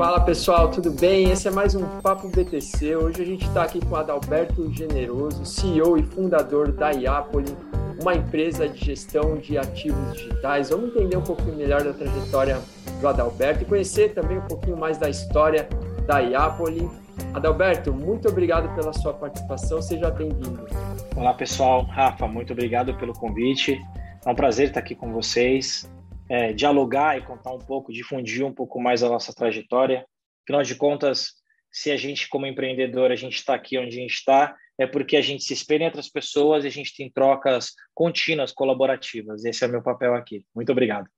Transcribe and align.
Fala 0.00 0.18
pessoal, 0.18 0.70
tudo 0.70 0.90
bem? 0.90 1.28
Esse 1.28 1.46
é 1.46 1.50
mais 1.50 1.74
um 1.74 1.86
Papo 2.00 2.26
BTC. 2.28 2.96
Hoje 2.96 3.20
a 3.20 3.24
gente 3.26 3.46
está 3.46 3.64
aqui 3.64 3.84
com 3.84 3.94
Adalberto 3.96 4.72
Generoso, 4.72 5.44
CEO 5.44 5.98
e 5.98 6.02
fundador 6.02 6.72
da 6.72 6.90
Iapoli, 6.90 7.54
uma 8.00 8.14
empresa 8.14 8.66
de 8.66 8.82
gestão 8.82 9.36
de 9.36 9.58
ativos 9.58 10.14
digitais. 10.14 10.70
Vamos 10.70 10.96
entender 10.96 11.18
um 11.18 11.22
pouquinho 11.22 11.54
melhor 11.54 11.82
da 11.82 11.92
trajetória 11.92 12.58
do 12.98 13.08
Adalberto 13.08 13.64
e 13.64 13.66
conhecer 13.66 14.14
também 14.14 14.38
um 14.38 14.46
pouquinho 14.46 14.78
mais 14.78 14.96
da 14.96 15.10
história 15.10 15.68
da 16.06 16.20
Iapoli. 16.20 16.88
Adalberto, 17.34 17.92
muito 17.92 18.26
obrigado 18.26 18.74
pela 18.74 18.94
sua 18.94 19.12
participação, 19.12 19.82
seja 19.82 20.10
bem-vindo. 20.10 20.66
Olá 21.14 21.34
pessoal, 21.34 21.82
Rafa, 21.82 22.26
muito 22.26 22.54
obrigado 22.54 22.94
pelo 22.94 23.12
convite. 23.12 23.78
É 24.24 24.30
um 24.30 24.34
prazer 24.34 24.68
estar 24.68 24.80
aqui 24.80 24.94
com 24.94 25.12
vocês 25.12 25.86
é, 26.30 26.52
dialogar 26.52 27.18
e 27.18 27.26
contar 27.26 27.52
um 27.52 27.58
pouco, 27.58 27.92
difundir 27.92 28.46
um 28.46 28.54
pouco 28.54 28.80
mais 28.80 29.02
a 29.02 29.08
nossa 29.08 29.34
trajetória. 29.34 30.06
Afinal 30.44 30.62
de 30.62 30.76
contas, 30.76 31.32
se 31.72 31.90
a 31.90 31.96
gente, 31.96 32.28
como 32.28 32.46
empreendedor, 32.46 33.10
a 33.10 33.16
gente 33.16 33.34
está 33.34 33.52
aqui 33.54 33.76
onde 33.76 33.88
a 33.88 34.00
gente 34.00 34.14
está, 34.14 34.56
é 34.78 34.86
porque 34.86 35.16
a 35.16 35.20
gente 35.20 35.42
se 35.42 35.52
espelha 35.52 35.82
em 35.82 35.86
outras 35.86 36.08
pessoas 36.08 36.62
e 36.62 36.68
a 36.68 36.70
gente 36.70 36.94
tem 36.96 37.10
trocas 37.10 37.74
contínuas, 37.92 38.52
colaborativas. 38.52 39.44
Esse 39.44 39.64
é 39.64 39.66
o 39.66 39.70
meu 39.70 39.82
papel 39.82 40.14
aqui. 40.14 40.44
Muito 40.54 40.70
obrigado. 40.70 41.08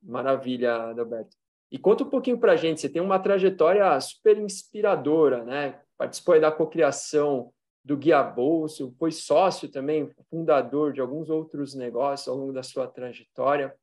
Maravilha, 0.00 0.90
Adalberto. 0.90 1.36
E 1.72 1.76
conta 1.76 2.04
um 2.04 2.10
pouquinho 2.10 2.38
para 2.38 2.52
a 2.52 2.56
gente, 2.56 2.80
você 2.80 2.88
tem 2.88 3.02
uma 3.02 3.18
trajetória 3.18 4.00
super 4.00 4.38
inspiradora, 4.38 5.42
né? 5.42 5.80
Participou 5.98 6.40
da 6.40 6.52
cocriação 6.52 7.52
do 7.84 7.96
Guia 7.96 8.22
Bolso, 8.22 8.94
foi 8.96 9.10
sócio 9.10 9.68
também, 9.68 10.08
fundador 10.30 10.92
de 10.92 11.00
alguns 11.00 11.28
outros 11.28 11.74
negócios 11.74 12.28
ao 12.28 12.36
longo 12.36 12.52
da 12.52 12.62
sua 12.62 12.86
trajetória 12.86 13.74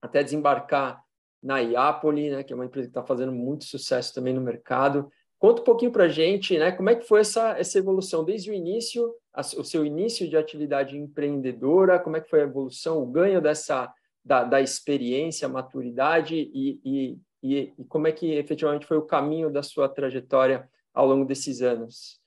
até 0.00 0.22
desembarcar 0.22 1.02
na 1.42 1.58
Iapoli, 1.60 2.30
né, 2.30 2.42
que 2.42 2.52
é 2.52 2.56
uma 2.56 2.64
empresa 2.64 2.88
que 2.88 2.90
está 2.90 3.04
fazendo 3.04 3.32
muito 3.32 3.64
sucesso 3.64 4.14
também 4.14 4.34
no 4.34 4.40
mercado. 4.40 5.08
Conta 5.38 5.62
um 5.62 5.64
pouquinho 5.64 5.92
para 5.92 6.04
a 6.04 6.08
gente, 6.08 6.58
né, 6.58 6.72
como 6.72 6.90
é 6.90 6.96
que 6.96 7.06
foi 7.06 7.20
essa, 7.20 7.56
essa 7.58 7.78
evolução 7.78 8.24
desde 8.24 8.50
o 8.50 8.54
início, 8.54 9.14
a, 9.32 9.40
o 9.40 9.64
seu 9.64 9.84
início 9.84 10.28
de 10.28 10.36
atividade 10.36 10.98
empreendedora, 10.98 11.98
como 11.98 12.16
é 12.16 12.20
que 12.20 12.28
foi 12.28 12.40
a 12.40 12.44
evolução, 12.44 13.02
o 13.02 13.06
ganho 13.06 13.40
dessa 13.40 13.92
da, 14.24 14.44
da 14.44 14.60
experiência, 14.60 15.48
maturidade 15.48 16.36
e, 16.36 16.80
e, 16.84 17.18
e, 17.42 17.72
e 17.78 17.84
como 17.84 18.08
é 18.08 18.12
que 18.12 18.32
efetivamente 18.34 18.86
foi 18.86 18.98
o 18.98 19.06
caminho 19.06 19.50
da 19.50 19.62
sua 19.62 19.88
trajetória 19.88 20.68
ao 20.92 21.06
longo 21.06 21.24
desses 21.24 21.62
anos? 21.62 22.20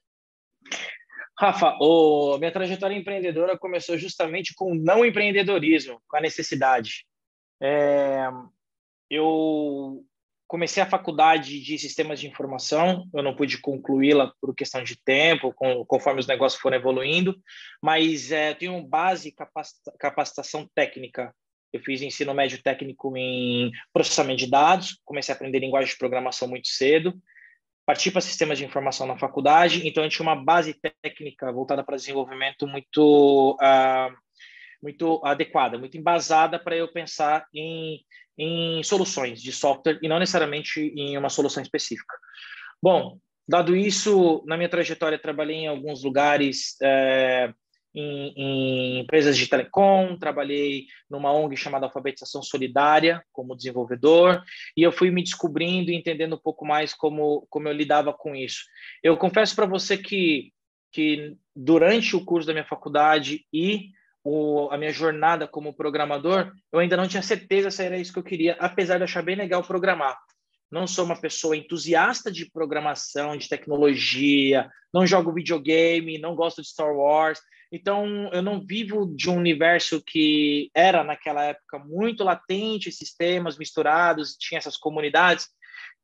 Rafa, 1.37 1.75
o, 1.81 2.37
minha 2.37 2.51
trajetória 2.51 2.95
empreendedora 2.95 3.57
começou 3.57 3.97
justamente 3.97 4.53
com 4.55 4.71
o 4.71 4.75
não 4.75 5.05
empreendedorismo, 5.05 6.01
com 6.07 6.17
a 6.17 6.21
necessidade. 6.21 7.05
É, 7.61 8.27
eu 9.09 10.03
comecei 10.47 10.83
a 10.83 10.89
faculdade 10.89 11.61
de 11.61 11.77
sistemas 11.77 12.19
de 12.19 12.27
informação, 12.27 13.07
eu 13.13 13.23
não 13.23 13.33
pude 13.33 13.57
concluí-la 13.59 14.33
por 14.41 14.53
questão 14.53 14.83
de 14.83 15.01
tempo, 15.01 15.53
com, 15.53 15.85
conforme 15.85 16.19
os 16.19 16.27
negócios 16.27 16.61
foram 16.61 16.75
evoluindo, 16.75 17.39
mas 17.81 18.33
é, 18.33 18.53
tenho 18.53 18.81
base 18.81 19.33
capacitação 19.97 20.69
técnica. 20.75 21.33
Eu 21.71 21.79
fiz 21.79 22.01
ensino 22.01 22.33
médio 22.33 22.61
técnico 22.61 23.15
em 23.15 23.71
processamento 23.93 24.39
de 24.39 24.49
dados, 24.49 24.99
comecei 25.05 25.33
a 25.33 25.35
aprender 25.37 25.59
linguagem 25.59 25.91
de 25.91 25.97
programação 25.97 26.49
muito 26.49 26.67
cedo, 26.67 27.13
parti 27.85 28.11
para 28.11 28.19
sistemas 28.19 28.57
de 28.57 28.65
informação 28.65 29.07
na 29.07 29.17
faculdade, 29.17 29.87
então 29.87 30.03
eu 30.03 30.09
tinha 30.09 30.23
uma 30.23 30.35
base 30.35 30.77
técnica 31.01 31.49
voltada 31.51 31.81
para 31.81 31.95
desenvolvimento 31.95 32.67
muito 32.67 33.57
uh, 33.61 34.13
muito 34.81 35.21
adequada, 35.23 35.77
muito 35.77 35.97
embasada 35.97 36.57
para 36.57 36.75
eu 36.75 36.91
pensar 36.91 37.45
em, 37.53 38.01
em 38.37 38.81
soluções 38.83 39.41
de 39.41 39.51
software 39.51 39.99
e 40.01 40.07
não 40.07 40.19
necessariamente 40.19 40.79
em 40.79 41.17
uma 41.17 41.29
solução 41.29 41.61
específica. 41.61 42.15
Bom, 42.81 43.17
dado 43.47 43.75
isso, 43.75 44.43
na 44.47 44.57
minha 44.57 44.69
trajetória 44.69 45.19
trabalhei 45.19 45.57
em 45.57 45.67
alguns 45.67 46.03
lugares, 46.03 46.75
é, 46.81 47.53
em, 47.93 48.33
em, 48.35 48.99
empresas 48.99 49.37
de 49.37 49.47
telecom, 49.47 50.17
trabalhei 50.17 50.85
numa 51.09 51.31
ONG 51.31 51.55
chamada 51.57 51.85
Alfabetização 51.85 52.41
Solidária 52.41 53.21
como 53.31 53.55
desenvolvedor, 53.55 54.41
e 54.75 54.81
eu 54.81 54.91
fui 54.91 55.11
me 55.11 55.21
descobrindo 55.21 55.91
e 55.91 55.95
entendendo 55.95 56.35
um 56.35 56.41
pouco 56.41 56.65
mais 56.65 56.93
como, 56.93 57.45
como 57.49 57.67
eu 57.67 57.73
lidava 57.73 58.13
com 58.13 58.35
isso. 58.35 58.63
Eu 59.03 59.17
confesso 59.17 59.55
para 59.55 59.65
você 59.65 59.97
que, 59.97 60.51
que 60.91 61.35
durante 61.55 62.15
o 62.15 62.25
curso 62.25 62.47
da 62.47 62.53
minha 62.53 62.65
faculdade 62.65 63.45
e 63.53 63.89
o, 64.23 64.69
a 64.71 64.77
minha 64.77 64.91
jornada 64.91 65.47
como 65.47 65.73
programador, 65.73 66.51
eu 66.71 66.79
ainda 66.79 66.97
não 66.97 67.07
tinha 67.07 67.23
certeza 67.23 67.71
se 67.71 67.83
era 67.83 67.97
isso 67.97 68.13
que 68.13 68.19
eu 68.19 68.23
queria, 68.23 68.55
apesar 68.59 68.97
de 68.97 69.03
achar 69.03 69.23
bem 69.23 69.35
legal 69.35 69.63
programar. 69.63 70.17
Não 70.71 70.87
sou 70.87 71.03
uma 71.03 71.19
pessoa 71.19 71.57
entusiasta 71.57 72.31
de 72.31 72.49
programação, 72.49 73.35
de 73.35 73.49
tecnologia, 73.49 74.69
não 74.93 75.05
jogo 75.05 75.33
videogame, 75.33 76.17
não 76.17 76.35
gosto 76.35 76.61
de 76.61 76.69
Star 76.69 76.93
Wars. 76.95 77.39
Então, 77.71 78.29
eu 78.33 78.41
não 78.41 78.65
vivo 78.65 79.05
de 79.15 79.29
um 79.29 79.37
universo 79.37 80.01
que 80.05 80.69
era, 80.73 81.03
naquela 81.03 81.43
época, 81.43 81.79
muito 81.79 82.23
latente, 82.23 82.91
sistemas 82.91 83.57
misturados, 83.57 84.35
tinha 84.37 84.57
essas 84.57 84.77
comunidades, 84.77 85.47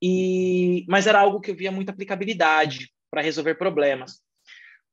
e 0.01 0.85
mas 0.87 1.07
era 1.07 1.19
algo 1.19 1.41
que 1.41 1.51
eu 1.51 1.55
via 1.55 1.71
muita 1.71 1.91
aplicabilidade 1.91 2.89
para 3.09 3.21
resolver 3.21 3.55
problemas. 3.55 4.21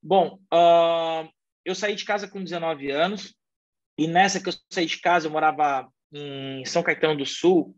Bom, 0.03 0.39
uh, 0.53 1.29
eu 1.64 1.75
saí 1.75 1.94
de 1.94 2.04
casa 2.04 2.28
com 2.28 2.42
19 2.42 2.91
anos, 2.91 3.34
e 3.98 4.06
nessa 4.06 4.41
que 4.41 4.48
eu 4.48 4.54
saí 4.72 4.86
de 4.86 5.00
casa, 5.00 5.26
eu 5.26 5.32
morava 5.32 5.88
em 6.12 6.64
São 6.64 6.82
Caetano 6.82 7.19
do 7.19 7.26
Sul, 7.26 7.76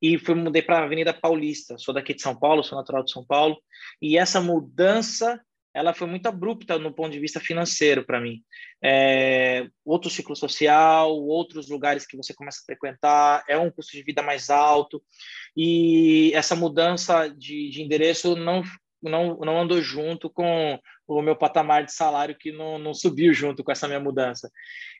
e 0.00 0.18
fui 0.18 0.34
mudei 0.34 0.62
para 0.62 0.80
a 0.80 0.84
Avenida 0.84 1.14
Paulista. 1.14 1.78
Sou 1.78 1.94
daqui 1.94 2.12
de 2.12 2.22
São 2.22 2.36
Paulo, 2.36 2.64
sou 2.64 2.76
natural 2.76 3.04
de 3.04 3.12
São 3.12 3.24
Paulo, 3.24 3.56
e 4.00 4.18
essa 4.18 4.40
mudança 4.40 5.40
ela 5.74 5.94
foi 5.94 6.06
muito 6.06 6.26
abrupta 6.26 6.78
no 6.78 6.92
ponto 6.92 7.12
de 7.12 7.18
vista 7.18 7.40
financeiro 7.40 8.04
para 8.04 8.20
mim. 8.20 8.42
É, 8.82 9.66
outro 9.84 10.10
ciclo 10.10 10.36
social, 10.36 11.10
outros 11.16 11.70
lugares 11.70 12.06
que 12.06 12.16
você 12.16 12.34
começa 12.34 12.60
a 12.60 12.66
frequentar, 12.66 13.42
é 13.48 13.56
um 13.56 13.70
custo 13.70 13.92
de 13.92 14.02
vida 14.02 14.22
mais 14.22 14.50
alto, 14.50 15.02
e 15.56 16.30
essa 16.34 16.54
mudança 16.54 17.28
de, 17.28 17.70
de 17.70 17.82
endereço 17.82 18.36
não 18.36 18.62
não, 19.02 19.36
não 19.38 19.60
andou 19.60 19.80
junto 19.80 20.30
com 20.30 20.78
o 21.06 21.22
meu 21.22 21.36
patamar 21.36 21.84
de 21.84 21.92
salário 21.92 22.36
que 22.38 22.52
não, 22.52 22.78
não 22.78 22.94
subiu 22.94 23.34
junto 23.34 23.62
com 23.64 23.72
essa 23.72 23.86
minha 23.86 24.00
mudança. 24.00 24.50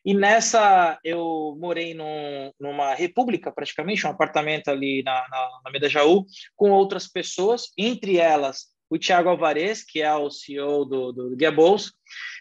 E 0.04 0.14
nessa 0.14 0.98
eu 1.04 1.56
morei 1.60 1.94
num, 1.94 2.52
numa 2.58 2.94
república 2.94 3.52
praticamente, 3.52 4.06
um 4.06 4.10
apartamento 4.10 4.68
ali 4.68 5.02
na, 5.02 5.14
na, 5.28 5.60
na 5.64 5.70
Medajaú, 5.70 6.24
com 6.56 6.70
outras 6.70 7.06
pessoas, 7.06 7.72
entre 7.78 8.18
elas 8.18 8.72
o 8.90 8.98
Thiago 8.98 9.30
Alvarez, 9.30 9.82
que 9.82 10.02
é 10.02 10.14
o 10.14 10.30
CEO 10.30 10.84
do, 10.84 11.12
do, 11.12 11.30
do 11.30 11.36
Guia 11.36 11.50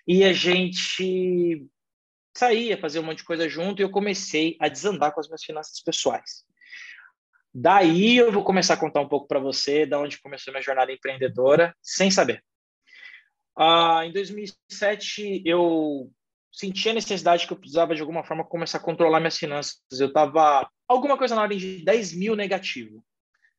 e 0.05 0.23
a 0.25 0.33
gente 0.33 1.66
saía, 2.35 2.78
fazia 2.78 2.99
um 2.99 3.05
monte 3.05 3.19
de 3.19 3.23
coisa 3.23 3.47
junto, 3.47 3.81
e 3.81 3.83
eu 3.83 3.89
comecei 3.89 4.57
a 4.59 4.67
desandar 4.67 5.13
com 5.13 5.22
as 5.22 5.28
minhas 5.28 5.43
finanças 5.43 5.81
pessoais. 5.81 6.43
Daí 7.53 8.17
eu 8.17 8.31
vou 8.31 8.44
começar 8.44 8.75
a 8.75 8.79
contar 8.79 9.01
um 9.01 9.07
pouco 9.07 9.28
para 9.28 9.39
você 9.39 9.85
de 9.85 9.95
onde 9.95 10.22
começou 10.22 10.53
minha 10.53 10.63
jornada 10.63 10.91
empreendedora, 10.91 11.75
sem 11.81 12.09
saber. 12.09 12.44
Ah, 13.57 14.06
em 14.06 14.13
2007, 14.13 15.44
eu 15.45 16.09
senti 16.51 16.90
a 16.90 16.94
necessidade 16.94 17.45
que 17.45 17.53
eu 17.53 17.57
precisava, 17.57 17.94
de 17.94 18.01
alguma 18.01 18.23
forma, 18.23 18.45
começar 18.45 18.78
a 18.78 18.81
controlar 18.81 19.19
minhas 19.19 19.38
finanças. 19.38 19.81
Eu 20.00 20.07
estava 20.07 20.69
alguma 20.88 21.17
coisa 21.17 21.35
na 21.35 21.41
ordem 21.41 21.57
de 21.57 21.84
10 21.84 22.13
mil 22.13 22.35
negativo. 22.35 23.03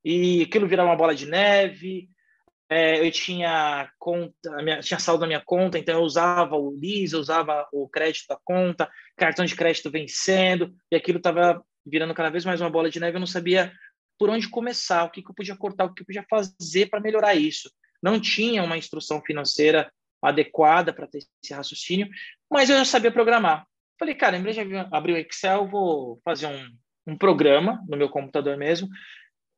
E 0.04 0.42
aquilo 0.42 0.66
virava 0.66 0.88
uma 0.88 0.97
bola 0.97 1.14
de 1.14 1.26
neve. 1.26 2.08
É, 2.70 3.06
eu 3.06 3.10
tinha 3.10 3.91
conta, 3.98 4.62
minha, 4.62 4.81
tinha 4.81 4.98
saldo 4.98 5.20
na 5.20 5.26
minha 5.26 5.42
conta, 5.44 5.78
então 5.78 5.97
eu 5.97 6.02
usava 6.02 6.56
o 6.56 6.75
LIS, 6.75 7.12
eu 7.12 7.20
usava 7.20 7.69
o 7.70 7.86
crédito 7.86 8.26
da 8.28 8.38
conta, 8.42 8.91
cartão 9.14 9.44
de 9.44 9.54
crédito 9.54 9.91
vencendo, 9.91 10.75
e 10.91 10.97
aquilo 10.97 11.19
estava 11.19 11.62
virando 11.84 12.14
cada 12.14 12.31
vez 12.31 12.46
mais 12.46 12.62
uma 12.62 12.70
bola 12.70 12.88
de 12.88 12.99
neve, 12.99 13.16
eu 13.16 13.20
não 13.20 13.26
sabia 13.26 13.70
por 14.22 14.30
onde 14.30 14.48
começar, 14.48 15.02
o 15.02 15.10
que, 15.10 15.20
que 15.20 15.28
eu 15.28 15.34
podia 15.34 15.56
cortar, 15.56 15.84
o 15.84 15.92
que 15.92 16.02
eu 16.02 16.06
podia 16.06 16.24
fazer 16.30 16.86
para 16.86 17.00
melhorar 17.00 17.34
isso. 17.34 17.69
Não 18.00 18.20
tinha 18.20 18.62
uma 18.62 18.78
instrução 18.78 19.20
financeira 19.20 19.92
adequada 20.22 20.92
para 20.92 21.08
ter 21.08 21.24
esse 21.42 21.52
raciocínio, 21.52 22.08
mas 22.48 22.70
eu 22.70 22.76
já 22.76 22.84
sabia 22.84 23.10
programar. 23.10 23.66
Falei, 23.98 24.14
cara, 24.14 24.36
em 24.36 24.42
vez 24.44 24.54
de 24.54 24.62
abrir 24.92 25.14
o 25.14 25.16
Excel, 25.16 25.66
vou 25.66 26.20
fazer 26.24 26.46
um, 26.46 26.69
um 27.04 27.19
programa 27.19 27.84
no 27.88 27.96
meu 27.96 28.08
computador 28.08 28.56
mesmo. 28.56 28.88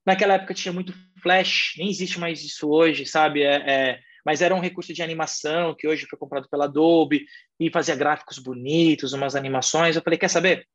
Naquela 0.07 0.33
época 0.33 0.55
tinha 0.55 0.73
muito 0.73 0.95
Flash, 1.23 1.75
nem 1.77 1.91
existe 1.91 2.19
mais 2.19 2.43
isso 2.43 2.67
hoje, 2.71 3.05
sabe? 3.05 3.43
É, 3.43 3.57
é, 3.71 4.01
mas 4.25 4.41
era 4.41 4.55
um 4.55 4.61
recurso 4.61 4.95
de 4.95 5.03
animação 5.03 5.77
que 5.79 5.87
hoje 5.87 6.07
foi 6.09 6.19
comprado 6.19 6.49
pela 6.49 6.65
Adobe 6.65 7.27
e 7.61 7.71
fazia 7.71 7.95
gráficos 7.95 8.39
bonitos, 8.39 9.13
umas 9.13 9.37
animações. 9.37 9.95
Eu 9.95 10.01
falei, 10.01 10.19
quer 10.19 10.31
saber? 10.31 10.67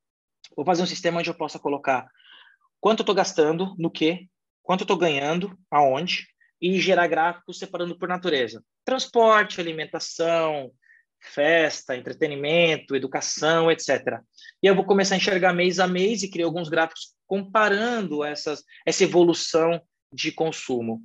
Vou 0.54 0.64
fazer 0.64 0.80
um 0.80 0.86
sistema 0.86 1.18
onde 1.18 1.28
eu 1.28 1.34
possa 1.34 1.58
colocar 1.58 2.08
quanto 2.80 3.00
eu 3.00 3.02
estou 3.02 3.14
gastando, 3.14 3.74
no 3.78 3.90
que, 3.90 4.28
quanto 4.62 4.80
eu 4.80 4.84
estou 4.84 4.96
ganhando, 4.96 5.56
aonde, 5.70 6.26
e 6.60 6.78
gerar 6.80 7.06
gráficos 7.06 7.58
separando 7.58 7.98
por 7.98 8.08
natureza. 8.08 8.62
Transporte, 8.84 9.60
alimentação, 9.60 10.70
festa, 11.20 11.96
entretenimento, 11.96 12.96
educação, 12.96 13.70
etc. 13.70 14.20
E 14.62 14.66
eu 14.66 14.74
vou 14.74 14.84
começar 14.84 15.14
a 15.14 15.18
enxergar 15.18 15.52
mês 15.52 15.78
a 15.78 15.86
mês 15.86 16.22
e 16.22 16.30
criar 16.30 16.46
alguns 16.46 16.68
gráficos 16.68 17.14
comparando 17.26 18.24
essas, 18.24 18.62
essa 18.84 19.04
evolução 19.04 19.80
de 20.12 20.32
consumo. 20.32 21.02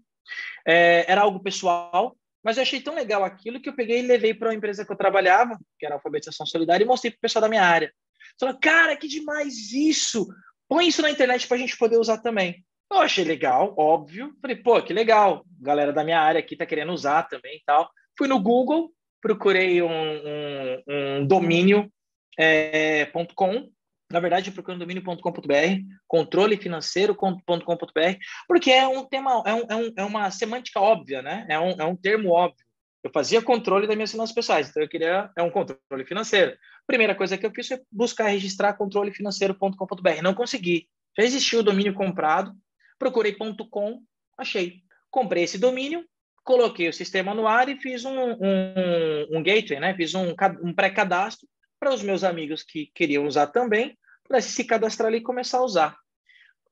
É, 0.66 1.06
era 1.10 1.22
algo 1.22 1.42
pessoal, 1.42 2.18
mas 2.44 2.58
eu 2.58 2.64
achei 2.64 2.82
tão 2.82 2.96
legal 2.96 3.24
aquilo 3.24 3.62
que 3.62 3.70
eu 3.70 3.76
peguei 3.76 4.00
e 4.00 4.08
levei 4.08 4.34
para 4.34 4.50
uma 4.50 4.56
empresa 4.56 4.86
que 4.86 4.92
eu 4.92 4.98
trabalhava, 4.98 5.58
que 5.78 5.86
era 5.86 5.96
a 5.96 5.98
Alfabetização 5.98 6.46
Solidária, 6.46 6.84
e 6.84 6.88
mostrei 6.88 7.12
para 7.12 7.18
o 7.18 7.22
pessoal 7.22 7.42
da 7.42 7.50
minha 7.50 7.64
área. 7.64 7.94
Falou, 8.40 8.58
cara, 8.60 8.96
que 8.98 9.08
demais 9.08 9.72
isso! 9.72 10.28
Põe 10.68 10.88
isso 10.88 11.02
na 11.02 11.12
internet 11.12 11.48
para 11.48 11.58
a 11.58 11.60
gente 11.60 11.78
poder 11.78 11.98
usar 11.98 12.20
também. 12.20 12.64
Eu 12.92 13.00
achei 13.00 13.24
legal, 13.24 13.74
óbvio. 13.78 14.34
Falei, 14.42 14.56
pô, 14.56 14.82
que 14.82 14.94
legal. 14.94 15.46
Galera 15.60 15.92
da 15.92 16.04
minha 16.04 16.20
área 16.20 16.40
aqui 16.40 16.56
tá 16.56 16.66
querendo 16.66 16.94
usar 16.94 17.24
também 17.24 17.58
e 17.58 17.64
tal. 17.66 17.90
Fui 18.18 18.28
no 18.28 18.40
Google, 18.40 18.92
procurei 19.22 19.82
um, 19.82 19.90
um, 19.90 20.84
um 20.88 21.28
domínio 21.28 21.92
é, 22.38 23.06
.com. 23.36 23.70
Na 24.12 24.20
verdade, 24.20 24.52
procurei 24.52 24.76
um 24.76 24.80
domínio.com.br, 24.80 25.82
controlefinanceiro.com.br, 26.08 28.18
porque 28.48 28.72
é 28.72 28.88
um 28.88 29.04
tema, 29.04 29.42
é, 29.46 29.54
um, 29.54 29.62
é, 29.62 29.94
é 29.98 30.04
uma 30.04 30.30
semântica 30.30 30.80
óbvia, 30.80 31.24
né? 31.24 31.46
É 31.50 31.60
um, 31.60 31.72
é 31.72 31.86
um 31.86 31.96
termo 31.96 32.32
óbvio. 32.32 32.65
Eu 33.06 33.12
fazia 33.12 33.40
controle 33.40 33.86
das 33.86 33.96
minhas 33.96 34.10
finanças 34.10 34.34
pessoais, 34.34 34.68
então 34.68 34.82
eu 34.82 34.90
queria 34.90 35.30
é 35.38 35.44
um 35.44 35.52
controle 35.52 36.04
financeiro. 36.06 36.58
Primeira 36.88 37.14
coisa 37.14 37.38
que 37.38 37.46
eu 37.46 37.52
fiz 37.52 37.68
foi 37.68 37.80
buscar 37.92 38.30
registrar 38.30 38.74
controlefinanceiro.com.br. 38.74 40.24
Não 40.24 40.34
consegui. 40.34 40.90
Já 41.16 41.24
existia 41.24 41.60
o 41.60 41.64
domínio 41.64 41.94
comprado, 41.94 42.52
procurei 42.98 43.38
.com, 43.70 44.02
achei. 44.36 44.82
Comprei 45.12 45.44
esse 45.44 45.60
domínio, 45.60 46.04
coloquei 46.44 46.90
o 46.90 46.94
sistema 46.94 47.36
no 47.36 47.48
ar 47.48 47.70
e 47.70 47.80
fiz 47.80 48.04
um, 48.06 48.32
um, 48.32 49.38
um 49.38 49.44
gateway, 49.44 49.80
né? 49.80 49.94
Fiz 49.94 50.16
um, 50.16 50.34
um 50.64 50.74
pré-cadastro 50.74 51.48
para 51.80 51.94
os 51.94 52.02
meus 52.02 52.24
amigos 52.24 52.64
que 52.64 52.88
queriam 52.88 53.28
usar 53.28 53.46
também, 53.48 53.96
para 54.28 54.42
se 54.42 54.64
cadastrar 54.64 55.10
ali 55.10 55.20
e 55.20 55.22
começar 55.24 55.60
a 55.60 55.64
usar. 55.64 55.96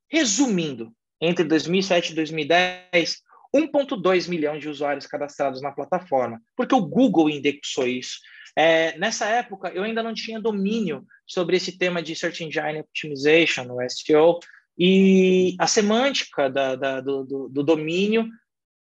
Resumindo, 0.09 0.91
entre 1.21 1.44
2007 1.44 2.12
e 2.12 2.15
2010, 2.15 3.21
1,2 3.56 4.28
milhão 4.28 4.58
de 4.58 4.68
usuários 4.68 5.06
cadastrados 5.06 5.62
na 5.62 5.72
plataforma, 5.72 6.42
porque 6.56 6.74
o 6.74 6.86
Google 6.86 7.30
indexou 7.30 7.88
isso. 7.88 8.20
É, 8.56 8.98
nessa 8.98 9.26
época, 9.28 9.70
eu 9.70 9.84
ainda 9.84 10.04
não 10.04 10.14
tinha 10.14 10.40
domínio 10.40 11.06
sobre 11.26 11.58
esse 11.58 11.78
tema 11.78 12.02
de 12.02 12.16
Search 12.16 12.44
Engine 12.44 12.80
Optimization, 12.80 13.68
o 13.70 13.90
SEO, 13.90 14.40
e 14.78 15.56
a 15.60 15.68
semântica 15.68 16.50
da, 16.50 16.76
da, 16.76 17.02
do, 17.02 17.24
do, 17.24 17.50
do 17.50 17.64
domínio 17.64 18.28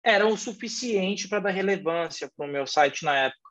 era 0.05 0.27
o 0.27 0.37
suficiente 0.37 1.29
para 1.29 1.41
dar 1.41 1.51
relevância 1.51 2.31
para 2.37 2.47
o 2.47 2.51
meu 2.51 2.67
site 2.67 3.05
na 3.05 3.17
época. 3.17 3.51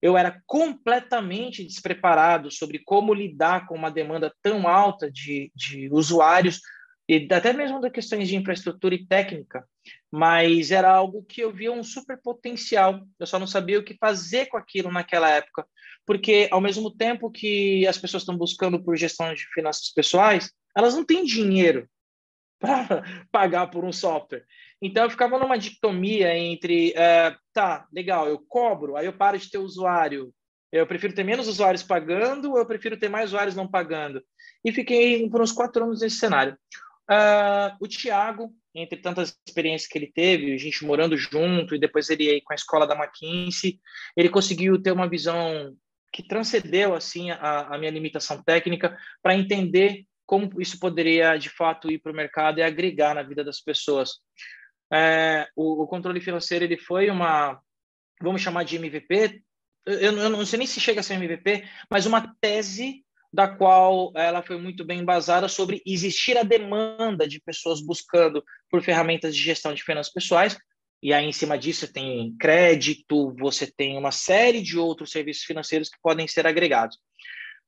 Eu 0.00 0.16
era 0.16 0.40
completamente 0.46 1.64
despreparado 1.64 2.50
sobre 2.50 2.78
como 2.78 3.12
lidar 3.12 3.66
com 3.66 3.74
uma 3.74 3.90
demanda 3.90 4.32
tão 4.42 4.66
alta 4.68 5.10
de, 5.10 5.50
de 5.54 5.88
usuários 5.92 6.60
e 7.08 7.26
até 7.30 7.52
mesmo 7.52 7.80
das 7.80 7.92
questões 7.92 8.28
de 8.28 8.36
infraestrutura 8.36 8.94
e 8.94 9.04
técnica, 9.04 9.66
mas 10.10 10.70
era 10.70 10.90
algo 10.90 11.22
que 11.22 11.40
eu 11.40 11.52
via 11.52 11.70
um 11.70 11.84
super 11.84 12.20
potencial. 12.20 13.00
Eu 13.18 13.26
só 13.26 13.38
não 13.38 13.46
sabia 13.46 13.78
o 13.78 13.84
que 13.84 13.96
fazer 13.96 14.46
com 14.46 14.56
aquilo 14.56 14.90
naquela 14.90 15.30
época, 15.30 15.66
porque 16.04 16.48
ao 16.50 16.60
mesmo 16.60 16.90
tempo 16.90 17.30
que 17.30 17.86
as 17.86 17.96
pessoas 17.96 18.22
estão 18.22 18.36
buscando 18.36 18.82
por 18.82 18.96
gestão 18.96 19.32
de 19.32 19.44
finanças 19.54 19.92
pessoais, 19.94 20.50
elas 20.76 20.94
não 20.94 21.04
têm 21.04 21.24
dinheiro 21.24 21.88
para 22.58 23.04
pagar 23.30 23.68
por 23.68 23.84
um 23.84 23.92
software. 23.92 24.44
Então 24.82 25.04
eu 25.04 25.10
ficava 25.10 25.38
numa 25.38 25.58
dicotomia 25.58 26.36
entre, 26.36 26.90
uh, 26.90 27.36
tá, 27.52 27.86
legal, 27.92 28.28
eu 28.28 28.38
cobro, 28.38 28.96
aí 28.96 29.06
eu 29.06 29.12
paro 29.12 29.38
de 29.38 29.50
ter 29.50 29.58
usuário. 29.58 30.32
Eu 30.72 30.86
prefiro 30.86 31.12
ter 31.12 31.24
menos 31.24 31.48
usuários 31.48 31.82
pagando 31.82 32.52
ou 32.52 32.58
eu 32.58 32.66
prefiro 32.66 32.96
ter 32.96 33.08
mais 33.08 33.30
usuários 33.30 33.56
não 33.56 33.68
pagando? 33.68 34.22
E 34.64 34.72
fiquei 34.72 35.28
por 35.28 35.42
uns 35.42 35.52
quatro 35.52 35.84
anos 35.84 36.00
nesse 36.00 36.16
cenário. 36.16 36.56
Uh, 37.10 37.74
o 37.80 37.88
Tiago, 37.88 38.54
entre 38.74 39.00
tantas 39.00 39.36
experiências 39.46 39.90
que 39.90 39.98
ele 39.98 40.12
teve, 40.12 40.52
a 40.54 40.58
gente 40.58 40.84
morando 40.84 41.16
junto, 41.16 41.74
e 41.74 41.78
depois 41.78 42.08
ele 42.08 42.28
aí 42.28 42.40
com 42.40 42.52
a 42.52 42.56
escola 42.56 42.86
da 42.86 42.94
McKinsey, 42.94 43.80
ele 44.16 44.28
conseguiu 44.28 44.80
ter 44.80 44.92
uma 44.92 45.08
visão 45.08 45.76
que 46.12 46.26
transcendeu 46.26 46.94
assim 46.94 47.30
a, 47.30 47.74
a 47.74 47.78
minha 47.78 47.90
limitação 47.90 48.42
técnica 48.42 48.96
para 49.22 49.34
entender 49.34 50.04
como 50.26 50.60
isso 50.60 50.78
poderia 50.78 51.36
de 51.36 51.48
fato 51.48 51.90
ir 51.90 51.98
para 51.98 52.12
o 52.12 52.14
mercado 52.14 52.58
e 52.58 52.62
agregar 52.62 53.14
na 53.14 53.22
vida 53.22 53.42
das 53.42 53.60
pessoas. 53.60 54.10
É, 54.92 55.48
o, 55.56 55.82
o, 55.82 55.86
controle 55.86 56.20
financeiro 56.20 56.64
ele 56.64 56.76
foi 56.76 57.10
uma, 57.10 57.60
vamos 58.20 58.40
chamar 58.40 58.64
de 58.64 58.76
MVP. 58.76 59.42
Eu, 59.86 60.18
eu 60.18 60.30
não 60.30 60.46
sei 60.46 60.58
nem 60.58 60.66
se 60.66 60.80
chega 60.80 61.00
a 61.00 61.02
ser 61.02 61.14
MVP, 61.14 61.64
mas 61.90 62.06
uma 62.06 62.34
tese 62.40 63.04
da 63.32 63.48
qual 63.48 64.12
ela 64.16 64.42
foi 64.42 64.58
muito 64.58 64.84
bem 64.84 65.00
embasada 65.00 65.48
sobre 65.48 65.80
existir 65.86 66.36
a 66.36 66.42
demanda 66.42 67.28
de 67.28 67.40
pessoas 67.40 67.80
buscando 67.80 68.42
por 68.68 68.82
ferramentas 68.82 69.34
de 69.34 69.42
gestão 69.42 69.72
de 69.72 69.84
finanças 69.84 70.12
pessoais, 70.12 70.58
e 71.02 71.14
aí 71.14 71.24
em 71.24 71.32
cima 71.32 71.56
disso 71.56 71.80
você 71.80 71.92
tem 71.92 72.36
crédito, 72.38 73.34
você 73.38 73.66
tem 73.70 73.96
uma 73.96 74.10
série 74.10 74.60
de 74.60 74.78
outros 74.78 75.10
serviços 75.10 75.44
financeiros 75.44 75.88
que 75.88 75.98
podem 76.02 76.28
ser 76.28 76.46
agregados. 76.46 76.98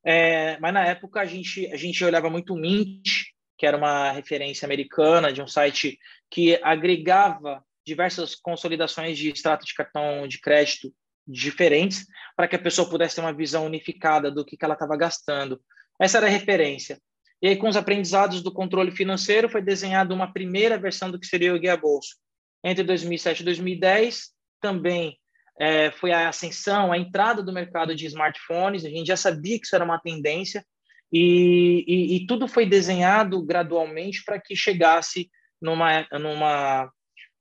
É, 0.05 0.59
mas 0.59 0.75
na 0.75 0.85
época 0.85 1.21
a 1.21 1.25
gente, 1.25 1.67
a 1.73 1.77
gente 1.77 2.05
olhava 2.05 2.29
muito 2.29 2.55
o 2.55 2.57
Mint, 2.57 3.09
que 3.57 3.65
era 3.65 3.77
uma 3.77 4.11
referência 4.11 4.67
americana 4.67 5.33
de 5.33 5.41
um 5.41 5.47
site 5.47 5.99
que 6.29 6.59
agregava 6.63 7.65
diversas 7.87 8.35
consolidações 8.35 9.17
de 9.17 9.31
extrato 9.31 9.65
de 9.65 9.75
cartão 9.75 10.27
de 10.27 10.41
crédito 10.41 10.93
diferentes 11.27 12.07
para 12.37 12.49
que 12.49 12.57
a 12.57 12.59
pessoa 12.59 12.89
pudesse 12.89 13.17
ter 13.17 13.21
uma 13.21 13.33
visão 13.33 13.67
unificada 13.67 14.31
do 14.31 14.45
que, 14.45 14.57
que 14.57 14.65
ela 14.65 14.75
estava 14.75 14.97
gastando. 14.97 15.61
Essa 16.01 16.19
era 16.19 16.27
a 16.27 16.31
referência. 16.31 16.99
E 17.41 17.49
aí, 17.49 17.57
com 17.57 17.69
os 17.69 17.77
aprendizados 17.77 18.43
do 18.43 18.53
controle 18.53 18.93
financeiro, 18.93 19.49
foi 19.49 19.61
desenhada 19.61 20.15
uma 20.15 20.33
primeira 20.33 20.79
versão 20.79 21.11
do 21.11 21.19
que 21.19 21.27
seria 21.27 21.55
o 21.55 21.59
Guia 21.59 21.77
Bolso. 21.77 22.17
Entre 22.65 22.85
2007 22.85 23.41
e 23.41 23.45
2010, 23.45 24.31
também 24.61 25.19
é, 25.59 25.91
foi 25.91 26.13
a 26.13 26.29
ascensão, 26.29 26.93
a 26.93 26.99
entrada 26.99 27.43
do 27.43 27.53
mercado 27.53 27.95
de 27.95 28.07
smartphones. 28.07 28.85
A 28.85 28.89
gente 28.89 29.09
já 29.09 29.17
sabia 29.17 29.59
que 29.59 29.67
isso 29.67 29.75
era 29.75 29.85
uma 29.85 29.99
tendência 29.99 30.65
e, 31.13 31.85
e, 31.87 32.17
e 32.17 32.27
tudo 32.27 32.49
foi 32.49 32.65
desenhado 32.65 33.45
gradualmente 33.45 34.25
para 34.25 34.41
que 34.41 34.57
chegasse 34.57 35.31
numa, 35.61 36.07
numa, 36.13 36.91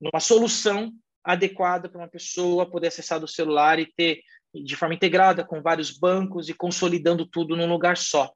numa 0.00 0.20
solução 0.20 0.92
adequada 1.24 1.88
para 1.88 2.00
uma 2.00 2.08
pessoa 2.08 2.68
poder 2.68 2.88
acessar 2.88 3.20
do 3.20 3.28
celular 3.28 3.78
e 3.78 3.86
ter 3.86 4.22
de 4.54 4.76
forma 4.76 4.94
integrada 4.94 5.44
com 5.44 5.62
vários 5.62 5.90
bancos 5.90 6.48
e 6.48 6.54
consolidando 6.54 7.26
tudo 7.26 7.56
num 7.56 7.68
lugar 7.68 7.96
só. 7.96 8.30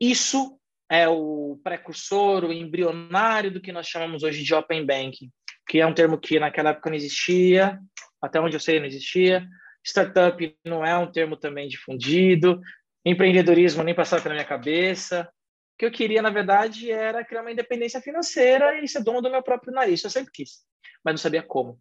Isso 0.00 0.58
é 0.90 1.08
o 1.08 1.58
precursor, 1.64 2.44
o 2.44 2.52
embrionário 2.52 3.50
do 3.50 3.60
que 3.60 3.72
nós 3.72 3.88
chamamos 3.88 4.22
hoje 4.22 4.42
de 4.44 4.54
Open 4.54 4.86
Banking, 4.86 5.30
que 5.68 5.80
é 5.80 5.86
um 5.86 5.94
termo 5.94 6.18
que 6.18 6.38
naquela 6.38 6.70
época 6.70 6.90
não 6.90 6.96
existia, 6.96 7.80
até 8.22 8.40
onde 8.40 8.54
eu 8.56 8.60
sei 8.60 8.78
não 8.78 8.86
existia. 8.86 9.46
Startup 9.84 10.56
não 10.64 10.84
é 10.84 10.96
um 10.96 11.10
termo 11.10 11.36
também 11.36 11.68
difundido, 11.68 12.60
empreendedorismo 13.04 13.82
nem 13.82 13.94
passava 13.94 14.22
pela 14.22 14.34
minha 14.34 14.46
cabeça. 14.46 15.28
O 15.74 15.78
que 15.78 15.86
eu 15.86 15.90
queria, 15.90 16.22
na 16.22 16.30
verdade, 16.30 16.90
era 16.90 17.24
criar 17.24 17.42
uma 17.42 17.52
independência 17.52 18.00
financeira 18.00 18.82
e 18.82 18.88
ser 18.88 19.02
dono 19.02 19.20
do 19.20 19.30
meu 19.30 19.42
próprio 19.42 19.72
nariz. 19.72 20.02
Eu 20.02 20.10
sempre 20.10 20.32
quis, 20.32 20.64
mas 21.04 21.12
não 21.12 21.18
sabia 21.18 21.42
como. 21.42 21.80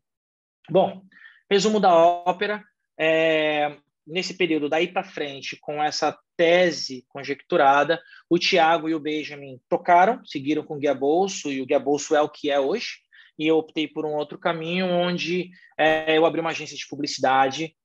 Bom, 0.69 1.03
resumo 1.49 1.79
da 1.79 1.93
ópera. 1.93 2.63
É, 2.97 3.77
nesse 4.05 4.35
período 4.35 4.69
daí 4.69 4.87
para 4.87 5.03
frente, 5.03 5.57
com 5.59 5.81
essa 5.83 6.17
tese 6.37 7.05
conjecturada, 7.07 8.01
o 8.29 8.37
Tiago 8.37 8.87
e 8.87 8.95
o 8.95 8.99
Benjamin 8.99 9.59
tocaram, 9.69 10.23
seguiram 10.25 10.63
com 10.63 10.75
o 10.75 10.79
Guia 10.79 10.93
Bolso, 10.93 11.51
e 11.51 11.61
o 11.61 11.65
Guia 11.65 11.79
Bolso 11.79 12.15
é 12.15 12.21
o 12.21 12.29
que 12.29 12.51
é 12.51 12.59
hoje, 12.59 12.97
e 13.37 13.47
eu 13.47 13.57
optei 13.57 13.87
por 13.87 14.05
um 14.05 14.13
outro 14.13 14.37
caminho, 14.37 14.87
onde 14.87 15.49
é, 15.77 16.17
eu 16.17 16.25
abri 16.25 16.39
uma 16.39 16.51
agência 16.51 16.77
de 16.77 16.87
publicidade, 16.87 17.75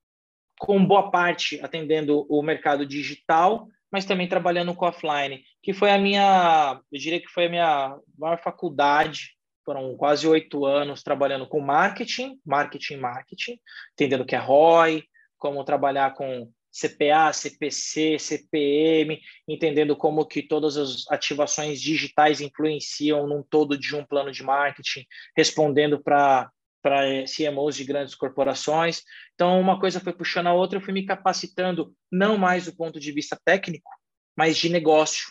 com 0.58 0.84
boa 0.84 1.10
parte 1.10 1.58
atendendo 1.62 2.26
o 2.28 2.42
mercado 2.42 2.84
digital, 2.84 3.66
mas 3.90 4.04
também 4.04 4.28
trabalhando 4.28 4.74
com 4.74 4.86
offline, 4.86 5.42
que 5.62 5.72
foi 5.72 5.90
a 5.90 5.98
minha, 5.98 6.80
eu 6.92 6.98
diria 6.98 7.20
que 7.20 7.28
foi 7.28 7.46
a 7.46 7.48
minha 7.48 7.98
maior 8.16 8.40
faculdade 8.40 9.30
foram 9.64 9.96
quase 9.96 10.26
oito 10.26 10.64
anos 10.64 11.02
trabalhando 11.02 11.46
com 11.46 11.60
marketing, 11.60 12.38
marketing, 12.44 12.96
marketing, 12.96 13.58
entendendo 13.92 14.22
o 14.22 14.26
que 14.26 14.34
é 14.34 14.38
ROI, 14.38 15.04
como 15.38 15.64
trabalhar 15.64 16.14
com 16.14 16.50
CPA, 16.70 17.32
CPC, 17.32 18.18
CPM, 18.18 19.20
entendendo 19.48 19.96
como 19.96 20.24
que 20.24 20.42
todas 20.42 20.76
as 20.76 21.04
ativações 21.10 21.80
digitais 21.80 22.40
influenciam 22.40 23.26
num 23.26 23.42
todo 23.42 23.76
de 23.76 23.96
um 23.96 24.04
plano 24.04 24.30
de 24.30 24.42
marketing, 24.42 25.04
respondendo 25.36 26.02
para 26.02 26.50
para 26.82 27.24
CMOs 27.24 27.76
de 27.76 27.84
grandes 27.84 28.14
corporações. 28.14 29.02
Então, 29.34 29.60
uma 29.60 29.78
coisa 29.78 30.00
foi 30.00 30.14
puxando 30.14 30.46
a 30.46 30.54
outra, 30.54 30.78
eu 30.78 30.82
fui 30.82 30.94
me 30.94 31.04
capacitando 31.04 31.94
não 32.10 32.38
mais 32.38 32.64
do 32.64 32.74
ponto 32.74 32.98
de 32.98 33.12
vista 33.12 33.38
técnico, 33.44 33.90
mas 34.34 34.56
de 34.56 34.70
negócio. 34.70 35.26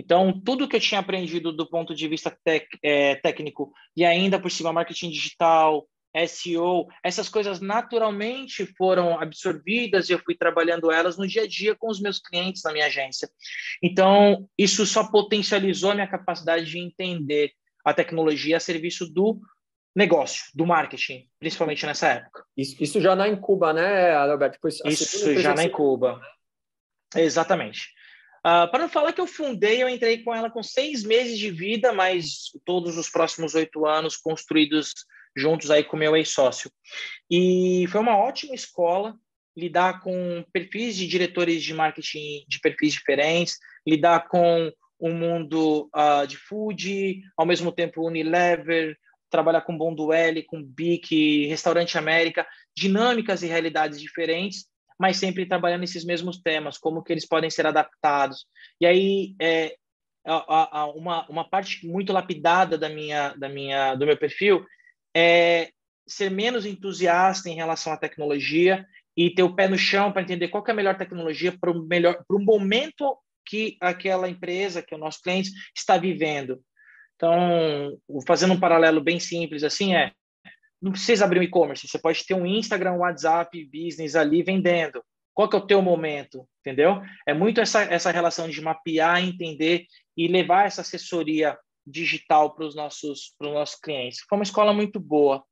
Então, 0.00 0.32
tudo 0.32 0.66
que 0.66 0.76
eu 0.76 0.80
tinha 0.80 0.98
aprendido 0.98 1.52
do 1.52 1.68
ponto 1.68 1.94
de 1.94 2.08
vista 2.08 2.34
tec, 2.42 2.66
é, 2.82 3.16
técnico 3.16 3.70
e 3.94 4.02
ainda 4.02 4.40
por 4.40 4.50
cima 4.50 4.72
marketing 4.72 5.10
digital, 5.10 5.86
SEO, 6.26 6.88
essas 7.04 7.28
coisas 7.28 7.60
naturalmente 7.60 8.64
foram 8.78 9.20
absorvidas 9.20 10.08
e 10.08 10.14
eu 10.14 10.18
fui 10.18 10.34
trabalhando 10.34 10.90
elas 10.90 11.18
no 11.18 11.26
dia 11.28 11.42
a 11.42 11.46
dia 11.46 11.76
com 11.76 11.88
os 11.88 12.00
meus 12.00 12.18
clientes 12.18 12.62
na 12.64 12.72
minha 12.72 12.86
agência. 12.86 13.28
Então, 13.82 14.48
isso 14.56 14.86
só 14.86 15.10
potencializou 15.10 15.90
a 15.90 15.94
minha 15.94 16.08
capacidade 16.08 16.64
de 16.64 16.78
entender 16.78 17.52
a 17.84 17.92
tecnologia 17.92 18.56
a 18.56 18.60
serviço 18.60 19.06
do 19.06 19.38
negócio, 19.94 20.44
do 20.54 20.64
marketing, 20.66 21.28
principalmente 21.38 21.84
nessa 21.84 22.08
época. 22.08 22.42
Isso, 22.56 22.82
isso 22.82 23.00
já 23.02 23.14
na 23.14 23.28
Incuba, 23.28 23.74
né, 23.74 24.14
Alberto? 24.14 24.58
isso 24.86 25.38
já 25.38 25.54
na 25.54 25.64
Incuba. 25.64 26.18
Exatamente. 27.14 27.99
Uh, 28.40 28.70
para 28.70 28.78
não 28.78 28.88
falar 28.88 29.12
que 29.12 29.20
eu 29.20 29.26
fundei, 29.26 29.82
eu 29.82 29.88
entrei 29.88 30.22
com 30.22 30.34
ela 30.34 30.50
com 30.50 30.62
seis 30.62 31.04
meses 31.04 31.38
de 31.38 31.50
vida, 31.50 31.92
mas 31.92 32.50
todos 32.64 32.96
os 32.96 33.10
próximos 33.10 33.54
oito 33.54 33.86
anos 33.86 34.16
construídos 34.16 34.94
juntos 35.36 35.70
aí 35.70 35.84
com 35.84 35.96
meu 35.96 36.16
ex-sócio. 36.16 36.70
E 37.30 37.86
foi 37.88 38.00
uma 38.00 38.16
ótima 38.16 38.54
escola 38.54 39.14
lidar 39.56 40.00
com 40.00 40.44
perfis 40.52 40.96
de 40.96 41.06
diretores 41.06 41.62
de 41.62 41.74
marketing 41.74 42.44
de 42.48 42.60
perfis 42.60 42.94
diferentes, 42.94 43.58
lidar 43.86 44.28
com 44.28 44.72
o 44.98 45.08
um 45.08 45.14
mundo 45.14 45.90
uh, 45.94 46.26
de 46.26 46.36
food, 46.36 47.22
ao 47.36 47.46
mesmo 47.46 47.72
tempo 47.72 48.06
Unilever, 48.06 48.96
trabalhar 49.30 49.62
com 49.62 49.76
Bonduelle, 49.76 50.42
com 50.42 50.62
Bic, 50.62 51.46
Restaurante 51.46 51.96
América, 51.96 52.46
dinâmicas 52.76 53.42
e 53.42 53.46
realidades 53.46 54.00
diferentes, 54.00 54.66
mas 55.00 55.16
sempre 55.16 55.46
trabalhando 55.46 55.82
esses 55.82 56.04
mesmos 56.04 56.42
temas, 56.42 56.76
como 56.76 57.02
que 57.02 57.10
eles 57.10 57.26
podem 57.26 57.48
ser 57.48 57.66
adaptados. 57.66 58.44
E 58.78 58.84
aí, 58.84 59.34
é, 59.40 59.74
a, 60.26 60.80
a, 60.80 60.86
uma, 60.92 61.26
uma 61.26 61.48
parte 61.48 61.86
muito 61.86 62.12
lapidada 62.12 62.76
da 62.76 62.90
minha, 62.90 63.34
da 63.34 63.48
minha, 63.48 63.94
do 63.94 64.04
meu 64.04 64.18
perfil 64.18 64.62
é 65.16 65.70
ser 66.06 66.30
menos 66.30 66.66
entusiasta 66.66 67.48
em 67.48 67.54
relação 67.54 67.94
à 67.94 67.96
tecnologia 67.96 68.84
e 69.16 69.30
ter 69.30 69.42
o 69.42 69.54
pé 69.54 69.68
no 69.68 69.78
chão 69.78 70.12
para 70.12 70.20
entender 70.20 70.48
qual 70.48 70.62
é 70.68 70.70
a 70.70 70.74
melhor 70.74 70.98
tecnologia 70.98 71.56
para 71.58 71.70
o 71.70 71.82
melhor 71.82 72.22
para 72.28 72.36
o 72.36 72.44
momento 72.44 73.16
que 73.46 73.78
aquela 73.80 74.28
empresa, 74.28 74.82
que 74.82 74.92
é 74.92 74.96
o 74.98 75.00
nosso 75.00 75.22
cliente 75.22 75.50
está 75.74 75.96
vivendo. 75.96 76.60
Então, 77.16 77.98
fazendo 78.26 78.52
um 78.52 78.60
paralelo 78.60 79.00
bem 79.00 79.18
simples 79.18 79.64
assim 79.64 79.94
é, 79.94 80.12
não 80.80 80.92
precisa 80.92 81.24
abrir 81.24 81.40
um 81.40 81.42
e-commerce, 81.42 81.86
você 81.86 81.98
pode 81.98 82.24
ter 82.24 82.34
um 82.34 82.46
Instagram, 82.46 82.94
WhatsApp, 82.94 83.64
business 83.66 84.16
ali 84.16 84.42
vendendo. 84.42 85.02
Qual 85.34 85.48
que 85.48 85.56
é 85.56 85.58
o 85.58 85.66
teu 85.66 85.80
momento, 85.80 86.46
entendeu? 86.60 87.00
É 87.26 87.32
muito 87.32 87.60
essa, 87.60 87.82
essa 87.82 88.10
relação 88.10 88.48
de 88.48 88.60
mapear, 88.60 89.22
entender 89.22 89.86
e 90.16 90.28
levar 90.28 90.66
essa 90.66 90.80
assessoria 90.80 91.56
digital 91.86 92.54
para 92.54 92.66
os 92.66 92.74
nossos, 92.74 93.34
para 93.38 93.48
os 93.48 93.54
nossos 93.54 93.80
clientes. 93.80 94.20
Foi 94.28 94.36
uma 94.36 94.44
escola 94.44 94.72
muito 94.72 94.98
boa. 95.00 95.42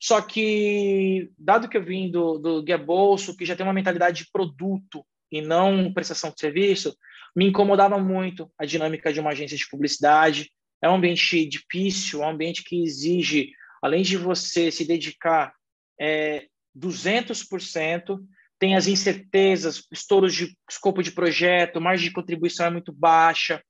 Só 0.00 0.20
que, 0.20 1.30
dado 1.38 1.68
que 1.68 1.76
eu 1.76 1.84
vim 1.84 2.10
do, 2.10 2.38
do 2.38 2.62
Guia 2.62 2.78
Bolso, 2.78 3.36
que 3.36 3.44
já 3.44 3.54
tem 3.54 3.64
uma 3.64 3.72
mentalidade 3.72 4.24
de 4.24 4.30
produto 4.32 5.04
e 5.30 5.40
não 5.40 5.92
prestação 5.92 6.30
de 6.30 6.40
serviço, 6.40 6.96
me 7.34 7.46
incomodava 7.46 7.98
muito 7.98 8.50
a 8.58 8.64
dinâmica 8.64 9.12
de 9.12 9.20
uma 9.20 9.30
agência 9.30 9.56
de 9.56 9.68
publicidade. 9.68 10.50
É 10.82 10.88
um 10.88 10.96
ambiente 10.96 11.46
difícil, 11.46 12.22
é 12.22 12.26
um 12.26 12.30
ambiente 12.30 12.64
que 12.64 12.82
exige, 12.82 13.52
além 13.82 14.02
de 14.02 14.16
você 14.16 14.70
se 14.70 14.84
dedicar 14.84 15.52
é, 16.00 16.46
200%, 16.78 18.18
tem 18.58 18.76
as 18.76 18.86
incertezas, 18.86 19.84
estouros 19.90 20.32
de 20.32 20.56
escopo 20.70 21.02
de 21.02 21.10
projeto, 21.10 21.80
margem 21.80 22.08
de 22.08 22.14
contribuição 22.14 22.66
é 22.66 22.70
muito 22.70 22.92
baixa. 22.92 23.60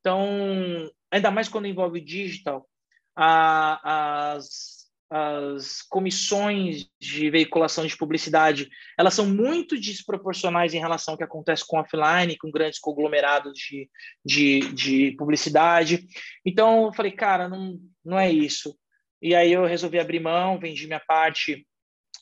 Então, 0.00 0.90
ainda 1.10 1.30
mais 1.30 1.46
quando 1.46 1.66
envolve 1.66 2.00
digital, 2.00 2.66
a, 3.14 4.32
as, 4.32 4.88
as 5.10 5.82
comissões 5.82 6.86
de 6.98 7.28
veiculação 7.28 7.86
de 7.86 7.94
publicidade, 7.96 8.70
elas 8.98 9.12
são 9.12 9.28
muito 9.28 9.78
desproporcionais 9.78 10.72
em 10.72 10.78
relação 10.78 11.12
ao 11.12 11.18
que 11.18 11.24
acontece 11.24 11.62
com 11.66 11.78
offline, 11.78 12.38
com 12.38 12.50
grandes 12.50 12.78
conglomerados 12.78 13.58
de, 13.58 13.90
de, 14.24 14.72
de 14.72 15.10
publicidade. 15.18 16.06
Então, 16.46 16.86
eu 16.86 16.92
falei, 16.94 17.12
cara, 17.12 17.46
não, 17.46 17.78
não 18.02 18.18
é 18.18 18.32
isso. 18.32 18.74
E 19.22 19.34
aí 19.34 19.52
eu 19.52 19.64
resolvi 19.66 19.98
abrir 19.98 20.20
mão, 20.20 20.58
vendi 20.58 20.86
minha 20.86 21.00
parte 21.00 21.66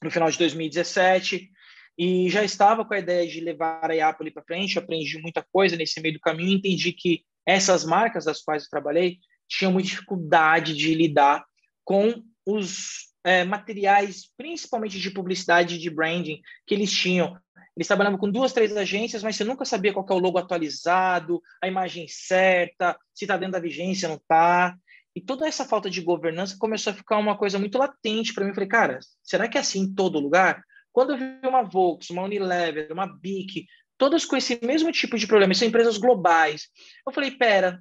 no 0.02 0.10
final 0.10 0.30
de 0.30 0.38
2017 0.38 1.50
e 1.98 2.28
já 2.30 2.44
estava 2.44 2.84
com 2.84 2.94
a 2.94 2.98
ideia 2.98 3.26
de 3.26 3.40
levar 3.40 3.90
a 3.90 3.94
Iapoli 3.94 4.30
para 4.30 4.44
frente, 4.44 4.78
aprendi 4.78 5.20
muita 5.20 5.44
coisa 5.52 5.76
nesse 5.76 6.00
meio 6.00 6.14
do 6.14 6.20
caminho, 6.20 6.56
entendi 6.56 6.92
que 6.92 7.24
essas 7.44 7.84
marcas 7.84 8.24
das 8.24 8.40
quais 8.40 8.64
eu 8.64 8.70
trabalhei 8.70 9.18
tinham 9.48 9.72
muita 9.72 9.88
dificuldade 9.88 10.76
de 10.76 10.94
lidar 10.94 11.44
com 11.84 12.22
os 12.46 13.08
é, 13.24 13.44
materiais, 13.44 14.30
principalmente 14.36 15.00
de 15.00 15.10
publicidade 15.10 15.74
e 15.74 15.78
de 15.78 15.90
branding, 15.90 16.40
que 16.66 16.74
eles 16.74 16.92
tinham. 16.92 17.36
Eles 17.76 17.86
trabalhavam 17.86 18.18
com 18.18 18.30
duas, 18.30 18.52
três 18.52 18.76
agências, 18.76 19.22
mas 19.22 19.36
você 19.36 19.44
nunca 19.44 19.64
sabia 19.64 19.92
qual 19.92 20.06
é 20.08 20.12
o 20.12 20.18
logo 20.18 20.38
atualizado, 20.38 21.40
a 21.62 21.68
imagem 21.68 22.06
certa, 22.08 22.98
se 23.14 23.24
está 23.24 23.36
dentro 23.36 23.52
da 23.52 23.60
vigência, 23.60 24.08
não 24.08 24.16
está. 24.16 24.76
E 25.18 25.20
toda 25.20 25.48
essa 25.48 25.64
falta 25.64 25.90
de 25.90 26.00
governança 26.00 26.56
começou 26.56 26.92
a 26.92 26.94
ficar 26.94 27.18
uma 27.18 27.36
coisa 27.36 27.58
muito 27.58 27.76
latente 27.76 28.32
para 28.32 28.44
mim. 28.44 28.50
Eu 28.50 28.54
falei, 28.54 28.68
cara, 28.68 29.00
será 29.20 29.48
que 29.48 29.58
é 29.58 29.60
assim 29.60 29.80
em 29.80 29.92
todo 29.92 30.20
lugar? 30.20 30.62
Quando 30.92 31.10
eu 31.10 31.18
vi 31.18 31.24
uma 31.42 31.64
Volks, 31.64 32.08
uma 32.10 32.22
Unilever, 32.22 32.92
uma 32.92 33.04
Bic, 33.04 33.66
todas 33.96 34.24
com 34.24 34.36
esse 34.36 34.64
mesmo 34.64 34.92
tipo 34.92 35.18
de 35.18 35.26
problema, 35.26 35.52
são 35.54 35.66
empresas 35.66 35.98
globais. 35.98 36.68
Eu 37.04 37.12
falei, 37.12 37.32
pera, 37.32 37.80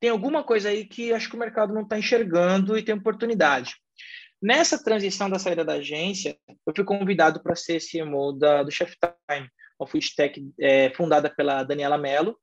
tem 0.00 0.08
alguma 0.08 0.42
coisa 0.42 0.70
aí 0.70 0.86
que 0.86 1.12
acho 1.12 1.28
que 1.28 1.36
o 1.36 1.38
mercado 1.38 1.74
não 1.74 1.82
está 1.82 1.98
enxergando 1.98 2.78
e 2.78 2.82
tem 2.82 2.94
oportunidade. 2.94 3.74
Nessa 4.40 4.82
transição 4.82 5.28
da 5.28 5.38
saída 5.38 5.66
da 5.66 5.74
agência, 5.74 6.34
eu 6.66 6.72
fui 6.74 6.82
convidado 6.82 7.42
para 7.42 7.54
ser 7.54 7.78
CMO 7.78 8.32
da, 8.32 8.62
do 8.62 8.70
Chef 8.70 8.94
Time, 9.30 9.50
uma 9.78 9.86
food 9.86 10.14
tech 10.16 10.42
é, 10.58 10.88
fundada 10.94 11.28
pela 11.28 11.62
Daniela 11.62 11.98
Mello, 11.98 12.38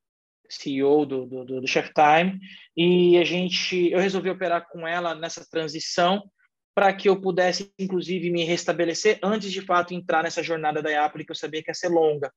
CEO 0.48 1.06
do, 1.06 1.26
do, 1.26 1.44
do, 1.44 1.66
Chef 1.66 1.90
Time, 1.92 2.38
e 2.76 3.16
a 3.18 3.24
gente, 3.24 3.90
eu 3.90 3.98
resolvi 3.98 4.30
operar 4.30 4.66
com 4.68 4.86
ela 4.86 5.14
nessa 5.14 5.46
transição 5.48 6.22
para 6.74 6.92
que 6.92 7.08
eu 7.08 7.20
pudesse, 7.20 7.72
inclusive, 7.78 8.30
me 8.30 8.44
restabelecer 8.44 9.18
antes 9.22 9.50
de 9.50 9.62
fato 9.62 9.94
entrar 9.94 10.22
nessa 10.22 10.42
jornada 10.42 10.82
da 10.82 11.04
Apple, 11.04 11.24
que 11.24 11.30
eu 11.30 11.36
sabia 11.36 11.62
que 11.62 11.70
ia 11.70 11.74
ser 11.74 11.88
longa. 11.88 12.30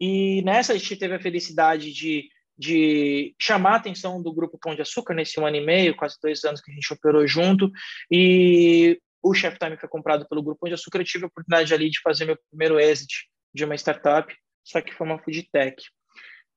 E 0.00 0.40
nessa 0.42 0.72
a 0.72 0.76
gente 0.76 0.96
teve 0.96 1.14
a 1.14 1.20
felicidade 1.20 1.92
de, 1.92 2.28
de 2.56 3.34
chamar 3.40 3.72
a 3.72 3.76
atenção 3.76 4.22
do 4.22 4.32
Grupo 4.32 4.58
Pão 4.58 4.74
de 4.74 4.82
Açúcar 4.82 5.14
nesse 5.14 5.40
um 5.40 5.46
ano 5.46 5.56
e 5.56 5.64
meio, 5.64 5.96
quase 5.96 6.16
dois 6.22 6.44
anos 6.44 6.60
que 6.60 6.70
a 6.70 6.74
gente 6.74 6.92
operou 6.92 7.26
junto, 7.26 7.70
e 8.10 9.00
o 9.22 9.34
Chef 9.34 9.58
Time 9.58 9.76
foi 9.76 9.88
comprado 9.88 10.28
pelo 10.28 10.42
Grupo 10.42 10.60
Pão 10.60 10.68
de 10.68 10.74
Açúcar, 10.74 11.00
eu 11.00 11.04
tive 11.04 11.24
a 11.24 11.28
oportunidade 11.28 11.74
ali 11.74 11.90
de 11.90 12.00
fazer 12.00 12.24
meu 12.24 12.38
primeiro 12.50 12.78
exit 12.78 13.28
de 13.52 13.64
uma 13.64 13.74
startup, 13.74 14.32
só 14.62 14.80
que 14.80 14.94
foi 14.94 15.06
uma 15.06 15.18
food 15.18 15.48
tech. 15.50 15.76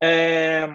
É, 0.01 0.67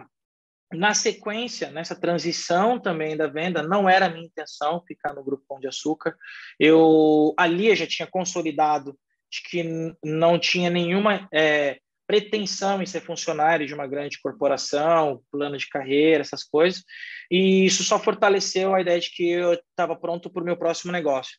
na 0.73 0.93
sequência, 0.93 1.71
nessa 1.71 1.95
transição 1.95 2.78
também 2.81 3.16
da 3.16 3.26
venda, 3.26 3.62
não 3.62 3.88
era 3.88 4.09
minha 4.09 4.26
intenção 4.26 4.83
ficar 4.87 5.14
no 5.14 5.25
Grupo 5.25 5.45
Pão 5.49 5.61
de 5.61 5.69
Açúcar. 5.69 6.16
Eu 6.59 7.35
ali 7.38 7.69
eu 7.69 7.76
já 7.76 7.87
tinha 7.87 8.09
consolidado 8.09 8.99
de 9.31 9.43
que 9.49 9.95
não 10.04 10.38
tinha 10.38 10.71
nenhuma 10.71 11.28
é, 11.33 11.78
pretensão 12.07 12.83
em 12.83 12.87
ser 12.87 13.00
funcionário 13.00 13.66
de 13.66 13.75
uma 13.75 13.87
grande 13.87 14.21
corporação, 14.21 15.23
plano 15.31 15.57
de 15.57 15.69
carreira, 15.69 16.21
essas 16.21 16.43
coisas. 16.43 16.83
E 17.31 17.64
isso 17.64 17.83
só 17.83 17.99
fortaleceu 17.99 18.75
a 18.75 18.81
ideia 18.81 19.00
de 19.00 19.11
que 19.11 19.28
eu 19.28 19.54
estava 19.54 19.97
pronto 19.97 20.31
para 20.31 20.43
o 20.43 20.45
meu 20.45 20.57
próximo 20.57 20.93
negócio. 20.93 21.38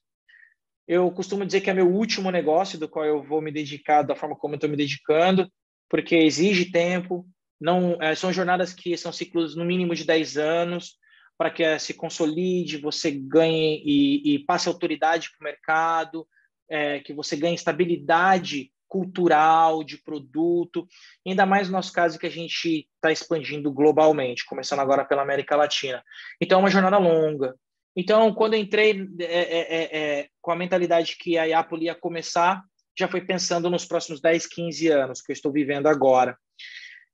Eu 0.88 1.12
costumo 1.12 1.46
dizer 1.46 1.62
que 1.62 1.70
é 1.70 1.74
meu 1.74 1.90
último 1.90 2.30
negócio, 2.32 2.80
do 2.80 2.88
qual 2.88 3.06
eu 3.06 3.24
vou 3.24 3.42
me 3.42 3.52
dedicar 3.52 4.04
da 4.04 4.16
forma 4.16 4.36
como 4.36 4.54
eu 4.54 4.58
estou 4.58 4.70
me 4.70 4.78
dedicando, 4.78 5.52
porque 5.90 6.16
exige 6.16 6.72
tempo. 6.72 7.26
Não, 7.60 7.98
é, 8.02 8.16
são 8.16 8.34
jornadas 8.34 8.74
que 8.74 8.98
são 8.98 9.12
ciclos 9.12 9.56
no 9.56 9.66
mínimo 9.66 9.96
de 9.96 10.04
10 10.04 10.38
anos, 10.38 10.98
para 11.38 11.50
que 11.50 11.80
se 11.80 11.94
consolide, 11.94 12.78
você 12.78 13.12
ganhe 13.12 13.82
e, 13.86 14.36
e 14.36 14.40
passe 14.40 14.68
autoridade 14.68 15.30
para 15.32 15.42
o 15.42 15.50
mercado, 15.50 16.28
é, 16.70 17.00
que 17.00 17.14
você 17.14 17.36
ganhe 17.36 17.56
estabilidade 17.56 18.72
cultural, 18.88 19.84
de 19.84 19.98
produto, 19.98 20.88
ainda 21.26 21.46
mais 21.46 21.68
no 21.68 21.74
nosso 21.74 21.92
caso 21.92 22.20
que 22.20 22.28
a 22.28 22.32
gente 22.32 22.88
está 22.96 23.12
expandindo 23.12 23.72
globalmente, 23.72 24.46
começando 24.46 24.80
agora 24.80 25.04
pela 25.04 25.22
América 25.22 25.56
Latina. 25.56 26.04
Então, 26.40 26.60
é 26.60 26.62
uma 26.62 26.70
jornada 26.70 26.98
longa. 26.98 27.56
Então, 27.96 28.34
quando 28.34 28.56
entrei 28.56 29.08
é, 29.20 29.26
é, 29.26 29.60
é, 29.60 30.20
é 30.20 30.28
com 30.42 30.52
a 30.52 30.56
mentalidade 30.56 31.18
que 31.18 31.38
a 31.38 31.46
Iapoli 31.46 31.86
ia 31.86 31.96
começar, 31.96 32.64
já 32.98 33.08
foi 33.08 33.22
pensando 33.22 33.70
nos 33.70 33.86
próximos 33.86 34.22
10, 34.22 34.48
15 34.48 34.88
anos 34.88 35.22
que 35.22 35.32
eu 35.32 35.34
estou 35.34 35.52
vivendo 35.52 35.88
agora. 35.88 36.38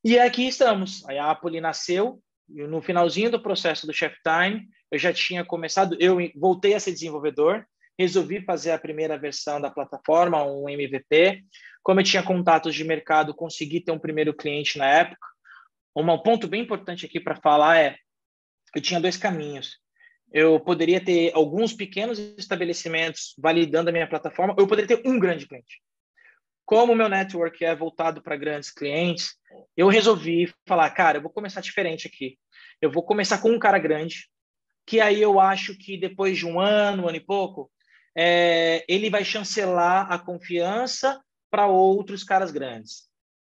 E 0.03 0.17
aqui 0.17 0.47
estamos. 0.47 1.07
A 1.07 1.13
Iapoli 1.13 1.61
nasceu 1.61 2.19
no 2.49 2.81
finalzinho 2.81 3.29
do 3.29 3.41
processo 3.41 3.85
do 3.85 3.93
Chef 3.93 4.15
Time. 4.23 4.67
Eu 4.89 4.97
já 4.97 5.13
tinha 5.13 5.45
começado, 5.45 5.95
eu 5.99 6.17
voltei 6.35 6.73
a 6.73 6.79
ser 6.79 6.91
desenvolvedor, 6.91 7.63
resolvi 7.97 8.43
fazer 8.43 8.71
a 8.71 8.79
primeira 8.79 9.15
versão 9.17 9.61
da 9.61 9.69
plataforma, 9.69 10.43
um 10.43 10.67
MVP. 10.67 11.43
Como 11.83 11.99
eu 11.99 12.03
tinha 12.03 12.23
contatos 12.23 12.73
de 12.73 12.83
mercado, 12.83 13.35
consegui 13.35 13.79
ter 13.79 13.91
um 13.91 13.99
primeiro 13.99 14.33
cliente 14.33 14.77
na 14.79 14.87
época. 14.87 15.27
Um 15.95 16.17
ponto 16.17 16.47
bem 16.47 16.63
importante 16.63 17.05
aqui 17.05 17.19
para 17.19 17.35
falar 17.35 17.77
é: 17.77 17.95
eu 18.75 18.81
tinha 18.81 18.99
dois 18.99 19.17
caminhos. 19.17 19.77
Eu 20.33 20.59
poderia 20.59 21.03
ter 21.03 21.31
alguns 21.35 21.73
pequenos 21.73 22.17
estabelecimentos 22.17 23.35
validando 23.37 23.89
a 23.89 23.93
minha 23.93 24.07
plataforma, 24.07 24.53
ou 24.57 24.63
eu 24.63 24.67
poderia 24.67 24.97
ter 24.97 25.07
um 25.07 25.19
grande 25.19 25.47
cliente. 25.47 25.79
Como 26.71 26.93
o 26.93 26.95
meu 26.95 27.09
network 27.09 27.65
é 27.65 27.75
voltado 27.75 28.21
para 28.21 28.37
grandes 28.37 28.71
clientes, 28.71 29.35
eu 29.75 29.89
resolvi 29.89 30.53
falar, 30.65 30.89
cara, 30.91 31.17
eu 31.17 31.21
vou 31.21 31.29
começar 31.29 31.59
diferente 31.59 32.07
aqui. 32.07 32.39
Eu 32.81 32.89
vou 32.89 33.03
começar 33.03 33.39
com 33.39 33.49
um 33.51 33.59
cara 33.59 33.77
grande, 33.77 34.29
que 34.87 35.01
aí 35.01 35.21
eu 35.21 35.37
acho 35.37 35.77
que 35.77 35.97
depois 35.97 36.37
de 36.37 36.45
um 36.45 36.61
ano, 36.61 37.03
um 37.03 37.07
ano 37.09 37.17
e 37.17 37.25
pouco, 37.25 37.69
é, 38.15 38.85
ele 38.87 39.09
vai 39.09 39.25
chancelar 39.25 40.09
a 40.09 40.17
confiança 40.17 41.21
para 41.49 41.67
outros 41.67 42.23
caras 42.23 42.51
grandes. 42.51 43.09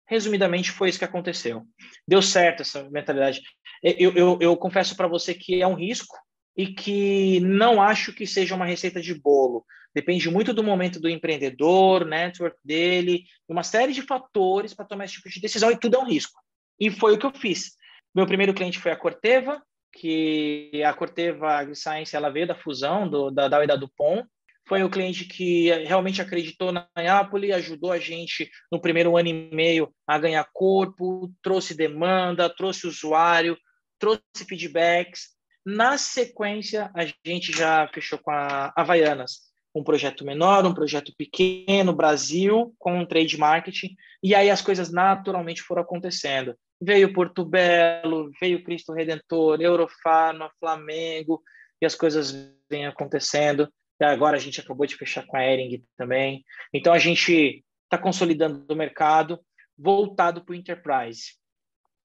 Resumidamente, 0.07 0.71
foi 0.71 0.87
isso 0.87 0.99
que 0.99 1.03
aconteceu. 1.03 1.63
Deu 2.07 2.21
certo 2.21 2.61
essa 2.61 2.89
mentalidade. 2.89 3.41
Eu, 3.83 4.13
eu, 4.13 4.37
eu 4.39 4.55
confesso 4.55 4.95
para 4.95 5.09
você 5.09 5.33
que 5.33 5.61
é 5.61 5.67
um 5.67 5.75
risco 5.75 6.15
e 6.55 6.67
que 6.67 7.39
não 7.41 7.81
acho 7.81 8.13
que 8.13 8.27
seja 8.27 8.55
uma 8.55 8.65
receita 8.65 9.01
de 9.01 9.13
bolo. 9.13 9.65
Depende 9.93 10.29
muito 10.29 10.53
do 10.53 10.63
momento 10.63 10.99
do 10.99 11.09
empreendedor, 11.09 12.05
network 12.05 12.57
dele, 12.63 13.25
uma 13.47 13.63
série 13.63 13.93
de 13.93 14.01
fatores 14.01 14.73
para 14.73 14.85
tomar 14.85 15.05
esse 15.05 15.15
tipo 15.15 15.29
de 15.29 15.41
decisão 15.41 15.71
e 15.71 15.77
tudo 15.77 15.97
é 15.97 15.99
um 15.99 16.07
risco. 16.07 16.39
E 16.79 16.89
foi 16.89 17.13
o 17.13 17.17
que 17.17 17.25
eu 17.25 17.33
fiz. 17.33 17.71
Meu 18.13 18.25
primeiro 18.25 18.53
cliente 18.53 18.79
foi 18.79 18.91
a 18.91 18.95
Corteva, 18.95 19.61
que 19.93 20.81
a 20.85 20.93
Corteva 20.93 21.53
AgriScience 21.53 22.15
ela 22.15 22.29
veio 22.29 22.47
da 22.47 22.55
fusão 22.55 23.07
do, 23.07 23.29
da 23.29 23.47
Dow 23.47 23.63
e 23.63 23.67
da 23.67 23.75
Dupont, 23.75 24.25
foi 24.67 24.83
o 24.83 24.89
cliente 24.89 25.25
que 25.25 25.69
realmente 25.83 26.21
acreditou 26.21 26.71
na 26.71 26.87
Apple, 26.95 27.51
ajudou 27.51 27.91
a 27.91 27.99
gente 27.99 28.49
no 28.71 28.79
primeiro 28.79 29.17
ano 29.17 29.27
e 29.27 29.53
meio 29.53 29.93
a 30.07 30.17
ganhar 30.17 30.47
corpo, 30.53 31.29
trouxe 31.41 31.75
demanda, 31.75 32.49
trouxe 32.49 32.87
usuário, 32.87 33.57
trouxe 33.99 34.21
feedbacks. 34.47 35.29
Na 35.65 35.97
sequência, 35.97 36.89
a 36.95 37.05
gente 37.25 37.51
já 37.51 37.87
fechou 37.93 38.17
com 38.17 38.31
a 38.31 38.73
Havaianas, 38.75 39.51
um 39.73 39.83
projeto 39.83 40.25
menor, 40.25 40.65
um 40.65 40.73
projeto 40.73 41.13
pequeno, 41.17 41.93
Brasil, 41.93 42.73
com 42.77 42.99
um 42.99 43.05
trade 43.05 43.37
marketing, 43.37 43.95
e 44.21 44.35
aí 44.35 44.49
as 44.49 44.61
coisas 44.61 44.91
naturalmente 44.91 45.61
foram 45.61 45.83
acontecendo. 45.83 46.55
Veio 46.81 47.13
Porto 47.13 47.45
Belo, 47.45 48.31
veio 48.39 48.63
Cristo 48.63 48.91
Redentor, 48.91 49.61
Eurofarma, 49.61 50.51
Flamengo, 50.59 51.41
e 51.81 51.85
as 51.85 51.95
coisas 51.95 52.31
vêm 52.69 52.85
acontecendo. 52.85 53.71
Agora 53.99 54.37
a 54.37 54.39
gente 54.39 54.59
acabou 54.59 54.85
de 54.85 54.95
fechar 54.95 55.25
com 55.25 55.37
a 55.37 55.45
Ering 55.45 55.83
também. 55.95 56.43
Então 56.73 56.91
a 56.91 56.97
gente 56.97 57.63
está 57.83 57.97
consolidando 57.97 58.65
o 58.67 58.75
mercado 58.75 59.39
voltado 59.77 60.43
para 60.43 60.53
o 60.53 60.55
enterprise. 60.55 61.40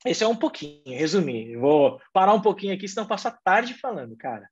Esse 0.07 0.25
é 0.25 0.29
um 0.29 0.37
pouquinho, 0.37 0.83
resumir. 0.87 1.57
Vou 1.57 2.01
parar 2.13 2.35
um 2.35 2.41
pouquinho 2.41 2.75
aqui, 2.75 2.87
senão 2.89 3.07
passo 3.07 3.29
a 3.29 3.31
tarde 3.31 3.75
falando, 3.75 4.17
cara. 4.17 4.49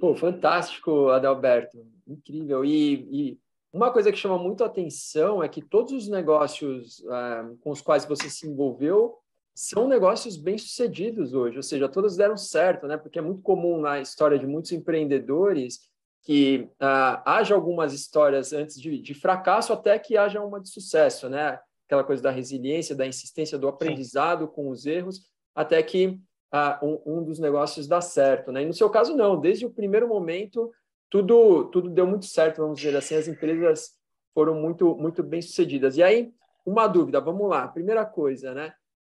Pô, 0.00 0.14
fantástico, 0.14 1.08
Adalberto. 1.08 1.86
Incrível. 2.06 2.64
E, 2.64 2.94
e 3.10 3.38
uma 3.72 3.92
coisa 3.92 4.10
que 4.12 4.18
chama 4.18 4.38
muito 4.38 4.64
atenção 4.64 5.42
é 5.42 5.48
que 5.48 5.60
todos 5.60 5.92
os 5.92 6.08
negócios 6.08 7.00
uh, 7.00 7.56
com 7.60 7.70
os 7.70 7.80
quais 7.80 8.04
você 8.04 8.30
se 8.30 8.46
envolveu 8.46 9.16
são 9.54 9.88
negócios 9.88 10.36
bem-sucedidos 10.36 11.34
hoje, 11.34 11.56
ou 11.56 11.64
seja, 11.64 11.88
todos 11.88 12.16
deram 12.16 12.36
certo, 12.36 12.86
né? 12.86 12.96
Porque 12.96 13.18
é 13.18 13.22
muito 13.22 13.42
comum 13.42 13.80
na 13.80 14.00
história 14.00 14.38
de 14.38 14.46
muitos 14.46 14.70
empreendedores 14.70 15.80
que 16.22 16.68
ah, 16.78 17.22
haja 17.24 17.56
algumas 17.56 17.92
histórias 17.92 18.52
antes 18.52 18.80
de, 18.80 19.00
de, 19.00 19.14
fracasso 19.14 19.72
até 19.72 19.98
que 19.98 20.16
haja 20.16 20.40
uma 20.40 20.60
de 20.60 20.68
sucesso, 20.68 21.28
né? 21.28 21.58
Aquela 21.88 22.04
coisa 22.04 22.22
da 22.22 22.30
resiliência, 22.30 22.94
da 22.94 23.06
insistência, 23.06 23.58
do 23.58 23.66
aprendizado 23.66 24.46
Sim. 24.46 24.52
com 24.52 24.68
os 24.68 24.84
erros, 24.86 25.22
até 25.54 25.82
que 25.82 26.20
ah, 26.52 26.78
um, 26.82 27.00
um, 27.04 27.24
dos 27.24 27.38
negócios 27.38 27.88
dá 27.88 28.00
certo, 28.00 28.52
né? 28.52 28.62
E 28.62 28.66
no 28.66 28.74
seu 28.74 28.88
caso 28.90 29.16
não, 29.16 29.40
desde 29.40 29.66
o 29.66 29.70
primeiro 29.70 30.06
momento 30.06 30.70
tudo 31.10 31.64
tudo 31.70 31.88
deu 31.88 32.06
muito 32.06 32.26
certo, 32.26 32.58
vamos 32.58 32.78
dizer 32.78 32.94
assim, 32.94 33.14
as 33.14 33.26
empresas 33.26 33.92
foram 34.34 34.54
muito 34.54 34.94
muito 34.96 35.22
bem 35.22 35.40
sucedidas. 35.40 35.96
E 35.96 36.02
aí 36.02 36.30
uma 36.64 36.86
dúvida, 36.86 37.20
vamos 37.20 37.48
lá, 37.48 37.66
primeira 37.66 38.04
coisa, 38.04 38.52
né? 38.52 38.74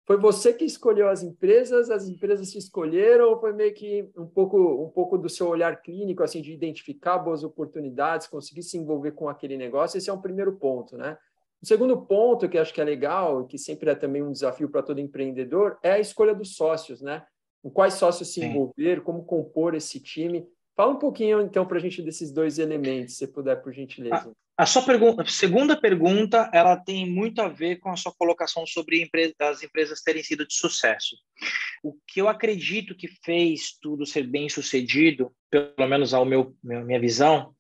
Foi 0.09 0.17
você 0.17 0.55
que 0.55 0.65
escolheu 0.65 1.07
as 1.07 1.23
empresas, 1.23 1.91
as 1.91 2.09
empresas 2.09 2.51
te 2.51 2.57
escolheram, 2.57 3.29
ou 3.29 3.39
foi 3.39 3.53
meio 3.53 3.75
que 3.75 4.11
um 4.17 4.27
pouco, 4.27 4.57
um 4.59 4.89
pouco 4.89 5.19
do 5.19 5.29
seu 5.29 5.47
olhar 5.47 5.83
clínico, 5.83 6.23
assim, 6.23 6.41
de 6.41 6.51
identificar 6.51 7.19
boas 7.19 7.45
oportunidades, 7.45 8.27
conseguir 8.27 8.63
se 8.63 8.79
envolver 8.79 9.13
com 9.13 9.29
aquele 9.29 9.59
negócio? 9.59 9.99
Esse 9.99 10.09
é 10.09 10.13
um 10.13 10.21
primeiro 10.21 10.57
ponto, 10.57 10.97
né? 10.97 11.19
O 11.61 11.67
segundo 11.67 12.01
ponto, 12.01 12.49
que 12.49 12.57
acho 12.57 12.73
que 12.73 12.81
é 12.81 12.85
legal, 12.85 13.47
que 13.47 13.59
sempre 13.59 13.91
é 13.91 13.95
também 13.95 14.23
um 14.23 14.33
desafio 14.33 14.69
para 14.69 14.83
todo 14.83 15.01
empreendedor, 15.01 15.79
é 15.83 15.93
a 15.93 15.99
escolha 15.99 16.35
dos 16.35 16.55
sócios, 16.55 17.01
né? 17.01 17.25
Quais 17.75 17.95
sócios 17.95 18.33
se 18.33 18.45
envolver, 18.45 19.03
como 19.03 19.25
compor 19.25 19.75
esse 19.75 20.01
time. 20.01 20.47
Fala 20.77 20.93
um 20.93 20.99
pouquinho, 20.99 21.41
então, 21.41 21.67
para 21.67 21.77
a 21.77 21.81
gente 21.81 22.01
desses 22.01 22.33
dois 22.33 22.59
elementos, 22.59 23.17
se 23.17 23.27
puder, 23.27 23.57
por 23.57 23.73
gentileza. 23.73 24.33
A 24.57 24.67
sua 24.67 24.83
pergunta, 24.83 25.25
segunda 25.27 25.81
pergunta, 25.81 26.51
ela 26.53 26.77
tem 26.77 27.09
muito 27.09 27.41
a 27.41 27.49
ver 27.49 27.77
com 27.77 27.91
a 27.91 27.97
sua 27.97 28.13
colocação 28.13 28.67
sobre 28.67 29.09
as 29.41 29.63
empresas 29.63 30.03
terem 30.03 30.23
sido 30.23 30.47
de 30.47 30.55
sucesso. 30.55 31.17
O 31.83 31.95
que 32.07 32.21
eu 32.21 32.29
acredito 32.29 32.97
que 32.97 33.09
fez 33.25 33.77
tudo 33.81 34.07
ser 34.07 34.25
bem 34.25 34.49
sucedido, 34.49 35.33
pelo 35.51 35.89
menos 35.89 36.15
ao 36.15 36.25
meu 36.25 36.57
minha 36.63 36.99
visão, 36.99 37.55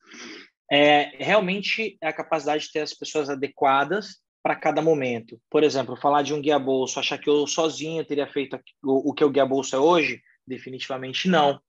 é 0.70 1.12
realmente 1.18 1.96
a 2.02 2.12
capacidade 2.12 2.64
de 2.64 2.72
ter 2.72 2.81
as 2.81 2.94
pessoas 2.94 3.31
adequadas 3.31 4.18
para 4.42 4.57
cada 4.57 4.81
momento. 4.81 5.40
Por 5.50 5.62
exemplo, 5.62 5.96
falar 5.96 6.22
de 6.22 6.33
um 6.33 6.40
guia 6.40 6.59
bolso, 6.59 6.98
achar 6.98 7.18
que 7.18 7.28
eu 7.28 7.46
sozinho 7.46 8.04
teria 8.04 8.26
feito 8.26 8.59
o, 8.83 9.11
o 9.11 9.14
que 9.14 9.24
o 9.24 9.31
guia 9.31 9.46
bolso 9.46 9.74
é 9.74 9.78
hoje, 9.78 10.20
definitivamente 10.46 11.28
não. 11.28 11.61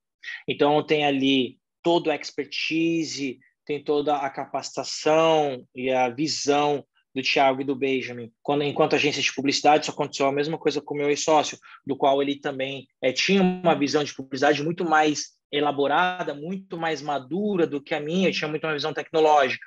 Então 0.47 0.83
tem 0.85 1.05
ali 1.05 1.57
todo 1.81 2.11
a 2.11 2.15
expertise, 2.15 3.39
tem 3.65 3.83
toda 3.83 4.17
a 4.17 4.29
capacitação 4.29 5.65
e 5.75 5.91
a 5.91 6.09
visão 6.09 6.83
do 7.13 7.21
Thiago 7.21 7.61
e 7.61 7.65
do 7.65 7.75
Benjamin. 7.75 8.31
Quando, 8.41 8.63
enquanto 8.63 8.95
agência 8.95 9.21
de 9.21 9.33
publicidade, 9.33 9.83
isso 9.83 9.91
aconteceu 9.91 10.27
a 10.27 10.31
mesma 10.31 10.57
coisa 10.57 10.81
com 10.81 10.93
o 10.93 10.97
meu 10.97 11.09
ex-sócio, 11.09 11.57
do 11.85 11.95
qual 11.97 12.21
ele 12.21 12.39
também 12.39 12.87
é, 13.01 13.11
tinha 13.11 13.41
uma 13.41 13.75
visão 13.75 14.03
de 14.03 14.13
publicidade 14.13 14.63
muito 14.63 14.85
mais 14.85 15.38
elaborada, 15.51 16.33
muito 16.33 16.77
mais 16.77 17.01
madura 17.01 17.65
do 17.65 17.81
que 17.81 17.93
a 17.95 17.99
minha, 17.99 18.31
tinha 18.31 18.47
muito 18.47 18.65
uma 18.65 18.73
visão 18.73 18.93
tecnológica. 18.93 19.65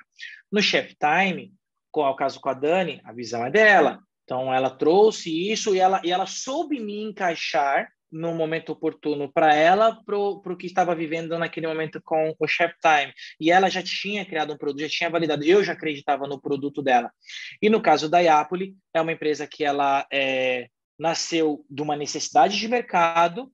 No 0.51 0.61
Chef 0.61 0.95
Time, 0.95 1.53
com 1.91 2.01
o 2.01 2.15
caso 2.15 2.39
com 2.39 2.49
a 2.49 2.53
Dani, 2.53 3.01
a 3.03 3.13
visão 3.13 3.45
é 3.45 3.51
dela. 3.51 3.99
Então, 4.23 4.53
ela 4.53 4.69
trouxe 4.69 5.51
isso 5.51 5.75
e 5.75 5.79
ela, 5.79 6.01
e 6.03 6.11
ela 6.11 6.25
soube 6.25 6.79
me 6.79 7.01
encaixar 7.01 7.87
no 8.13 8.33
momento 8.33 8.71
oportuno 8.71 9.31
para 9.31 9.55
ela, 9.55 9.99
para 10.05 10.15
o 10.15 10.55
que 10.55 10.67
estava 10.67 10.93
vivendo 10.93 11.37
naquele 11.37 11.65
momento 11.65 11.99
com 12.03 12.33
o 12.39 12.47
Chef 12.47 12.73
Time. 12.79 13.11
E 13.39 13.51
ela 13.51 13.69
já 13.69 13.81
tinha 13.81 14.23
criado 14.23 14.53
um 14.53 14.57
produto, 14.57 14.81
já 14.81 14.89
tinha 14.89 15.09
validado, 15.09 15.43
eu 15.43 15.63
já 15.63 15.73
acreditava 15.73 16.27
no 16.27 16.39
produto 16.39 16.81
dela. 16.81 17.11
E 17.59 17.69
no 17.69 17.81
caso 17.81 18.07
da 18.07 18.19
Iapoli, 18.19 18.75
é 18.93 19.01
uma 19.01 19.11
empresa 19.11 19.47
que 19.47 19.63
ela 19.63 20.05
é, 20.13 20.67
nasceu 20.97 21.65
de 21.67 21.81
uma 21.81 21.95
necessidade 21.95 22.55
de 22.57 22.67
mercado, 22.67 23.51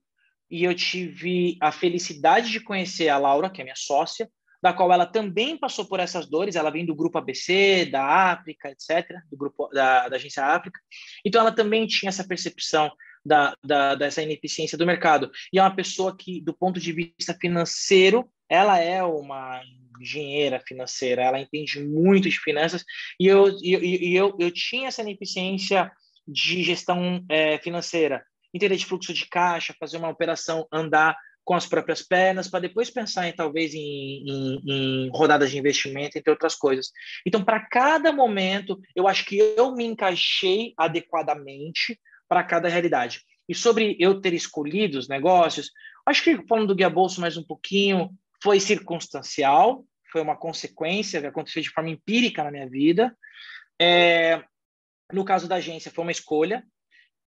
e 0.50 0.64
eu 0.64 0.74
tive 0.74 1.58
a 1.62 1.72
felicidade 1.72 2.50
de 2.52 2.60
conhecer 2.60 3.10
a 3.10 3.18
Laura, 3.18 3.50
que 3.50 3.62
é 3.62 3.64
minha 3.64 3.76
sócia, 3.76 4.30
da 4.62 4.74
qual 4.74 4.92
ela 4.92 5.06
também 5.06 5.58
passou 5.58 5.86
por 5.86 6.00
essas 6.00 6.30
dores, 6.30 6.56
ela 6.56 6.70
vem 6.70 6.86
do 6.86 6.96
grupo 6.96 7.18
ABC, 7.18 7.86
da 7.86 8.04
África, 8.04 8.70
etc., 8.70 9.18
do 9.32 9.38
grupo 9.38 9.70
da, 9.70 10.10
da 10.10 10.16
agência 10.18 10.44
África. 10.44 10.80
Então 11.26 11.42
ela 11.42 11.52
também 11.52 11.88
tinha 11.88 12.10
essa 12.10 12.28
percepção 12.28 12.92
da, 13.26 13.56
da, 13.64 13.96
dessa 13.96 14.22
ineficiência 14.22 14.78
do 14.78 14.86
mercado. 14.86 15.32
E 15.54 15.60
é 15.60 15.62
uma 15.62 15.76
pessoa 15.76 16.16
que, 16.16 16.42
do 16.42 16.54
ponto 16.54 16.80
de 16.80 16.92
vista 16.92 17.34
financeiro, 17.40 18.30
ela 18.50 18.80
é 18.80 19.04
uma 19.04 19.62
engenheira 20.00 20.62
financeira, 20.66 21.24
ela 21.24 21.40
entende 21.40 21.84
muito 21.84 22.30
de 22.30 22.40
finanças, 22.40 22.84
e 23.20 23.28
eu, 23.28 23.50
e, 23.62 24.16
eu, 24.16 24.36
eu 24.40 24.50
tinha 24.50 24.88
essa 24.88 25.02
ineficiência 25.02 25.92
de 26.26 26.64
gestão 26.64 27.24
é, 27.28 27.58
financeira, 27.60 28.24
entender 28.54 28.76
de 28.76 28.86
fluxo 28.86 29.14
de 29.14 29.28
caixa, 29.28 29.76
fazer 29.80 29.98
uma 29.98 30.10
operação 30.10 30.68
andar 30.72 31.18
com 31.44 31.56
as 31.56 31.66
próprias 31.66 32.04
pernas, 32.04 32.48
para 32.48 32.60
depois 32.60 32.92
pensar 32.92 33.28
em 33.28 33.34
talvez 33.34 33.74
em, 33.74 33.80
em, 33.80 34.62
em, 34.68 35.10
rodadas 35.10 35.50
de 35.50 35.58
investimento, 35.58 36.16
entre 36.16 36.30
outras 36.30 36.54
coisas. 36.54 36.92
Então, 37.26 37.44
para 37.44 37.60
cada 37.60 38.12
momento, 38.12 38.80
eu 38.96 39.08
acho 39.08 39.26
que 39.26 39.38
eu 39.58 39.74
me 39.74 39.84
encaixei 39.84 40.74
adequadamente 40.78 42.00
para 42.28 42.44
cada 42.44 42.70
realidade. 42.70 43.22
E 43.48 43.56
sobre 43.56 43.98
eu 44.00 44.22
ter 44.22 44.34
escolhido 44.34 45.00
os 45.00 45.08
negócios, 45.08 45.72
acho 46.06 46.24
que 46.24 46.46
falando 46.48 46.68
do 46.68 46.76
Guia 46.76 46.90
Bolso 46.90 47.20
mais 47.20 47.36
um 47.36 47.44
pouquinho, 47.44 48.12
foi 48.44 48.60
circunstancial, 48.60 49.84
foi 50.12 50.22
uma 50.22 50.38
consequência 50.38 51.20
que 51.20 51.28
aconteceu 51.28 51.64
de 51.64 51.72
forma 51.72 51.90
empírica 51.90 52.44
na 52.44 52.52
minha 52.52 52.70
vida. 52.70 53.16
É, 53.82 54.44
no 55.12 55.26
caso 55.26 55.48
da 55.48 55.56
agência, 55.56 55.92
foi 55.92 56.04
uma 56.04 56.12
escolha. 56.12 56.64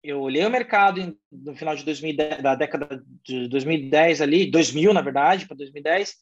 Eu 0.03 0.19
olhei 0.19 0.45
o 0.45 0.49
mercado 0.49 1.17
no 1.31 1.55
final 1.55 1.75
de 1.75 1.85
2010, 1.85 2.41
da 2.41 2.55
década 2.55 3.01
de 3.23 3.47
2010 3.47 4.21
ali, 4.21 4.51
2000 4.51 4.93
na 4.93 5.01
verdade, 5.01 5.47
para 5.47 5.55
2010, 5.55 6.15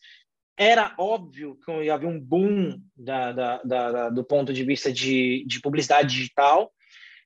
era 0.55 0.93
óbvio 0.99 1.57
que 1.65 1.89
havia 1.89 2.07
um 2.07 2.19
boom 2.19 2.79
da, 2.95 3.31
da, 3.31 3.63
da, 3.63 4.09
do 4.09 4.23
ponto 4.23 4.53
de 4.53 4.63
vista 4.63 4.93
de, 4.93 5.43
de 5.47 5.59
publicidade 5.59 6.15
digital 6.15 6.71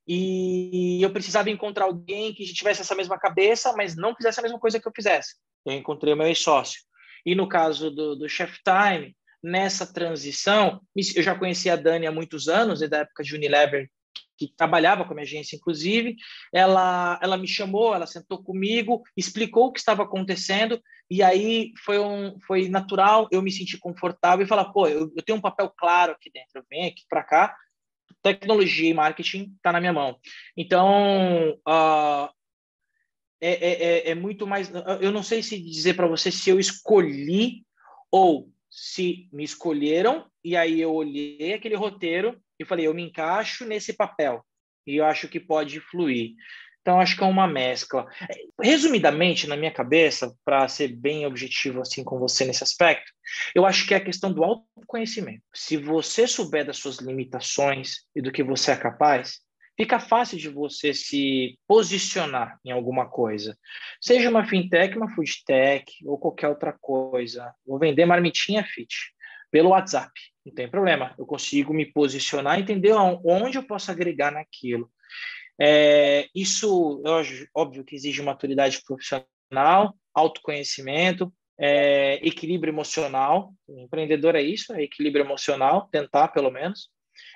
e 0.07 1.01
eu 1.01 1.11
precisava 1.11 1.49
encontrar 1.49 1.85
alguém 1.85 2.33
que 2.33 2.45
tivesse 2.45 2.81
essa 2.81 2.95
mesma 2.95 3.17
cabeça, 3.17 3.73
mas 3.73 3.95
não 3.95 4.15
fizesse 4.15 4.39
a 4.39 4.43
mesma 4.43 4.59
coisa 4.59 4.79
que 4.79 4.87
eu 4.87 4.91
fizesse. 4.95 5.35
Eu 5.65 5.73
encontrei 5.73 6.13
o 6.13 6.17
meu 6.17 6.27
ex-sócio. 6.27 6.79
E 7.25 7.33
no 7.33 7.49
caso 7.49 7.89
do, 7.89 8.15
do 8.15 8.29
Chef 8.29 8.59
Time, 8.63 9.15
nessa 9.41 9.91
transição, 9.91 10.79
eu 10.95 11.23
já 11.23 11.33
conhecia 11.37 11.73
a 11.73 11.75
Dani 11.75 12.05
há 12.05 12.11
muitos 12.11 12.47
anos, 12.47 12.87
da 12.87 12.99
época 12.99 13.23
de 13.23 13.33
Unilever, 13.33 13.89
que 14.37 14.53
trabalhava 14.55 15.05
com 15.05 15.11
a 15.11 15.15
minha 15.15 15.23
agência, 15.23 15.55
inclusive, 15.55 16.15
ela, 16.53 17.19
ela 17.21 17.37
me 17.37 17.47
chamou, 17.47 17.93
ela 17.93 18.07
sentou 18.07 18.43
comigo, 18.43 19.03
explicou 19.15 19.67
o 19.67 19.71
que 19.71 19.79
estava 19.79 20.03
acontecendo, 20.03 20.81
e 21.09 21.21
aí 21.21 21.71
foi, 21.83 21.99
um, 21.99 22.37
foi 22.47 22.67
natural 22.67 23.27
eu 23.31 23.41
me 23.41 23.51
sentir 23.51 23.77
confortável 23.77 24.45
e 24.45 24.49
falar, 24.49 24.65
pô, 24.65 24.87
eu, 24.87 25.11
eu 25.15 25.23
tenho 25.23 25.37
um 25.37 25.41
papel 25.41 25.71
claro 25.77 26.13
aqui 26.13 26.31
dentro, 26.33 26.51
eu 26.55 26.63
venho 26.69 26.87
aqui 26.87 27.03
para 27.07 27.23
cá, 27.23 27.55
tecnologia 28.21 28.89
e 28.89 28.93
marketing 28.93 29.53
está 29.55 29.71
na 29.71 29.79
minha 29.79 29.93
mão. 29.93 30.17
Então, 30.57 31.59
uh, 31.67 32.29
é, 33.39 33.51
é, 33.51 34.09
é, 34.09 34.15
muito 34.15 34.47
mais. 34.47 34.71
Eu 34.99 35.11
não 35.11 35.21
sei 35.21 35.43
se 35.43 35.59
dizer 35.59 35.95
para 35.95 36.07
você 36.07 36.31
se 36.31 36.49
eu 36.49 36.59
escolhi 36.59 37.63
ou 38.09 38.49
se 38.69 39.29
me 39.31 39.43
escolheram 39.43 40.25
e 40.43 40.57
aí 40.57 40.81
eu 40.81 40.93
olhei 40.93 41.53
aquele 41.53 41.75
roteiro 41.75 42.41
e 42.59 42.65
falei, 42.65 42.87
eu 42.87 42.93
me 42.93 43.03
encaixo 43.03 43.65
nesse 43.65 43.93
papel 43.93 44.43
e 44.85 44.97
eu 44.97 45.05
acho 45.05 45.27
que 45.27 45.39
pode 45.39 45.79
fluir. 45.79 46.35
Então, 46.85 46.99
acho 46.99 47.17
que 47.17 47.23
é 47.23 47.25
uma 47.25 47.47
mescla. 47.47 48.05
Resumidamente, 48.61 49.47
na 49.47 49.57
minha 49.57 49.71
cabeça, 49.71 50.35
para 50.45 50.67
ser 50.67 50.89
bem 50.89 51.25
objetivo 51.25 51.81
assim 51.81 52.03
com 52.03 52.19
você 52.19 52.45
nesse 52.45 52.63
aspecto, 52.63 53.11
eu 53.55 53.65
acho 53.65 53.87
que 53.87 53.95
é 53.95 53.97
a 53.97 54.03
questão 54.03 54.31
do 54.31 54.43
autoconhecimento. 54.43 55.41
Se 55.51 55.77
você 55.77 56.27
souber 56.27 56.63
das 56.63 56.77
suas 56.77 56.97
limitações 56.97 58.05
e 58.15 58.21
do 58.21 58.31
que 58.31 58.43
você 58.43 58.71
é 58.71 58.75
capaz, 58.77 59.39
fica 59.75 59.99
fácil 59.99 60.37
de 60.37 60.47
você 60.47 60.93
se 60.93 61.57
posicionar 61.67 62.59
em 62.63 62.69
alguma 62.69 63.09
coisa. 63.09 63.57
Seja 63.99 64.29
uma 64.29 64.45
fintech, 64.45 64.95
uma 64.95 65.09
foodtech 65.15 65.91
ou 66.05 66.19
qualquer 66.19 66.49
outra 66.49 66.71
coisa. 66.71 67.51
Vou 67.65 67.79
vender 67.79 68.05
marmitinha 68.05 68.63
fit 68.63 68.95
pelo 69.49 69.69
WhatsApp. 69.69 70.11
Não 70.45 70.53
tem 70.53 70.69
problema. 70.69 71.15
Eu 71.17 71.25
consigo 71.25 71.73
me 71.73 71.85
posicionar, 71.85 72.59
entender 72.59 72.93
onde 72.93 73.57
eu 73.57 73.63
posso 73.63 73.89
agregar 73.89 74.31
naquilo. 74.31 74.91
É, 75.59 76.27
isso, 76.35 77.01
óbvio 77.55 77.83
que 77.83 77.95
exige 77.95 78.21
maturidade 78.21 78.81
profissional, 78.85 79.95
autoconhecimento, 80.13 81.33
é, 81.57 82.15
equilíbrio 82.25 82.71
emocional. 82.71 83.53
Empreendedor 83.67 84.35
é 84.35 84.41
isso, 84.41 84.73
é 84.73 84.83
equilíbrio 84.83 85.25
emocional, 85.25 85.89
tentar 85.91 86.27
pelo 86.27 86.51
menos. 86.51 86.89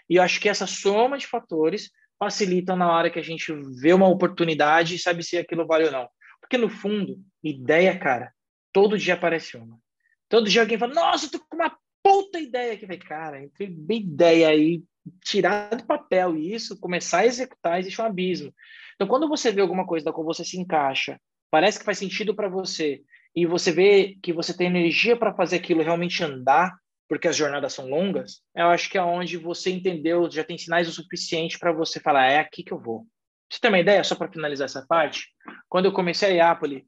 E 0.10 0.17
eu 0.17 0.24
acho 0.24 0.39
que 0.39 0.50
essa 0.50 0.67
soma 0.67 1.17
de 1.17 1.26
fatores 1.26 1.89
facilitam 2.19 2.76
na 2.76 2.91
hora 2.91 3.10
que 3.10 3.19
a 3.19 3.24
gente 3.24 3.52
vê 3.82 3.93
uma 3.93 4.08
oportunidade 4.08 4.95
e 4.95 5.00
sabe 5.00 5.24
se 5.24 5.38
aquilo 5.38 5.65
vale 5.65 5.86
ou 5.86 5.91
não. 5.91 6.08
Porque 6.41 6.58
no 6.58 6.69
fundo, 6.69 7.17
ideia, 7.43 7.98
cara, 7.98 8.34
todo 8.74 8.98
dia 8.98 9.13
aparece 9.13 9.56
uma. 9.58 9.80
Todo 10.28 10.50
dia 10.50 10.62
alguém 10.62 10.78
fala, 10.78 10.93
nossa, 10.93 11.26
eu 11.26 11.32
tô 11.32 11.39
com 11.39 11.56
uma 11.56 11.76
puta 12.10 12.39
ideia 12.39 12.74
aqui. 12.74 12.88
Falei, 12.88 13.00
cara, 13.00 13.43
entre 13.43 13.76
ideia 13.91 14.50
aí, 14.50 14.84
tirar 15.24 15.76
do 15.76 15.86
papel 15.86 16.36
isso, 16.36 16.80
começar 16.80 17.19
a 17.19 17.26
executar, 17.28 17.80
existe 17.80 18.02
um 18.02 18.06
abismo. 18.06 18.52
Então, 18.95 19.08
quando 19.08 19.30
você 19.30 19.52
vê 19.52 19.62
alguma 19.62 19.86
coisa 19.86 20.06
da 20.06 20.12
qual 20.12 20.26
você 20.26 20.43
se 20.43 20.60
encaixa, 20.60 21.19
parece 21.52 21.78
que 21.78 21.86
faz 21.86 22.00
sentido 22.00 22.36
para 22.36 22.50
você, 22.50 23.02
e 23.36 23.45
você 23.45 23.72
vê 23.72 24.17
que 24.24 24.34
você 24.34 24.56
tem 24.56 24.67
energia 24.67 25.15
para 25.15 25.36
fazer 25.36 25.58
aquilo 25.58 25.84
realmente 25.84 26.24
andar, 26.24 26.76
porque 27.08 27.28
as 27.28 27.36
jornadas 27.36 27.74
são 27.74 27.88
longas, 27.88 28.41
eu 28.56 28.67
acho 28.67 28.89
que 28.89 28.98
é 28.98 29.04
onde 29.04 29.38
você 29.38 29.69
entendeu, 29.69 30.30
já 30.30 30.43
tem 30.43 30.58
sinais 30.58 30.88
o 30.88 30.91
suficiente 30.91 31.58
para 31.58 31.72
você 31.72 32.00
falar, 32.00 32.26
é 32.28 32.39
aqui 32.39 32.63
que 32.63 32.72
eu 32.72 32.80
vou. 32.80 33.06
Você 33.50 33.60
tem 33.60 33.69
uma 33.69 33.80
ideia, 33.80 34.04
só 34.04 34.15
para 34.15 34.32
finalizar 34.32 34.65
essa 34.65 34.86
parte? 34.88 35.28
Quando 35.67 35.86
eu 35.86 35.91
comecei 35.91 36.30
a 36.30 36.50
Iapoli, 36.50 36.86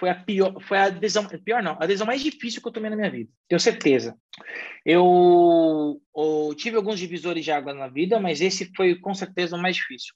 foi 0.00 0.08
a 0.08 0.14
pior, 0.14 0.58
foi 0.62 0.78
a 0.78 0.84
adesão, 0.84 1.28
pior 1.44 1.62
não, 1.62 1.72
a 1.72 1.84
adesão 1.84 2.06
mais 2.06 2.22
difícil 2.22 2.62
que 2.62 2.66
eu 2.66 2.72
tomei 2.72 2.88
na 2.88 2.96
minha 2.96 3.10
vida, 3.10 3.30
tenho 3.46 3.60
certeza. 3.60 4.16
Eu, 4.84 6.00
eu 6.16 6.54
tive 6.56 6.78
alguns 6.78 6.98
divisores 6.98 7.44
de 7.44 7.52
água 7.52 7.74
na 7.74 7.86
vida, 7.86 8.18
mas 8.18 8.40
esse 8.40 8.72
foi 8.74 8.98
com 8.98 9.14
certeza 9.14 9.56
o 9.56 9.60
mais 9.60 9.76
difícil. 9.76 10.14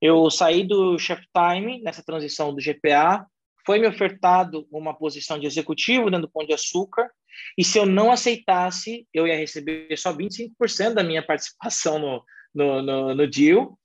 Eu 0.00 0.30
saí 0.30 0.62
do 0.62 0.98
Chef 0.98 1.22
Time 1.34 1.80
nessa 1.82 2.04
transição 2.04 2.54
do 2.54 2.60
GPA, 2.60 3.26
foi 3.66 3.78
me 3.78 3.88
ofertado 3.88 4.68
uma 4.70 4.92
posição 4.92 5.38
de 5.38 5.46
executivo 5.46 6.10
dentro 6.10 6.26
do 6.26 6.30
Pão 6.30 6.44
de 6.44 6.52
Açúcar, 6.52 7.08
e 7.56 7.64
se 7.64 7.78
eu 7.78 7.86
não 7.86 8.12
aceitasse, 8.12 9.08
eu 9.12 9.26
ia 9.26 9.36
receber 9.36 9.96
só 9.96 10.14
25% 10.14 10.92
da 10.92 11.02
minha 11.02 11.24
participação 11.26 11.98
no, 11.98 12.24
no, 12.54 12.82
no, 12.82 13.14
no 13.14 13.26
deal. 13.26 13.78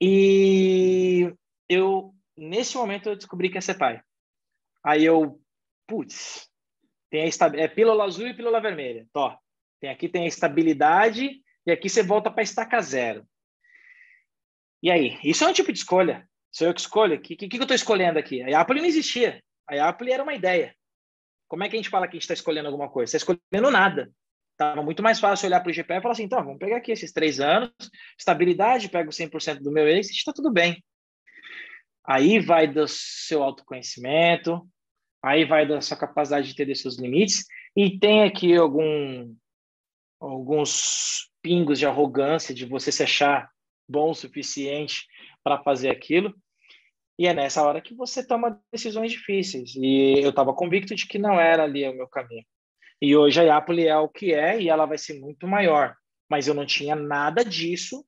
E 0.00 1.32
eu, 1.68 2.12
nesse 2.36 2.76
momento, 2.76 3.08
eu 3.08 3.16
descobri 3.16 3.48
que 3.48 3.56
ia 3.56 3.62
ser 3.62 3.78
pai. 3.78 4.02
Aí 4.84 5.04
eu, 5.04 5.40
putz, 5.86 6.48
tem 7.10 7.22
a 7.22 7.46
é 7.56 7.68
pílula 7.68 8.04
azul 8.04 8.26
e 8.26 8.34
pílula 8.34 8.60
vermelha. 8.60 9.06
Tó, 9.12 9.38
tem 9.80 9.90
aqui 9.90 10.08
tem 10.08 10.24
a 10.24 10.28
estabilidade 10.28 11.40
e 11.66 11.70
aqui 11.70 11.88
você 11.88 12.02
volta 12.02 12.30
para 12.30 12.42
estaca 12.42 12.80
zero. 12.80 13.26
E 14.82 14.90
aí? 14.90 15.18
Isso 15.22 15.44
é 15.44 15.48
um 15.48 15.52
tipo 15.52 15.72
de 15.72 15.78
escolha. 15.78 16.28
Sou 16.50 16.66
eu 16.66 16.74
que 16.74 16.80
escolho. 16.80 17.16
O 17.16 17.20
que, 17.20 17.36
que, 17.36 17.48
que 17.48 17.56
eu 17.56 17.62
estou 17.62 17.74
escolhendo 17.74 18.18
aqui? 18.18 18.42
A 18.42 18.60
Apple 18.60 18.80
não 18.80 18.86
existia. 18.86 19.42
A 19.68 19.88
Apple 19.88 20.10
era 20.10 20.22
uma 20.22 20.34
ideia. 20.34 20.74
Como 21.48 21.62
é 21.62 21.68
que 21.68 21.76
a 21.76 21.78
gente 21.78 21.90
fala 21.90 22.06
que 22.06 22.12
a 22.12 22.14
gente 22.14 22.22
está 22.22 22.34
escolhendo 22.34 22.68
alguma 22.68 22.88
coisa? 22.88 23.10
Você 23.10 23.18
está 23.18 23.32
escolhendo 23.32 23.70
nada. 23.70 24.10
Estava 24.52 24.82
muito 24.82 25.02
mais 25.02 25.20
fácil 25.20 25.46
olhar 25.46 25.60
para 25.60 25.70
o 25.70 25.74
GPA 25.74 25.96
e 25.96 26.00
falar 26.00 26.12
assim, 26.12 26.24
então, 26.24 26.42
vamos 26.44 26.58
pegar 26.58 26.76
aqui 26.76 26.92
esses 26.92 27.12
três 27.12 27.40
anos, 27.40 27.70
estabilidade, 28.18 28.88
pego 28.88 29.10
100% 29.10 29.60
do 29.60 29.72
meu 29.72 29.88
exit, 29.88 30.16
está 30.16 30.32
tudo 30.32 30.52
bem. 30.52 30.82
Aí 32.04 32.40
vai 32.40 32.66
do 32.66 32.86
seu 32.88 33.42
autoconhecimento, 33.42 34.66
aí 35.22 35.44
vai 35.44 35.66
da 35.66 35.80
sua 35.80 35.96
capacidade 35.96 36.46
de 36.46 36.52
entender 36.52 36.74
seus 36.74 36.98
limites, 36.98 37.46
e 37.76 37.98
tem 37.98 38.24
aqui 38.24 38.56
algum, 38.56 39.34
alguns 40.20 41.30
pingos 41.40 41.78
de 41.78 41.86
arrogância, 41.86 42.54
de 42.54 42.66
você 42.66 42.90
se 42.90 43.02
achar 43.02 43.50
bom 43.88 44.10
o 44.10 44.14
suficiente 44.14 45.06
para 45.42 45.62
fazer 45.62 45.90
aquilo. 45.90 46.34
E 47.18 47.26
é 47.26 47.34
nessa 47.34 47.62
hora 47.62 47.80
que 47.80 47.94
você 47.94 48.26
toma 48.26 48.60
decisões 48.72 49.12
difíceis. 49.12 49.74
E 49.76 50.20
eu 50.22 50.30
estava 50.30 50.54
convicto 50.54 50.94
de 50.94 51.06
que 51.06 51.18
não 51.18 51.38
era 51.38 51.64
ali 51.64 51.86
o 51.88 51.94
meu 51.94 52.08
caminho. 52.08 52.44
E 53.00 53.16
hoje 53.16 53.40
a 53.40 53.44
Iapoli 53.44 53.86
é 53.86 53.96
o 53.96 54.08
que 54.08 54.32
é 54.32 54.60
e 54.60 54.68
ela 54.68 54.86
vai 54.86 54.96
ser 54.96 55.20
muito 55.20 55.46
maior. 55.46 55.94
Mas 56.28 56.46
eu 56.46 56.54
não 56.54 56.64
tinha 56.64 56.94
nada 56.94 57.44
disso 57.44 58.04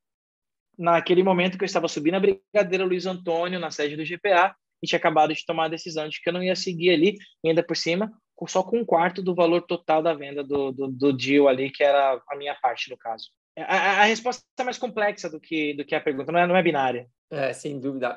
naquele 0.78 1.22
momento 1.22 1.56
que 1.58 1.64
eu 1.64 1.66
estava 1.66 1.88
subindo 1.88 2.14
a 2.14 2.20
Brigadeira 2.20 2.84
Luiz 2.84 3.06
Antônio, 3.06 3.58
na 3.58 3.70
sede 3.70 3.96
do 3.96 4.04
GPA, 4.04 4.54
e 4.82 4.86
tinha 4.86 4.98
acabado 4.98 5.34
de 5.34 5.44
tomar 5.46 5.64
a 5.64 5.68
decisão 5.68 6.08
de 6.08 6.20
que 6.20 6.28
eu 6.28 6.32
não 6.32 6.42
ia 6.42 6.56
seguir 6.56 6.90
ali, 6.90 7.16
ainda 7.44 7.62
por 7.62 7.76
cima, 7.76 8.12
só 8.46 8.62
com 8.62 8.78
um 8.78 8.84
quarto 8.84 9.22
do 9.22 9.34
valor 9.34 9.62
total 9.62 10.02
da 10.02 10.12
venda 10.12 10.42
do, 10.44 10.72
do, 10.72 10.88
do 10.88 11.12
deal 11.12 11.48
ali, 11.48 11.70
que 11.70 11.82
era 11.82 12.20
a 12.28 12.36
minha 12.36 12.54
parte, 12.56 12.90
no 12.90 12.96
caso. 12.96 13.28
A, 13.56 14.02
a, 14.02 14.04
resposta 14.04 14.42
é 14.58 14.64
mais 14.64 14.78
complexa 14.78 15.30
do 15.30 15.40
que, 15.40 15.74
do 15.74 15.84
que 15.84 15.94
a 15.94 16.00
pergunta, 16.00 16.32
não 16.32 16.40
é, 16.40 16.46
não 16.46 16.56
é 16.56 16.62
binária. 16.62 17.06
É, 17.30 17.52
sem 17.52 17.80
dúvida. 17.80 18.16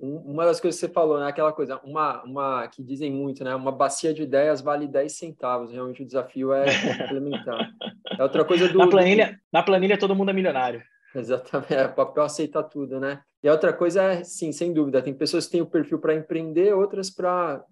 uma 0.00 0.44
das 0.44 0.60
coisas 0.60 0.78
que 0.80 0.86
você 0.86 0.92
falou, 0.92 1.18
né? 1.18 1.26
Aquela 1.26 1.52
coisa, 1.52 1.80
uma, 1.82 2.22
uma 2.22 2.68
que 2.68 2.82
dizem 2.82 3.10
muito, 3.10 3.42
né? 3.42 3.54
Uma 3.54 3.72
bacia 3.72 4.12
de 4.12 4.22
ideias 4.22 4.60
vale 4.60 4.86
10 4.86 5.12
centavos. 5.16 5.72
Realmente 5.72 6.02
o 6.02 6.06
desafio 6.06 6.52
é 6.52 6.66
implementar. 7.04 7.70
É 8.18 8.22
outra 8.22 8.44
coisa 8.44 8.68
do. 8.68 8.78
Na 8.78 8.88
planilha, 8.88 9.32
do... 9.32 9.38
na 9.52 9.62
planilha 9.62 9.98
todo 9.98 10.14
mundo 10.14 10.30
é 10.30 10.34
milionário. 10.34 10.82
Exatamente, 11.14 11.74
é, 11.74 11.86
o 11.86 11.94
papel 11.94 12.24
aceita 12.24 12.62
tudo, 12.62 13.00
né? 13.00 13.22
E 13.42 13.48
a 13.48 13.52
outra 13.52 13.72
coisa 13.72 14.02
é, 14.02 14.24
sim, 14.24 14.52
sem 14.52 14.72
dúvida, 14.72 15.02
tem 15.02 15.14
pessoas 15.14 15.46
que 15.46 15.52
têm 15.52 15.60
o 15.60 15.66
perfil 15.66 15.98
para 15.98 16.14
empreender, 16.14 16.74
outras 16.74 17.10
para 17.10 17.64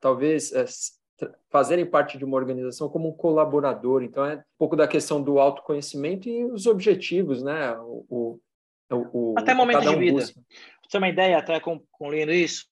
talvez 0.00 0.52
é, 0.52 0.64
fazerem 1.50 1.86
parte 1.86 2.18
de 2.18 2.24
uma 2.24 2.36
organização 2.36 2.88
como 2.88 3.08
um 3.08 3.12
colaborador. 3.12 4.02
Então, 4.02 4.24
é 4.24 4.36
um 4.36 4.42
pouco 4.58 4.76
da 4.76 4.88
questão 4.88 5.22
do 5.22 5.38
autoconhecimento 5.38 6.28
e 6.28 6.44
os 6.44 6.66
objetivos, 6.66 7.42
né? 7.42 7.76
O, 7.78 8.40
o, 8.90 9.32
o 9.32 9.34
até 9.38 9.54
momento 9.54 9.88
um 9.88 9.92
de 9.92 9.96
vida. 9.96 10.18
Busca. 10.18 10.40
Você 10.40 10.88
ter 10.90 10.98
uma 10.98 11.08
ideia, 11.08 11.38
até 11.38 11.60
concluindo 11.60 12.32
isso, 12.32 12.66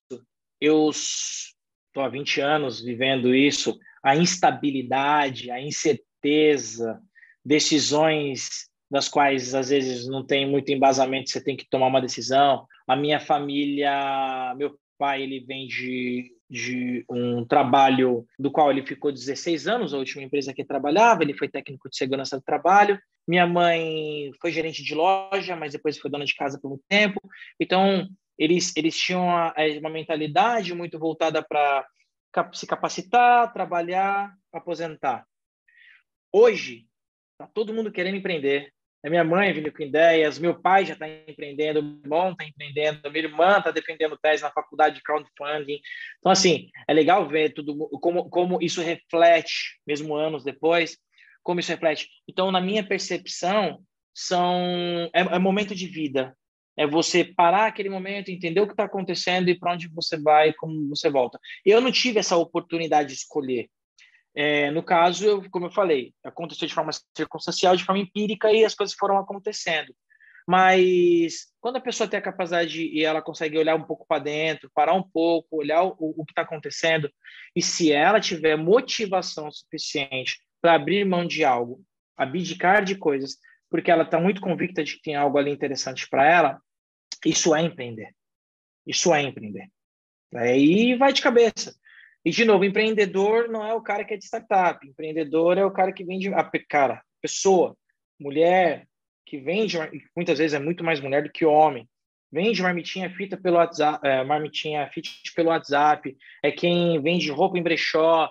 eu 0.61 0.91
estou 0.91 2.03
há 2.03 2.09
20 2.09 2.41
anos 2.41 2.81
vivendo 2.81 3.35
isso, 3.35 3.79
a 4.03 4.17
instabilidade, 4.17 5.51
a 5.51 5.61
incerteza, 5.61 7.01
decisões 7.45 8.69
das 8.91 9.09
quais 9.09 9.55
às 9.55 9.71
vezes 9.71 10.07
não 10.09 10.25
tem 10.25 10.49
muito 10.49 10.71
embasamento, 10.71 11.31
você 11.31 11.43
tem 11.43 11.57
que 11.57 11.69
tomar 11.69 11.87
uma 11.87 12.01
decisão. 12.01 12.67
A 12.87 12.97
minha 12.97 13.21
família, 13.21 14.55
meu 14.57 14.79
pai, 14.99 15.23
ele 15.23 15.41
vem 15.41 15.67
de 15.67 16.33
de 16.51 17.05
um 17.11 17.45
trabalho 17.45 18.27
do 18.39 18.51
qual 18.51 18.71
ele 18.71 18.87
ficou 18.87 19.13
16 19.13 19.69
anos, 19.69 19.93
a 19.93 19.99
última 19.99 20.23
empresa 20.23 20.55
que 20.55 20.65
trabalhava, 20.65 21.23
ele 21.23 21.35
foi 21.35 21.49
técnico 21.49 21.91
de 21.91 21.97
segurança 21.97 22.39
do 22.39 22.43
trabalho. 22.43 22.99
Minha 23.27 23.47
mãe 23.47 24.31
foi 24.41 24.51
gerente 24.51 24.83
de 24.83 24.95
loja, 24.95 25.55
mas 25.55 25.73
depois 25.73 25.99
foi 25.99 26.11
dona 26.11 26.25
de 26.25 26.35
casa 26.35 26.59
por 26.59 26.71
muito 26.71 26.85
tempo. 26.89 27.21
Então, 27.61 28.09
eles, 28.39 28.75
eles 28.75 28.97
tinham 28.97 29.25
uma, 29.25 29.55
uma 29.79 29.91
mentalidade 29.91 30.75
muito 30.75 30.99
voltada 30.99 31.43
para 31.43 31.87
se 32.55 32.67
capacitar, 32.67 33.53
trabalhar, 33.53 34.33
aposentar. 34.51 35.27
Hoje, 36.33 36.87
está 37.33 37.47
todo 37.53 37.75
mundo 37.75 37.93
querendo 37.93 38.17
empreender, 38.17 38.73
a 39.05 39.11
minha 39.11 39.25
mãe 39.25 39.53
vindo 39.53 39.73
com 39.73 39.83
ideias, 39.83 40.39
meu 40.39 40.61
pai 40.61 40.85
já 40.85 40.95
está 40.95 41.09
empreendendo, 41.09 41.83
meu 41.83 42.01
irmão 42.03 42.33
está 42.33 42.45
empreendendo, 42.45 43.11
minha 43.11 43.25
irmã 43.25 43.59
está 43.59 43.71
defendendo 43.71 44.19
tese 44.19 44.43
na 44.43 44.51
faculdade 44.51 44.97
de 44.97 45.03
crowdfunding. 45.03 45.81
Então, 46.19 46.33
assim, 46.33 46.69
é 46.87 46.93
legal 46.93 47.29
ver 47.29 47.53
tudo, 47.53 47.89
como, 48.01 48.29
como 48.29 48.61
isso 48.61 48.81
reflete, 48.81 49.79
mesmo 49.87 50.17
anos 50.17 50.43
depois, 50.43 50.99
como 51.43 51.61
isso 51.61 51.71
reflete. 51.71 52.09
Então, 52.29 52.51
na 52.51 52.61
minha 52.61 52.87
percepção, 52.87 53.81
são 54.13 55.09
é, 55.15 55.21
é 55.21 55.39
momento 55.39 55.75
de 55.75 55.87
vida. 55.87 56.37
É 56.77 56.87
você 56.87 57.25
parar 57.25 57.67
aquele 57.67 57.89
momento, 57.89 58.31
entender 58.31 58.61
o 58.61 58.67
que 58.67 58.73
está 58.73 58.85
acontecendo 58.85 59.49
e 59.49 59.59
para 59.59 59.73
onde 59.73 59.89
você 59.89 60.17
vai, 60.17 60.53
como 60.53 60.89
você 60.89 61.09
volta. 61.09 61.39
Eu 61.65 61.81
não 61.81 61.91
tive 61.91 62.19
essa 62.19 62.37
oportunidade 62.37 63.09
de 63.09 63.15
escolher. 63.15 63.69
É, 64.35 64.71
no 64.71 64.83
caso, 64.83 65.25
eu, 65.25 65.51
como 65.51 65.67
eu 65.67 65.71
falei, 65.71 66.13
aconteceu 66.23 66.69
de 66.69 66.75
forma 66.75 66.93
circunstancial, 67.17 67.75
de 67.75 67.85
forma 67.85 68.01
empírica 68.01 68.53
e 68.53 68.65
as 68.65 68.75
coisas 68.75 68.95
foram 68.95 69.19
acontecendo. 69.19 69.95
Mas 70.47 71.49
quando 71.61 71.77
a 71.77 71.81
pessoa 71.81 72.09
tem 72.09 72.19
a 72.19 72.23
capacidade 72.23 72.83
e 72.83 73.05
ela 73.05 73.21
consegue 73.21 73.59
olhar 73.59 73.75
um 73.75 73.85
pouco 73.85 74.07
para 74.07 74.23
dentro, 74.23 74.71
parar 74.75 74.95
um 74.95 75.03
pouco, 75.03 75.59
olhar 75.59 75.85
o, 75.85 75.97
o 75.99 76.25
que 76.25 76.33
está 76.33 76.43
acontecendo, 76.43 77.11
e 77.55 77.61
se 77.61 77.93
ela 77.93 78.19
tiver 78.19 78.57
motivação 78.57 79.51
suficiente 79.51 80.41
para 80.61 80.75
abrir 80.75 81.05
mão 81.05 81.27
de 81.27 81.45
algo, 81.45 81.85
abdicar 82.17 82.83
de 82.83 82.97
coisas, 82.97 83.37
porque 83.71 83.91
ela 83.91 84.05
está 84.05 84.19
muito 84.19 84.41
convicta 84.41 84.83
de 84.83 84.95
que 84.95 85.03
tem 85.03 85.15
algo 85.15 85.37
ali 85.37 85.51
interessante 85.51 86.09
para 86.09 86.27
ela, 86.27 86.63
isso 87.27 87.55
é 87.55 87.63
empreender. 87.63 88.15
Isso 88.87 89.13
é 89.13 89.21
empreender. 89.21 89.69
Aí 90.35 90.97
vai 90.97 91.13
de 91.13 91.21
cabeça. 91.21 91.75
E, 92.25 92.31
de 92.31 92.45
novo, 92.45 92.65
empreendedor 92.65 93.49
não 93.49 93.65
é 93.65 93.73
o 93.75 93.83
cara 93.83 94.05
que 94.05 94.15
é 94.15 94.17
de 94.17 94.25
startup. 94.25 94.87
Empreendedor 94.87 95.57
é 95.59 95.65
o 95.65 95.71
cara 95.71 95.93
que 95.93 96.05
vende... 96.05 96.33
A 96.35 96.45
cara, 96.69 97.03
pessoa, 97.23 97.77
mulher, 98.19 98.87
que 99.25 99.39
vende... 99.39 99.79
Muitas 100.17 100.39
vezes 100.39 100.55
é 100.55 100.59
muito 100.59 100.85
mais 100.85 101.01
mulher 101.01 101.23
do 101.23 101.31
que 101.31 101.45
homem. 101.45 101.89
Vende 102.31 102.61
marmitinha 102.61 103.09
fita 103.11 103.37
pelo 103.37 103.57
WhatsApp, 103.57 104.07
é, 104.07 104.23
marmitinha 104.23 104.89
fit 104.93 105.33
pelo 105.35 105.49
WhatsApp. 105.49 106.15
É 106.43 106.53
quem 106.53 107.01
vende 107.01 107.31
roupa 107.31 107.59
em 107.59 107.63
brechó. 107.63 108.31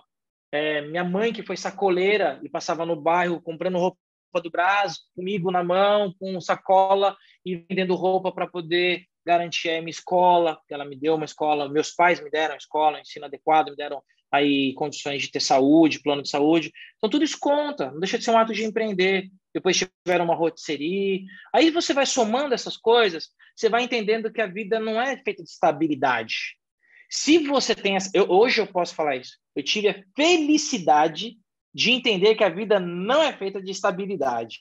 É, 0.51 0.81
minha 0.81 1.03
mãe, 1.03 1.33
que 1.33 1.43
foi 1.43 1.57
sacoleira 1.57 2.39
e 2.43 2.49
passava 2.49 2.85
no 2.85 2.95
bairro 2.95 3.41
comprando 3.41 3.79
roupa 3.79 3.97
do 4.43 4.51
Brás, 4.51 4.97
comigo 5.15 5.49
na 5.49 5.63
mão, 5.63 6.13
com 6.19 6.39
sacola 6.39 7.17
e 7.43 7.55
vendendo 7.55 7.95
roupa 7.95 8.31
para 8.31 8.45
poder 8.45 9.03
garantir 9.27 9.69
a 9.69 9.81
minha 9.81 9.91
escola, 9.91 10.57
ela 10.69 10.85
me 10.85 10.95
deu 10.95 11.15
uma 11.15 11.25
escola, 11.25 11.67
meus 11.69 11.91
pais 11.91 12.23
me 12.23 12.31
deram 12.31 12.55
escola, 12.55 13.01
ensino 13.01 13.25
adequado, 13.25 13.69
me 13.69 13.75
deram 13.75 14.01
aí 14.31 14.73
condições 14.75 15.21
de 15.21 15.31
ter 15.31 15.41
saúde, 15.41 16.01
plano 16.01 16.23
de 16.23 16.29
saúde. 16.29 16.71
Então 16.97 17.09
tudo 17.09 17.25
isso 17.25 17.37
conta, 17.39 17.91
não 17.91 17.99
deixa 17.99 18.17
de 18.17 18.23
ser 18.23 18.31
um 18.31 18.37
ato 18.37 18.53
de 18.53 18.63
empreender. 18.63 19.29
Depois 19.53 19.77
tiveram 19.77 20.25
uma 20.25 20.35
rotisserie. 20.35 21.25
Aí 21.53 21.69
você 21.71 21.93
vai 21.93 22.05
somando 22.05 22.53
essas 22.53 22.77
coisas, 22.77 23.29
você 23.55 23.69
vai 23.69 23.83
entendendo 23.83 24.31
que 24.31 24.41
a 24.41 24.47
vida 24.47 24.79
não 24.79 25.01
é 25.01 25.17
feita 25.17 25.43
de 25.43 25.49
estabilidade. 25.49 26.55
Se 27.09 27.39
você 27.39 27.73
tem 27.73 27.95
essa, 27.95 28.09
eu, 28.13 28.29
hoje 28.29 28.61
eu 28.61 28.67
posso 28.67 28.95
falar 28.95 29.15
isso. 29.17 29.37
Eu 29.55 29.63
tive 29.63 29.89
a 29.89 30.03
felicidade 30.15 31.37
de 31.73 31.91
entender 31.91 32.35
que 32.35 32.43
a 32.43 32.49
vida 32.49 32.79
não 32.79 33.21
é 33.21 33.33
feita 33.33 33.61
de 33.61 33.71
estabilidade. 33.71 34.59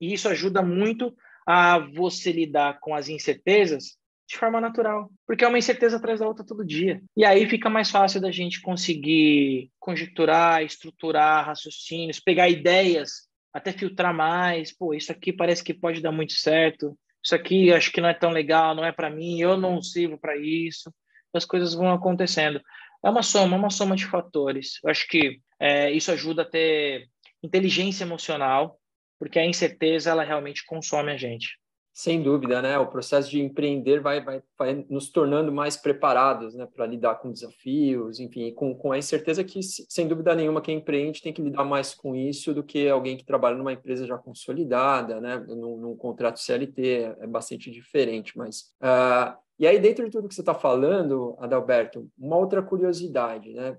E 0.00 0.12
isso 0.12 0.28
ajuda 0.28 0.62
muito 0.62 1.16
a 1.46 1.78
você 1.78 2.32
lidar 2.32 2.80
com 2.80 2.94
as 2.94 3.08
incertezas 3.08 3.96
de 4.28 4.36
forma 4.36 4.60
natural, 4.60 5.08
porque 5.24 5.44
é 5.44 5.48
uma 5.48 5.58
incerteza 5.58 5.96
atrás 5.96 6.18
da 6.18 6.26
outra 6.26 6.44
todo 6.44 6.66
dia. 6.66 7.00
E 7.16 7.24
aí 7.24 7.48
fica 7.48 7.70
mais 7.70 7.90
fácil 7.90 8.20
da 8.20 8.32
gente 8.32 8.60
conseguir 8.60 9.70
conjecturar, 9.78 10.64
estruturar 10.64 11.46
raciocínios, 11.46 12.18
pegar 12.18 12.48
ideias, 12.48 13.28
até 13.54 13.70
filtrar 13.72 14.12
mais. 14.12 14.76
Pô, 14.76 14.92
isso 14.92 15.12
aqui 15.12 15.32
parece 15.32 15.62
que 15.62 15.72
pode 15.72 16.00
dar 16.00 16.10
muito 16.10 16.32
certo. 16.32 16.98
Isso 17.24 17.34
aqui 17.34 17.72
acho 17.72 17.92
que 17.92 18.00
não 18.00 18.08
é 18.08 18.14
tão 18.14 18.30
legal, 18.30 18.74
não 18.74 18.84
é 18.84 18.90
para 18.90 19.10
mim, 19.10 19.40
eu 19.40 19.56
não 19.56 19.80
sirvo 19.80 20.18
para 20.18 20.36
isso. 20.36 20.92
As 21.32 21.44
coisas 21.44 21.74
vão 21.74 21.92
acontecendo. 21.92 22.60
É 23.04 23.10
uma 23.10 23.22
soma, 23.22 23.56
uma 23.56 23.70
soma 23.70 23.94
de 23.94 24.06
fatores. 24.06 24.80
Eu 24.82 24.90
acho 24.90 25.06
que 25.06 25.40
é, 25.60 25.92
isso 25.92 26.10
ajuda 26.10 26.42
a 26.42 26.48
ter 26.48 27.08
inteligência 27.42 28.04
emocional, 28.04 28.78
porque 29.18 29.38
a 29.38 29.46
incerteza 29.46 30.10
ela 30.10 30.22
realmente 30.22 30.64
consome 30.66 31.12
a 31.12 31.16
gente. 31.16 31.58
Sem 31.98 32.22
dúvida, 32.22 32.60
né? 32.60 32.78
O 32.78 32.88
processo 32.88 33.30
de 33.30 33.40
empreender 33.40 34.02
vai, 34.02 34.22
vai, 34.22 34.42
vai 34.58 34.84
nos 34.90 35.08
tornando 35.08 35.50
mais 35.50 35.78
preparados, 35.78 36.54
né, 36.54 36.66
para 36.66 36.84
lidar 36.86 37.14
com 37.14 37.32
desafios, 37.32 38.20
enfim, 38.20 38.52
com, 38.52 38.74
com 38.74 38.92
a 38.92 38.98
incerteza 38.98 39.42
que, 39.42 39.62
sem 39.62 40.06
dúvida 40.06 40.34
nenhuma, 40.34 40.60
quem 40.60 40.76
empreende 40.76 41.22
tem 41.22 41.32
que 41.32 41.40
lidar 41.40 41.64
mais 41.64 41.94
com 41.94 42.14
isso 42.14 42.52
do 42.52 42.62
que 42.62 42.86
alguém 42.86 43.16
que 43.16 43.24
trabalha 43.24 43.56
numa 43.56 43.72
empresa 43.72 44.06
já 44.06 44.18
consolidada, 44.18 45.22
né, 45.22 45.38
num, 45.48 45.78
num 45.78 45.96
contrato 45.96 46.38
CLT, 46.38 46.86
é, 46.86 47.16
é 47.20 47.26
bastante 47.26 47.70
diferente. 47.70 48.36
Mas, 48.36 48.74
uh, 48.82 49.34
e 49.58 49.66
aí, 49.66 49.78
dentro 49.78 50.04
de 50.04 50.10
tudo 50.10 50.28
que 50.28 50.34
você 50.34 50.42
está 50.42 50.54
falando, 50.54 51.34
Adalberto, 51.40 52.10
uma 52.18 52.36
outra 52.36 52.62
curiosidade, 52.62 53.54
né? 53.54 53.74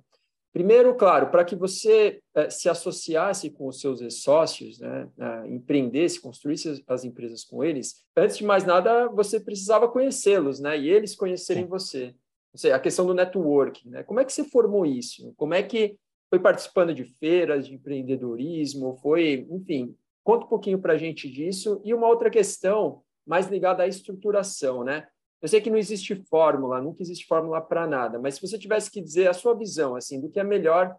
Primeiro, 0.58 0.96
claro, 0.96 1.30
para 1.30 1.46
que 1.46 1.56
você 1.56 2.20
eh, 2.34 2.50
se 2.50 2.68
associasse 2.68 3.52
com 3.52 3.68
os 3.68 3.80
seus 3.80 4.02
sócios, 4.24 4.80
né, 4.80 5.08
empreendesse, 5.48 6.20
construísse 6.20 6.84
as 6.88 7.04
empresas 7.04 7.44
com 7.44 7.64
eles, 7.64 8.04
antes 8.18 8.38
de 8.38 8.44
mais 8.44 8.66
nada, 8.66 9.08
você 9.08 9.40
precisava 9.40 9.88
conhecê-los, 9.88 10.60
né, 10.60 10.76
e 10.76 10.90
eles 10.90 11.16
conhecerem 11.16 11.66
Sim. 11.66 11.70
você. 11.70 12.16
Seja, 12.56 12.76
a 12.76 12.80
questão 12.80 13.06
do 13.06 13.14
networking, 13.14 13.90
né? 13.92 14.02
Como 14.02 14.20
é 14.20 14.26
que 14.26 14.34
você 14.34 14.44
formou 14.46 14.84
isso? 14.84 15.32
Como 15.38 15.54
é 15.54 15.62
que 15.62 15.96
foi 16.28 16.40
participando 16.40 16.92
de 16.92 17.04
feiras 17.04 17.68
de 17.68 17.76
empreendedorismo? 17.76 18.98
Foi, 18.98 19.46
enfim, 19.52 19.96
conta 20.24 20.46
um 20.48 20.50
pouquinho 20.50 20.80
para 20.80 20.94
a 20.94 20.98
gente 20.98 21.30
disso. 21.30 21.80
E 21.86 21.94
uma 21.94 22.08
outra 22.08 22.32
questão 22.32 23.04
mais 23.28 23.46
ligada 23.46 23.84
à 23.84 23.88
estruturação, 23.88 24.84
né? 24.84 25.08
Eu 25.42 25.48
sei 25.48 25.62
que 25.62 25.70
não 25.70 25.78
existe 25.78 26.16
fórmula, 26.30 26.82
nunca 26.82 27.02
existe 27.02 27.28
fórmula 27.28 27.62
para 27.62 27.86
nada, 27.86 28.20
mas 28.20 28.36
se 28.36 28.42
você 28.42 28.58
tivesse 28.58 28.90
que 28.90 29.02
dizer 29.02 29.30
a 29.30 29.34
sua 29.34 29.54
visão 29.56 29.96
assim 29.96 30.20
do 30.20 30.30
que 30.30 30.40
é 30.40 30.44
melhor 30.44 30.96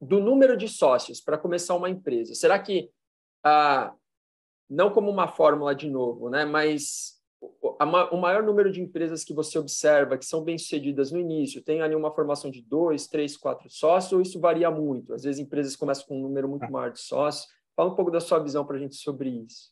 do 0.00 0.18
número 0.18 0.56
de 0.56 0.66
sócios 0.66 1.20
para 1.20 1.38
começar 1.38 1.74
uma 1.76 1.88
empresa, 1.88 2.34
será 2.34 2.58
que 2.58 2.90
ah, 3.44 3.94
não 4.68 4.90
como 4.90 5.10
uma 5.10 5.28
fórmula 5.28 5.74
de 5.74 5.88
novo, 5.88 6.28
né, 6.28 6.44
mas 6.44 7.20
o 8.10 8.16
maior 8.18 8.42
número 8.42 8.70
de 8.70 8.82
empresas 8.82 9.24
que 9.24 9.32
você 9.32 9.58
observa 9.58 10.18
que 10.18 10.26
são 10.26 10.44
bem-sucedidas 10.44 11.10
no 11.10 11.18
início 11.18 11.62
tem 11.62 11.80
ali 11.80 11.94
uma 11.94 12.12
formação 12.14 12.50
de 12.50 12.60
dois, 12.60 13.06
três, 13.06 13.36
quatro 13.36 13.70
sócios, 13.70 14.12
ou 14.12 14.20
isso 14.20 14.38
varia 14.38 14.70
muito? 14.70 15.14
Às 15.14 15.22
vezes 15.22 15.40
empresas 15.40 15.74
começam 15.74 16.06
com 16.06 16.18
um 16.18 16.22
número 16.22 16.48
muito 16.48 16.64
ah. 16.64 16.70
maior 16.70 16.92
de 16.92 17.00
sócios. 17.00 17.48
Fala 17.74 17.90
um 17.90 17.94
pouco 17.94 18.10
da 18.10 18.20
sua 18.20 18.38
visão 18.38 18.66
para 18.66 18.76
a 18.76 18.78
gente 18.78 18.96
sobre 18.96 19.30
isso. 19.30 19.70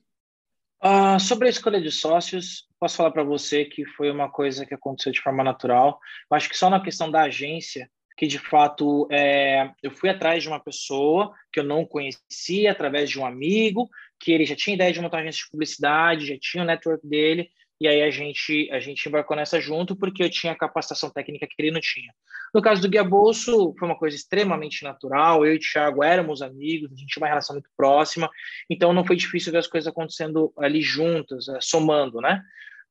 Uh, 0.82 1.18
sobre 1.18 1.48
a 1.48 1.50
escolha 1.50 1.80
de 1.80 1.90
sócios, 1.90 2.68
posso 2.78 2.96
falar 2.96 3.10
para 3.10 3.24
você 3.24 3.64
que 3.64 3.84
foi 3.84 4.10
uma 4.10 4.30
coisa 4.30 4.64
que 4.64 4.74
aconteceu 4.74 5.12
de 5.12 5.20
forma 5.20 5.42
natural. 5.42 5.98
Eu 6.30 6.36
acho 6.36 6.48
que 6.48 6.56
só 6.56 6.70
na 6.70 6.80
questão 6.80 7.10
da 7.10 7.22
agência, 7.22 7.90
que 8.16 8.26
de 8.26 8.38
fato 8.38 9.08
é, 9.10 9.70
eu 9.82 9.90
fui 9.90 10.08
atrás 10.08 10.42
de 10.42 10.48
uma 10.48 10.60
pessoa 10.60 11.34
que 11.52 11.58
eu 11.58 11.64
não 11.64 11.84
conhecia, 11.84 12.70
através 12.70 13.10
de 13.10 13.18
um 13.18 13.26
amigo, 13.26 13.88
que 14.20 14.32
ele 14.32 14.44
já 14.44 14.54
tinha 14.54 14.74
ideia 14.74 14.92
de 14.92 15.00
montar 15.00 15.18
uma 15.18 15.22
agência 15.22 15.44
de 15.44 15.50
publicidade, 15.50 16.26
já 16.26 16.36
tinha 16.40 16.62
o 16.62 16.66
network 16.66 17.06
dele, 17.06 17.50
e 17.80 17.86
aí 17.86 18.02
a 18.02 18.10
gente 18.10 18.68
a 18.72 18.80
gente 18.80 19.08
embarcou 19.08 19.36
nessa 19.36 19.60
junto 19.60 19.94
porque 19.94 20.22
eu 20.22 20.30
tinha 20.30 20.52
a 20.52 20.58
capacitação 20.58 21.10
técnica 21.10 21.46
que 21.46 21.54
ele 21.58 21.70
não 21.70 21.80
tinha. 21.80 22.12
No 22.54 22.62
caso 22.62 22.80
do 22.80 22.88
Guia 22.88 23.04
Bolso, 23.04 23.74
foi 23.78 23.88
uma 23.88 23.96
coisa 23.96 24.16
extremamente 24.16 24.82
natural, 24.82 25.44
eu 25.44 25.54
e 25.54 25.56
o 25.56 25.60
Thiago 25.60 26.02
éramos 26.02 26.42
amigos, 26.42 26.90
a 26.92 26.96
gente 26.96 27.08
tinha 27.08 27.22
uma 27.22 27.28
relação 27.28 27.54
muito 27.54 27.70
próxima, 27.76 28.28
então 28.68 28.92
não 28.92 29.04
foi 29.04 29.16
difícil 29.16 29.52
ver 29.52 29.58
as 29.58 29.66
coisas 29.66 29.86
acontecendo 29.86 30.52
ali 30.58 30.80
juntas, 30.82 31.48
eh, 31.48 31.58
somando, 31.60 32.20
né? 32.20 32.42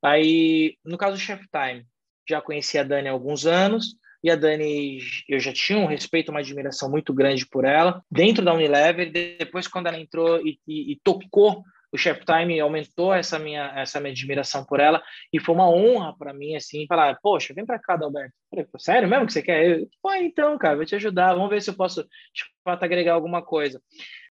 Aí, 0.03 0.77
no 0.85 0.97
caso 0.97 1.17
do 1.17 1.19
Chef 1.19 1.43
Time, 1.51 1.85
já 2.29 2.39
conheci 2.39 2.77
a 2.77 2.83
Dani 2.83 3.07
há 3.07 3.11
alguns 3.11 3.45
anos, 3.47 3.95
e 4.23 4.29
a 4.29 4.35
Dani, 4.35 4.99
eu 5.27 5.39
já 5.39 5.53
tinha 5.53 5.79
um 5.79 5.85
respeito, 5.85 6.29
uma 6.29 6.39
admiração 6.39 6.89
muito 6.89 7.13
grande 7.13 7.45
por 7.47 7.65
ela, 7.65 8.03
dentro 8.11 8.43
da 8.43 8.53
Unilever, 8.53 9.11
depois 9.11 9.67
quando 9.67 9.87
ela 9.87 9.99
entrou 9.99 10.45
e, 10.45 10.59
e, 10.67 10.91
e 10.93 10.99
tocou 11.03 11.63
o 11.91 11.97
Chef 11.97 12.23
Time 12.25 12.59
aumentou 12.59 13.13
essa 13.13 13.39
minha 13.39 13.71
essa 13.75 13.99
minha 13.99 14.11
admiração 14.11 14.65
por 14.65 14.79
ela 14.79 15.01
e 15.31 15.39
foi 15.39 15.55
uma 15.55 15.69
honra 15.69 16.15
para 16.17 16.33
mim 16.33 16.55
assim 16.55 16.85
falar 16.87 17.17
poxa 17.21 17.53
vem 17.53 17.65
para 17.65 17.79
cá 17.79 17.97
Alberto 18.01 18.33
sério 18.77 19.07
mesmo 19.07 19.25
que 19.25 19.33
você 19.33 19.41
quer? 19.41 19.65
Eu, 19.65 19.89
Pô, 20.01 20.13
então 20.13 20.57
cara 20.57 20.75
vou 20.75 20.85
te 20.85 20.95
ajudar 20.95 21.33
vamos 21.33 21.49
ver 21.49 21.61
se 21.61 21.69
eu 21.69 21.75
posso 21.75 22.03
de 22.03 22.43
fato 22.63 22.83
agregar 22.83 23.13
alguma 23.13 23.41
coisa. 23.41 23.81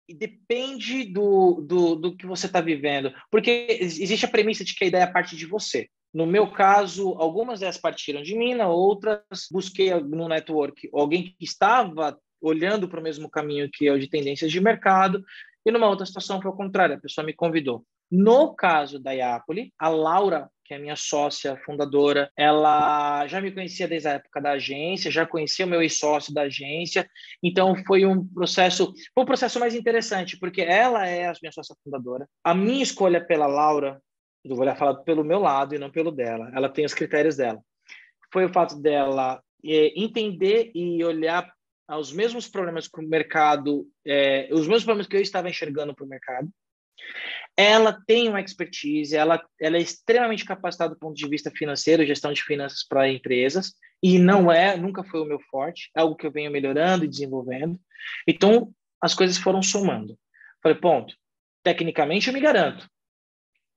E 0.07 0.13
depende 0.13 1.03
do, 1.03 1.61
do, 1.61 1.95
do 1.95 2.17
que 2.17 2.25
você 2.25 2.47
está 2.47 2.59
vivendo 2.59 3.13
porque 3.29 3.67
existe 3.79 4.25
a 4.25 4.29
premissa 4.29 4.63
de 4.63 4.73
que 4.73 4.83
a 4.83 4.87
ideia 4.87 5.03
parte 5.11 5.35
de 5.35 5.45
você. 5.45 5.87
No 6.11 6.25
meu 6.25 6.51
caso, 6.51 7.13
algumas 7.19 7.59
ideias 7.59 7.77
partiram 7.77 8.23
de 8.23 8.35
mim, 8.35 8.55
outras 8.67 9.21
busquei 9.51 9.93
no 9.93 10.27
network 10.27 10.89
alguém 10.91 11.23
que 11.23 11.35
estava 11.45 12.17
olhando 12.41 12.87
para 12.87 12.99
o 12.99 13.03
mesmo 13.03 13.29
caminho 13.29 13.69
que 13.71 13.85
eu 13.85 13.99
de 13.99 14.09
tendências 14.09 14.51
de 14.51 14.59
mercado 14.59 15.23
e 15.69 15.71
numa 15.71 15.87
outra 15.87 16.05
situação 16.05 16.41
foi 16.41 16.51
o 16.51 16.55
contrário, 16.55 16.95
a 16.95 16.99
pessoa 16.99 17.25
me 17.25 17.33
convidou. 17.33 17.85
No 18.11 18.55
caso 18.55 18.99
da 18.99 19.11
Iapoli, 19.11 19.71
a 19.77 19.87
Laura, 19.87 20.49
que 20.65 20.73
é 20.73 20.77
a 20.77 20.79
minha 20.79 20.95
sócia 20.95 21.55
fundadora, 21.63 22.31
ela 22.35 23.25
já 23.27 23.39
me 23.39 23.51
conhecia 23.51 23.87
desde 23.87 24.07
a 24.07 24.13
época 24.13 24.41
da 24.41 24.51
agência, 24.51 25.11
já 25.11 25.25
conhecia 25.25 25.65
o 25.65 25.69
meu 25.69 25.81
ex-sócio 25.81 26.33
da 26.33 26.43
agência, 26.43 27.07
então 27.41 27.75
foi 27.85 28.05
um 28.05 28.27
processo, 28.27 28.93
foi 29.13 29.23
um 29.23 29.27
processo 29.27 29.59
mais 29.59 29.75
interessante, 29.75 30.39
porque 30.39 30.61
ela 30.61 31.07
é 31.07 31.27
a 31.27 31.33
minha 31.41 31.51
sócia 31.51 31.75
fundadora. 31.83 32.27
A 32.43 32.53
minha 32.55 32.83
escolha 32.83 33.23
pela 33.23 33.45
Laura, 33.45 34.01
eu 34.43 34.55
vou 34.55 34.75
falar 34.75 34.95
pelo 35.03 35.23
meu 35.23 35.39
lado 35.39 35.75
e 35.75 35.79
não 35.79 35.91
pelo 35.91 36.11
dela, 36.11 36.51
ela 36.55 36.69
tem 36.69 36.85
os 36.85 36.93
critérios 36.95 37.35
dela. 37.35 37.59
Foi 38.33 38.45
o 38.45 38.53
fato 38.53 38.79
dela 38.79 39.39
é, 39.63 39.99
entender 39.99 40.71
e 40.73 41.03
olhar 41.03 41.47
aos 41.89 42.13
mesmos 42.13 42.47
problemas 42.47 42.87
que 42.87 42.99
o 42.99 43.07
mercado, 43.07 43.87
é, 44.05 44.47
os 44.51 44.67
mesmos 44.67 44.83
problemas 44.83 45.07
que 45.07 45.17
eu 45.17 45.21
estava 45.21 45.49
enxergando 45.49 45.95
para 45.95 46.05
o 46.05 46.09
mercado, 46.09 46.47
Ela 47.57 47.99
tem 48.07 48.29
uma 48.29 48.41
expertise, 48.41 49.15
ela, 49.15 49.43
ela 49.59 49.77
é 49.77 49.81
extremamente 49.81 50.45
capacitada 50.45 50.93
do 50.93 50.99
ponto 50.99 51.15
de 51.15 51.27
vista 51.27 51.51
financeiro, 51.51 52.05
gestão 52.05 52.31
de 52.31 52.43
finanças 52.43 52.85
para 52.87 53.09
empresas, 53.09 53.73
e 54.01 54.17
não 54.17 54.51
é, 54.51 54.77
nunca 54.77 55.03
foi 55.03 55.19
o 55.19 55.25
meu 55.25 55.39
forte, 55.51 55.89
é 55.95 55.99
algo 55.99 56.15
que 56.15 56.25
eu 56.25 56.31
venho 56.31 56.51
melhorando 56.51 57.03
e 57.03 57.07
desenvolvendo. 57.07 57.77
Então, 58.27 58.71
as 59.01 59.13
coisas 59.13 59.37
foram 59.37 59.61
somando. 59.61 60.17
Falei, 60.63 60.77
ponto, 60.77 61.13
tecnicamente 61.63 62.27
eu 62.27 62.33
me 62.33 62.39
garanto, 62.39 62.87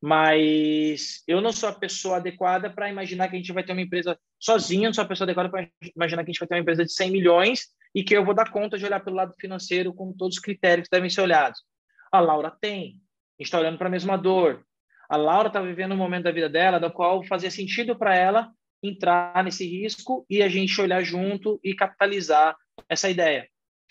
mas 0.00 1.22
eu 1.26 1.40
não 1.40 1.52
sou 1.52 1.68
a 1.68 1.74
pessoa 1.74 2.16
adequada 2.16 2.70
para 2.70 2.90
imaginar 2.90 3.28
que 3.28 3.36
a 3.36 3.38
gente 3.38 3.52
vai 3.52 3.64
ter 3.64 3.72
uma 3.72 3.82
empresa 3.82 4.18
sozinha, 4.38 4.88
não 4.88 4.94
sou 4.94 5.04
a 5.04 5.08
pessoa 5.08 5.24
adequada 5.24 5.48
para 5.48 5.68
imaginar 5.96 6.24
que 6.24 6.30
a 6.30 6.32
gente 6.32 6.40
vai 6.40 6.48
ter 6.48 6.54
uma 6.54 6.60
empresa 6.60 6.84
de 6.84 6.92
100 6.92 7.10
milhões 7.10 7.68
e 7.94 8.02
que 8.02 8.16
eu 8.16 8.24
vou 8.24 8.34
dar 8.34 8.50
conta 8.50 8.78
de 8.78 8.84
olhar 8.84 9.00
pelo 9.00 9.16
lado 9.16 9.34
financeiro 9.38 9.92
com 9.92 10.12
todos 10.12 10.36
os 10.36 10.42
critérios 10.42 10.88
que 10.88 10.96
devem 10.96 11.10
ser 11.10 11.20
olhados. 11.20 11.60
A 12.10 12.20
Laura 12.20 12.50
tem, 12.60 13.00
está 13.38 13.58
olhando 13.58 13.78
para 13.78 13.88
a 13.88 13.90
mesma 13.90 14.16
dor. 14.16 14.64
A 15.08 15.16
Laura 15.16 15.48
está 15.48 15.60
vivendo 15.60 15.92
um 15.92 15.96
momento 15.96 16.24
da 16.24 16.32
vida 16.32 16.48
dela 16.48 16.80
da 16.80 16.90
qual 16.90 17.22
fazia 17.24 17.50
sentido 17.50 17.96
para 17.96 18.16
ela 18.16 18.50
entrar 18.82 19.44
nesse 19.44 19.66
risco 19.66 20.26
e 20.28 20.42
a 20.42 20.48
gente 20.48 20.80
olhar 20.80 21.02
junto 21.02 21.60
e 21.62 21.74
capitalizar 21.74 22.56
essa 22.88 23.08
ideia. 23.08 23.48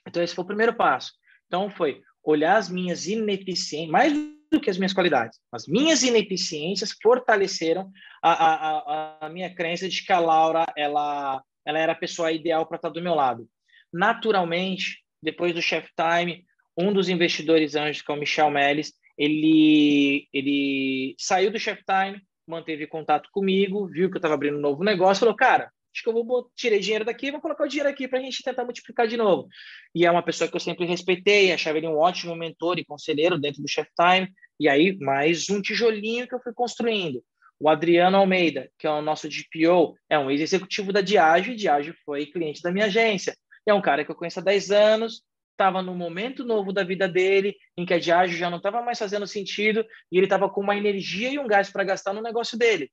Então, 0.07 0.21
esse 0.21 0.35
foi 0.35 0.43
o 0.43 0.47
primeiro 0.47 0.73
passo. 0.73 1.13
Então, 1.47 1.69
foi 1.69 2.01
olhar 2.23 2.57
as 2.57 2.69
minhas 2.69 3.07
ineficiências, 3.07 3.89
mais 3.89 4.13
do 4.51 4.59
que 4.59 4.69
as 4.69 4.77
minhas 4.77 4.93
qualidades, 4.93 5.39
as 5.51 5.65
minhas 5.65 6.03
ineficiências 6.03 6.91
fortaleceram 7.01 7.89
a, 8.21 8.31
a, 8.31 8.55
a, 8.55 9.25
a 9.25 9.29
minha 9.29 9.53
crença 9.55 9.87
de 9.87 10.05
que 10.05 10.11
a 10.11 10.19
Laura 10.19 10.65
ela, 10.75 11.41
ela 11.65 11.79
era 11.79 11.93
a 11.93 11.97
pessoa 11.97 12.33
ideal 12.33 12.65
para 12.65 12.75
estar 12.75 12.89
do 12.89 13.01
meu 13.01 13.15
lado. 13.15 13.47
Naturalmente, 13.91 15.03
depois 15.21 15.53
do 15.53 15.61
Chef 15.61 15.87
Time, 15.95 16.45
um 16.77 16.93
dos 16.93 17.09
investidores 17.09 17.75
anjos, 17.75 18.01
que 18.01 18.11
é 18.11 18.15
o 18.15 18.17
Michel 18.17 18.49
Melis, 18.49 18.93
ele, 19.17 20.27
ele 20.33 21.15
saiu 21.17 21.51
do 21.51 21.59
Chef 21.59 21.81
Time, 21.83 22.21
manteve 22.47 22.87
contato 22.87 23.29
comigo, 23.31 23.87
viu 23.87 24.09
que 24.09 24.15
eu 24.15 24.19
estava 24.19 24.33
abrindo 24.33 24.57
um 24.57 24.61
novo 24.61 24.83
negócio, 24.83 25.19
falou, 25.21 25.35
cara, 25.35 25.71
acho 25.93 26.03
que 26.03 26.09
eu 26.09 26.25
vou 26.25 26.49
tirar 26.55 26.79
dinheiro 26.79 27.05
daqui, 27.05 27.31
vou 27.31 27.41
colocar 27.41 27.63
o 27.63 27.67
dinheiro 27.67 27.89
aqui 27.89 28.07
para 28.07 28.19
a 28.19 28.21
gente 28.21 28.43
tentar 28.43 28.63
multiplicar 28.63 29.07
de 29.07 29.17
novo. 29.17 29.47
E 29.93 30.05
é 30.05 30.11
uma 30.11 30.23
pessoa 30.23 30.49
que 30.49 30.55
eu 30.55 30.59
sempre 30.59 30.85
respeitei, 30.85 31.51
achava 31.51 31.77
ele 31.77 31.87
um 31.87 31.97
ótimo 31.97 32.35
mentor 32.35 32.79
e 32.79 32.85
conselheiro 32.85 33.37
dentro 33.37 33.61
do 33.61 33.69
Chef 33.69 33.89
Time. 33.95 34.31
E 34.59 34.69
aí, 34.69 34.97
mais 34.99 35.49
um 35.49 35.61
tijolinho 35.61 36.27
que 36.27 36.33
eu 36.33 36.41
fui 36.41 36.53
construindo. 36.53 37.23
O 37.59 37.69
Adriano 37.69 38.17
Almeida, 38.17 38.71
que 38.79 38.87
é 38.87 38.89
o 38.89 39.03
nosso 39.03 39.29
DPO, 39.29 39.95
é 40.09 40.17
um 40.17 40.31
ex-executivo 40.31 40.91
da 40.91 41.01
Diageo, 41.01 41.53
e 41.53 41.55
Diageo 41.55 41.93
foi 42.03 42.25
cliente 42.25 42.61
da 42.61 42.71
minha 42.71 42.85
agência. 42.85 43.35
É 43.65 43.73
um 43.73 43.81
cara 43.81 44.03
que 44.03 44.11
eu 44.11 44.15
conheço 44.15 44.39
há 44.39 44.43
10 44.43 44.71
anos, 44.71 45.23
estava 45.51 45.81
no 45.81 45.95
momento 45.95 46.43
novo 46.43 46.73
da 46.73 46.83
vida 46.83 47.07
dele, 47.07 47.55
em 47.77 47.85
que 47.85 47.93
a 47.93 47.99
Diageo 47.99 48.37
já 48.37 48.49
não 48.49 48.57
estava 48.57 48.81
mais 48.81 48.97
fazendo 48.97 49.27
sentido, 49.27 49.85
e 50.11 50.17
ele 50.17 50.25
estava 50.25 50.49
com 50.49 50.61
uma 50.61 50.75
energia 50.75 51.29
e 51.29 51.37
um 51.37 51.47
gás 51.47 51.69
para 51.69 51.83
gastar 51.83 52.13
no 52.13 52.21
negócio 52.21 52.57
dele. 52.57 52.91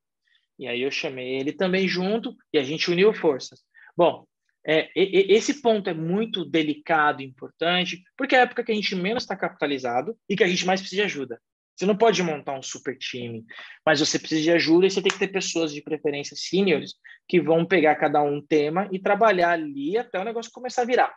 E 0.58 0.66
aí 0.66 0.82
eu 0.82 0.90
chamei 0.90 1.36
ele 1.36 1.52
também 1.52 1.86
junto 1.86 2.34
e 2.52 2.58
a 2.58 2.62
gente 2.62 2.90
uniu 2.90 3.12
forças. 3.14 3.60
Bom, 3.96 4.26
é, 4.66 4.90
esse 4.94 5.62
ponto 5.62 5.88
é 5.88 5.94
muito 5.94 6.44
delicado 6.44 7.22
e 7.22 7.24
importante, 7.24 8.02
porque 8.16 8.34
é 8.34 8.40
a 8.40 8.42
época 8.42 8.64
que 8.64 8.72
a 8.72 8.74
gente 8.74 8.94
menos 8.94 9.22
está 9.22 9.36
capitalizado 9.36 10.16
e 10.28 10.36
que 10.36 10.44
a 10.44 10.48
gente 10.48 10.66
mais 10.66 10.80
precisa 10.80 11.02
de 11.02 11.06
ajuda. 11.06 11.40
Você 11.78 11.86
não 11.86 11.96
pode 11.96 12.20
montar 12.24 12.58
um 12.58 12.62
super 12.62 12.98
time, 12.98 13.44
mas 13.86 14.00
você 14.00 14.18
precisa 14.18 14.42
de 14.42 14.50
ajuda 14.50 14.86
e 14.86 14.90
você 14.90 15.00
tem 15.00 15.12
que 15.12 15.18
ter 15.18 15.28
pessoas 15.28 15.72
de 15.72 15.80
preferência 15.80 16.36
seniors 16.36 16.96
que 17.28 17.40
vão 17.40 17.64
pegar 17.64 17.94
cada 17.94 18.20
um 18.20 18.44
tema 18.44 18.88
e 18.90 18.98
trabalhar 18.98 19.52
ali 19.52 19.96
até 19.96 20.18
o 20.18 20.24
negócio 20.24 20.50
começar 20.50 20.82
a 20.82 20.86
virar. 20.86 21.14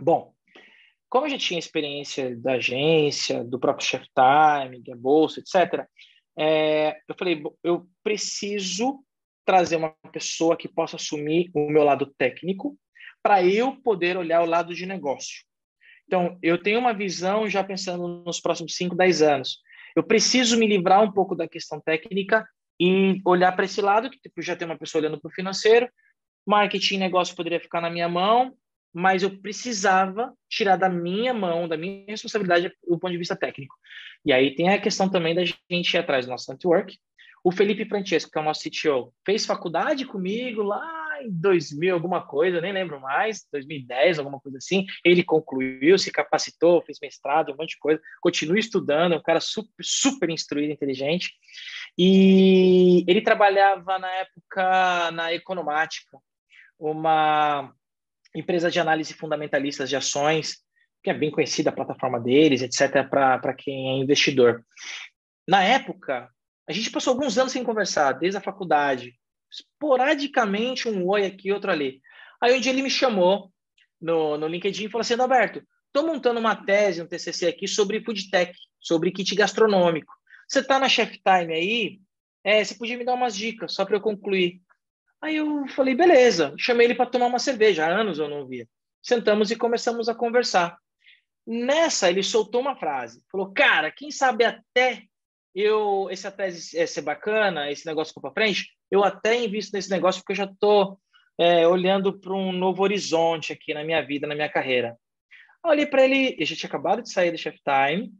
Bom, 0.00 0.32
como 1.06 1.26
a 1.26 1.28
gente 1.28 1.46
tinha 1.46 1.58
experiência 1.58 2.34
da 2.34 2.54
agência, 2.54 3.44
do 3.44 3.60
próprio 3.60 3.86
Chef 3.86 4.06
Time, 4.14 4.82
da 4.82 4.96
bolsa, 4.96 5.40
etc., 5.40 5.86
é, 6.36 6.96
eu 7.06 7.14
falei, 7.14 7.42
eu 7.62 7.86
preciso 8.02 9.04
trazer 9.44 9.76
uma 9.76 9.94
pessoa 10.10 10.56
que 10.56 10.66
possa 10.66 10.96
assumir 10.96 11.50
o 11.52 11.68
meu 11.68 11.84
lado 11.84 12.06
técnico 12.16 12.74
para 13.22 13.44
eu 13.44 13.76
poder 13.82 14.16
olhar 14.16 14.40
o 14.40 14.46
lado 14.46 14.74
de 14.74 14.86
negócio. 14.86 15.44
Então, 16.06 16.38
eu 16.42 16.56
tenho 16.56 16.80
uma 16.80 16.94
visão 16.94 17.48
já 17.50 17.62
pensando 17.62 18.24
nos 18.24 18.40
próximos 18.40 18.74
5, 18.76 18.96
10 18.96 19.20
anos. 19.20 19.58
Eu 19.94 20.02
preciso 20.02 20.58
me 20.58 20.66
livrar 20.66 21.02
um 21.02 21.12
pouco 21.12 21.34
da 21.34 21.48
questão 21.48 21.80
técnica 21.80 22.46
e 22.80 23.20
olhar 23.24 23.52
para 23.52 23.64
esse 23.64 23.80
lado, 23.80 24.10
que 24.10 24.18
tipo, 24.18 24.42
já 24.42 24.56
tem 24.56 24.66
uma 24.66 24.78
pessoa 24.78 25.00
olhando 25.00 25.20
para 25.20 25.28
o 25.28 25.32
financeiro, 25.32 25.88
marketing 26.46 26.98
negócio 26.98 27.36
poderia 27.36 27.60
ficar 27.60 27.80
na 27.80 27.90
minha 27.90 28.08
mão, 28.08 28.54
mas 28.92 29.22
eu 29.22 29.40
precisava 29.40 30.32
tirar 30.48 30.76
da 30.76 30.88
minha 30.88 31.32
mão, 31.34 31.66
da 31.66 31.76
minha 31.76 32.04
responsabilidade, 32.08 32.72
do 32.86 32.98
ponto 32.98 33.10
de 33.10 33.18
vista 33.18 33.36
técnico. 33.36 33.74
E 34.24 34.32
aí 34.32 34.54
tem 34.54 34.68
a 34.68 34.80
questão 34.80 35.08
também 35.08 35.34
da 35.34 35.44
gente 35.44 35.94
ir 35.94 35.98
atrás 35.98 36.26
do 36.26 36.30
nosso 36.30 36.50
network. 36.50 36.96
O 37.42 37.52
Felipe 37.52 37.84
Francesco, 37.84 38.30
que 38.30 38.38
é 38.38 38.40
o 38.40 38.44
nosso 38.44 38.62
CTO, 38.62 39.12
fez 39.24 39.44
faculdade 39.44 40.06
comigo 40.06 40.62
lá 40.62 41.03
em 41.26 41.30
2000, 41.30 41.94
alguma 41.94 42.26
coisa, 42.26 42.60
nem 42.60 42.72
lembro 42.72 43.00
mais, 43.00 43.46
2010, 43.52 44.18
alguma 44.18 44.40
coisa 44.40 44.58
assim. 44.58 44.86
Ele 45.04 45.22
concluiu, 45.22 45.98
se 45.98 46.10
capacitou, 46.10 46.82
fez 46.82 46.98
mestrado, 47.00 47.52
um 47.52 47.56
monte 47.56 47.70
de 47.70 47.78
coisa, 47.78 48.00
continua 48.20 48.58
estudando, 48.58 49.14
é 49.14 49.16
um 49.16 49.22
cara 49.22 49.40
super, 49.40 49.72
super 49.82 50.30
instruído, 50.30 50.72
inteligente. 50.72 51.32
E 51.96 53.04
ele 53.06 53.20
trabalhava 53.20 53.98
na 53.98 54.10
época 54.10 55.10
na 55.12 55.32
Economática, 55.32 56.18
uma 56.78 57.72
empresa 58.34 58.70
de 58.70 58.80
análise 58.80 59.14
fundamentalistas 59.14 59.88
de 59.88 59.96
ações, 59.96 60.58
que 61.02 61.10
é 61.10 61.14
bem 61.14 61.30
conhecida 61.30 61.70
a 61.70 61.74
plataforma 61.74 62.18
deles, 62.18 62.62
etc., 62.62 63.08
para 63.08 63.54
quem 63.54 63.90
é 63.90 64.02
investidor. 64.02 64.64
Na 65.46 65.62
época, 65.62 66.28
a 66.66 66.72
gente 66.72 66.90
passou 66.90 67.12
alguns 67.12 67.36
anos 67.36 67.52
sem 67.52 67.62
conversar, 67.62 68.12
desde 68.12 68.38
a 68.38 68.40
faculdade, 68.40 69.14
esporadicamente 69.54 70.88
um 70.88 71.06
oi 71.06 71.26
aqui, 71.26 71.52
outro 71.52 71.70
ali. 71.70 72.00
Aí 72.40 72.56
um 72.56 72.60
dia 72.60 72.72
ele 72.72 72.82
me 72.82 72.90
chamou 72.90 73.52
no, 74.00 74.36
no 74.36 74.46
LinkedIn 74.48 74.86
e 74.86 74.88
falou 74.88 75.02
assim, 75.02 75.14
Alberto, 75.14 75.62
estou 75.86 76.06
montando 76.06 76.40
uma 76.40 76.56
tese, 76.56 77.00
um 77.00 77.06
TCC 77.06 77.46
aqui 77.46 77.68
sobre 77.68 78.04
food 78.04 78.30
tech, 78.30 78.52
sobre 78.80 79.12
kit 79.12 79.34
gastronômico. 79.34 80.12
Você 80.48 80.60
está 80.60 80.78
na 80.78 80.88
Chef 80.88 81.12
Time 81.12 81.54
aí? 81.54 82.00
É, 82.42 82.62
você 82.62 82.74
podia 82.74 82.98
me 82.98 83.04
dar 83.04 83.14
umas 83.14 83.34
dicas, 83.36 83.72
só 83.72 83.84
para 83.84 83.96
eu 83.96 84.00
concluir. 84.00 84.60
Aí 85.22 85.36
eu 85.36 85.66
falei, 85.68 85.94
beleza. 85.94 86.54
Chamei 86.58 86.86
ele 86.86 86.94
para 86.94 87.06
tomar 87.06 87.26
uma 87.26 87.38
cerveja, 87.38 87.86
há 87.86 87.88
anos 87.88 88.18
eu 88.18 88.28
não 88.28 88.46
via. 88.46 88.68
Sentamos 89.02 89.50
e 89.50 89.56
começamos 89.56 90.08
a 90.08 90.14
conversar. 90.14 90.76
Nessa, 91.46 92.10
ele 92.10 92.22
soltou 92.22 92.60
uma 92.60 92.76
frase. 92.76 93.22
Falou, 93.30 93.52
cara, 93.52 93.90
quem 93.90 94.10
sabe 94.10 94.44
até 94.44 95.04
eu, 95.54 96.08
esse 96.10 96.26
até 96.26 96.50
ser 96.50 97.00
bacana, 97.00 97.70
esse 97.70 97.86
negócio 97.86 98.12
for 98.12 98.20
para 98.20 98.32
frente, 98.32 98.66
eu 98.90 99.04
até 99.04 99.42
invisto 99.42 99.72
nesse 99.72 99.90
negócio 99.90 100.20
porque 100.20 100.32
eu 100.32 100.36
já 100.36 100.44
estou 100.44 100.98
é, 101.38 101.66
olhando 101.66 102.18
para 102.18 102.32
um 102.32 102.52
novo 102.52 102.82
horizonte 102.82 103.52
aqui 103.52 103.74
na 103.74 103.84
minha 103.84 104.00
vida, 104.02 104.26
na 104.26 104.34
minha 104.34 104.48
carreira. 104.48 104.96
Olhei 105.64 105.86
para 105.86 106.04
ele, 106.04 106.36
eu 106.38 106.46
já 106.46 106.54
tinha 106.54 106.68
acabado 106.68 107.02
de 107.02 107.10
sair 107.10 107.30
do 107.30 107.38
Chef 107.38 107.58
Time 107.62 108.12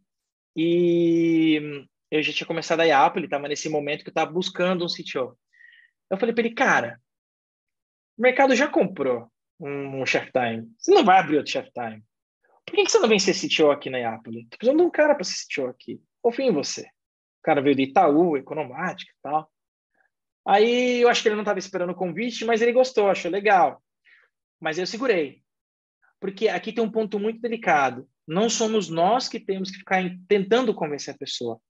e 0.56 1.86
eu 2.10 2.22
já 2.22 2.32
tinha 2.32 2.46
começado 2.46 2.80
a 2.80 2.84
IAP, 2.84 3.18
ele 3.18 3.26
estava 3.26 3.48
nesse 3.48 3.68
momento 3.68 4.02
que 4.02 4.08
eu 4.08 4.12
estava 4.12 4.30
buscando 4.30 4.84
um 4.84 4.88
CTO. 4.88 5.38
Eu 6.10 6.16
falei 6.16 6.34
para 6.34 6.44
ele, 6.44 6.54
cara, 6.54 7.00
o 8.16 8.22
mercado 8.22 8.54
já 8.54 8.68
comprou 8.68 9.30
um, 9.60 10.00
um 10.00 10.06
Chef 10.06 10.30
Time, 10.32 10.68
você 10.78 10.92
não 10.92 11.04
vai 11.04 11.18
abrir 11.18 11.36
outro 11.36 11.52
Chef 11.52 11.70
Time. 11.72 12.02
Por 12.64 12.74
que, 12.74 12.84
que 12.84 12.90
você 12.90 12.98
não 12.98 13.08
vem 13.08 13.18
ser 13.18 13.34
CTO 13.34 13.70
aqui 13.70 13.90
na 13.90 13.98
Iapoli? 13.98 14.46
Tô 14.48 14.56
precisando 14.56 14.78
de 14.78 14.84
um 14.84 14.90
cara 14.90 15.14
para 15.14 15.24
ser 15.24 15.44
CTO 15.46 15.66
aqui. 15.66 16.00
Confio 16.22 16.46
em 16.46 16.52
você. 16.52 16.82
O 16.82 17.42
cara 17.42 17.60
veio 17.60 17.76
do 17.76 17.82
Itaú, 17.82 18.38
Economática 18.38 19.12
e 19.12 19.22
tal. 19.22 19.50
Aí 20.46 21.00
eu 21.00 21.08
acho 21.08 21.22
que 21.22 21.28
ele 21.28 21.36
não 21.36 21.42
estava 21.42 21.58
esperando 21.58 21.90
o 21.90 21.94
convite, 21.94 22.44
mas 22.44 22.60
ele 22.60 22.72
gostou, 22.72 23.08
achou 23.08 23.30
legal. 23.30 23.82
Mas 24.60 24.78
eu 24.78 24.86
segurei. 24.86 25.42
Porque 26.20 26.48
aqui 26.48 26.72
tem 26.72 26.84
um 26.84 26.90
ponto 26.90 27.18
muito 27.18 27.40
delicado. 27.40 28.08
Não 28.26 28.48
somos 28.48 28.88
nós 28.88 29.28
que 29.28 29.40
temos 29.40 29.70
que 29.70 29.78
ficar 29.78 30.02
tentando 30.28 30.74
convencer 30.74 31.14
a 31.14 31.18
pessoa. 31.18 31.60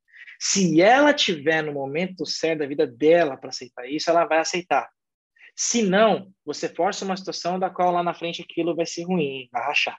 Se 0.40 0.80
ela 0.80 1.12
tiver 1.12 1.62
no 1.62 1.72
momento 1.72 2.26
certo 2.26 2.60
da 2.60 2.66
vida 2.66 2.86
dela 2.86 3.36
para 3.36 3.50
aceitar 3.50 3.88
isso, 3.88 4.10
ela 4.10 4.24
vai 4.24 4.38
aceitar. 4.38 4.88
Se 5.56 5.82
não, 5.82 6.32
você 6.44 6.68
força 6.68 7.04
uma 7.04 7.16
situação 7.16 7.58
da 7.58 7.70
qual 7.70 7.92
lá 7.92 8.02
na 8.02 8.14
frente 8.14 8.42
aquilo 8.42 8.74
vai 8.74 8.86
ser 8.86 9.04
ruim, 9.04 9.48
vai 9.52 9.62
rachar. 9.62 9.98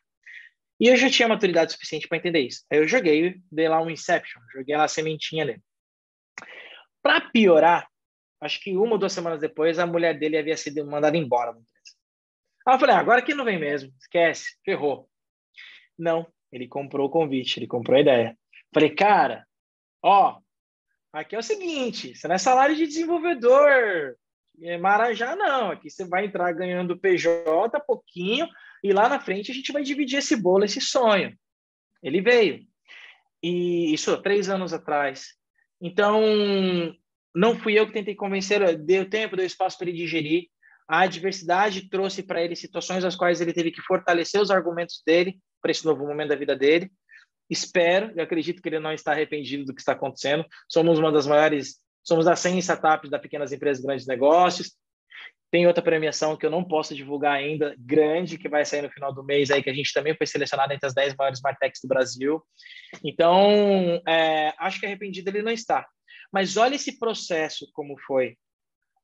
E 0.80 0.88
eu 0.88 0.98
já 0.98 1.10
tinha 1.10 1.28
maturidade 1.28 1.72
suficiente 1.72 2.08
para 2.08 2.18
entender 2.18 2.42
isso. 2.42 2.66
Aí 2.70 2.80
eu 2.80 2.88
joguei, 2.88 3.40
dei 3.50 3.70
lá 3.70 3.82
um 3.82 3.90
Inception, 3.90 4.42
joguei 4.54 4.76
lá 4.76 4.84
a 4.84 4.90
sementinha 4.90 5.46
dele. 5.46 5.62
Para 7.02 7.22
piorar, 7.32 7.88
acho 8.42 8.62
que 8.62 8.76
uma 8.76 8.94
ou 8.94 8.98
duas 8.98 9.14
semanas 9.14 9.40
depois, 9.40 9.80
a 9.80 9.86
mulher 9.86 10.18
dele 10.18 10.38
havia 10.38 10.58
sido 10.58 10.86
mandada 10.86 11.18
embora. 11.18 11.56
Aí 12.68 12.76
eu 12.76 12.80
falei, 12.80 12.96
ah, 12.96 13.00
agora 13.00 13.22
que 13.22 13.34
não 13.34 13.46
vem 13.46 13.60
mesmo, 13.60 13.94
esquece, 14.00 14.58
ferrou. 14.64 15.10
Não, 15.98 16.28
ele 16.52 16.68
comprou 16.68 17.08
o 17.08 17.12
convite, 17.12 17.60
ele 17.60 17.68
comprou 17.68 17.98
a 17.98 18.02
ideia. 18.02 18.38
Falei, 18.74 18.90
cara, 18.90 19.46
ó, 20.02 20.40
aqui 21.14 21.36
é 21.36 21.40
o 21.40 21.44
seguinte, 21.44 22.16
você 22.16 22.28
não 22.28 22.36
é 22.36 22.38
salário 22.40 22.76
de 22.76 22.88
desenvolvedor, 22.88 24.16
é 24.62 24.78
Marajá 24.78 25.36
não, 25.36 25.72
aqui 25.72 25.90
você 25.90 26.06
vai 26.06 26.26
entrar 26.26 26.52
ganhando 26.54 26.98
PJ 26.98 27.80
pouquinho, 27.82 28.48
e 28.84 28.94
lá 28.94 29.10
na 29.10 29.20
frente 29.20 29.52
a 29.52 29.54
gente 29.54 29.72
vai 29.72 29.84
dividir 29.84 30.20
esse 30.20 30.36
bolo, 30.36 30.66
esse 30.66 30.82
sonho. 30.82 31.38
Ele 32.02 32.22
veio. 32.22 32.66
e 33.42 33.94
isso 33.94 34.22
três 34.22 34.50
anos 34.50 34.74
atrás. 34.74 35.36
Então, 35.82 36.22
não 37.36 37.60
fui 37.60 37.78
eu 37.78 37.86
que 37.86 37.94
tentei 37.94 38.16
convencer, 38.16 38.78
deu 38.78 39.10
tempo, 39.10 39.36
deu 39.36 39.46
espaço 39.46 39.78
para 39.78 39.90
ele 39.90 39.98
digerir. 39.98 40.48
A 40.88 41.02
adversidade 41.02 41.90
trouxe 41.90 42.24
para 42.24 42.42
ele 42.42 42.56
situações 42.56 43.04
às 43.04 43.16
quais 43.16 43.42
ele 43.42 43.52
teve 43.52 43.72
que 43.72 43.82
fortalecer 43.82 44.40
os 44.40 44.50
argumentos 44.50 45.02
dele 45.06 45.38
para 45.62 45.72
esse 45.72 45.84
novo 45.84 46.06
momento 46.08 46.30
da 46.30 46.36
vida 46.36 46.56
dele. 46.56 46.90
Espero 47.50 48.14
e 48.16 48.22
acredito 48.22 48.62
que 48.62 48.70
ele 48.70 48.80
não 48.80 48.94
está 48.94 49.12
arrependido 49.12 49.66
do 49.66 49.74
que 49.74 49.82
está 49.82 49.92
acontecendo. 49.92 50.46
Somos 50.72 50.98
uma 50.98 51.12
das 51.12 51.28
maiores, 51.28 51.76
somos 52.04 52.26
das 52.26 52.40
100 52.40 52.60
startups 52.60 53.10
da 53.10 53.20
Pequenas 53.20 53.52
Empresas 53.52 53.84
Grandes 53.84 54.08
Negócios. 54.08 54.72
Tem 55.52 55.68
outra 55.68 55.84
premiação 55.84 56.38
que 56.38 56.46
eu 56.46 56.50
não 56.50 56.64
posso 56.64 56.96
divulgar 56.96 57.34
ainda, 57.34 57.76
grande, 57.80 58.38
que 58.38 58.50
vai 58.50 58.66
sair 58.66 58.82
no 58.82 58.90
final 58.90 59.14
do 59.14 59.24
mês, 59.24 59.52
aí 59.52 59.62
que 59.62 59.70
a 59.70 59.74
gente 59.74 59.94
também 59.94 60.16
foi 60.16 60.28
selecionado 60.28 60.74
entre 60.74 60.88
as 60.88 60.94
10 60.94 61.16
maiores 61.16 61.42
Martechs 61.42 61.82
do 61.82 61.88
Brasil. 61.88 62.42
Então, 63.04 64.02
é, 64.08 64.54
acho 64.58 64.80
que 64.80 64.86
arrependido 64.86 65.30
ele 65.30 65.42
não 65.42 65.52
está. 65.52 65.86
Mas 66.36 66.58
olha 66.58 66.76
esse 66.76 67.00
processo 67.00 67.66
como 67.72 67.98
foi. 67.98 68.38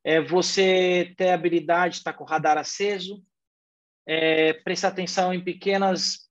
É 0.04 0.20
você 0.20 1.14
ter 1.16 1.30
habilidade 1.30 1.94
de 1.94 1.98
estar 2.00 2.12
com 2.12 2.26
o 2.26 2.28
radar 2.28 2.58
aceso, 2.58 3.24
é, 4.06 4.52
prestar 4.52 4.90
atenção 4.90 5.34
em 5.34 5.42
pequenas, 5.42 6.30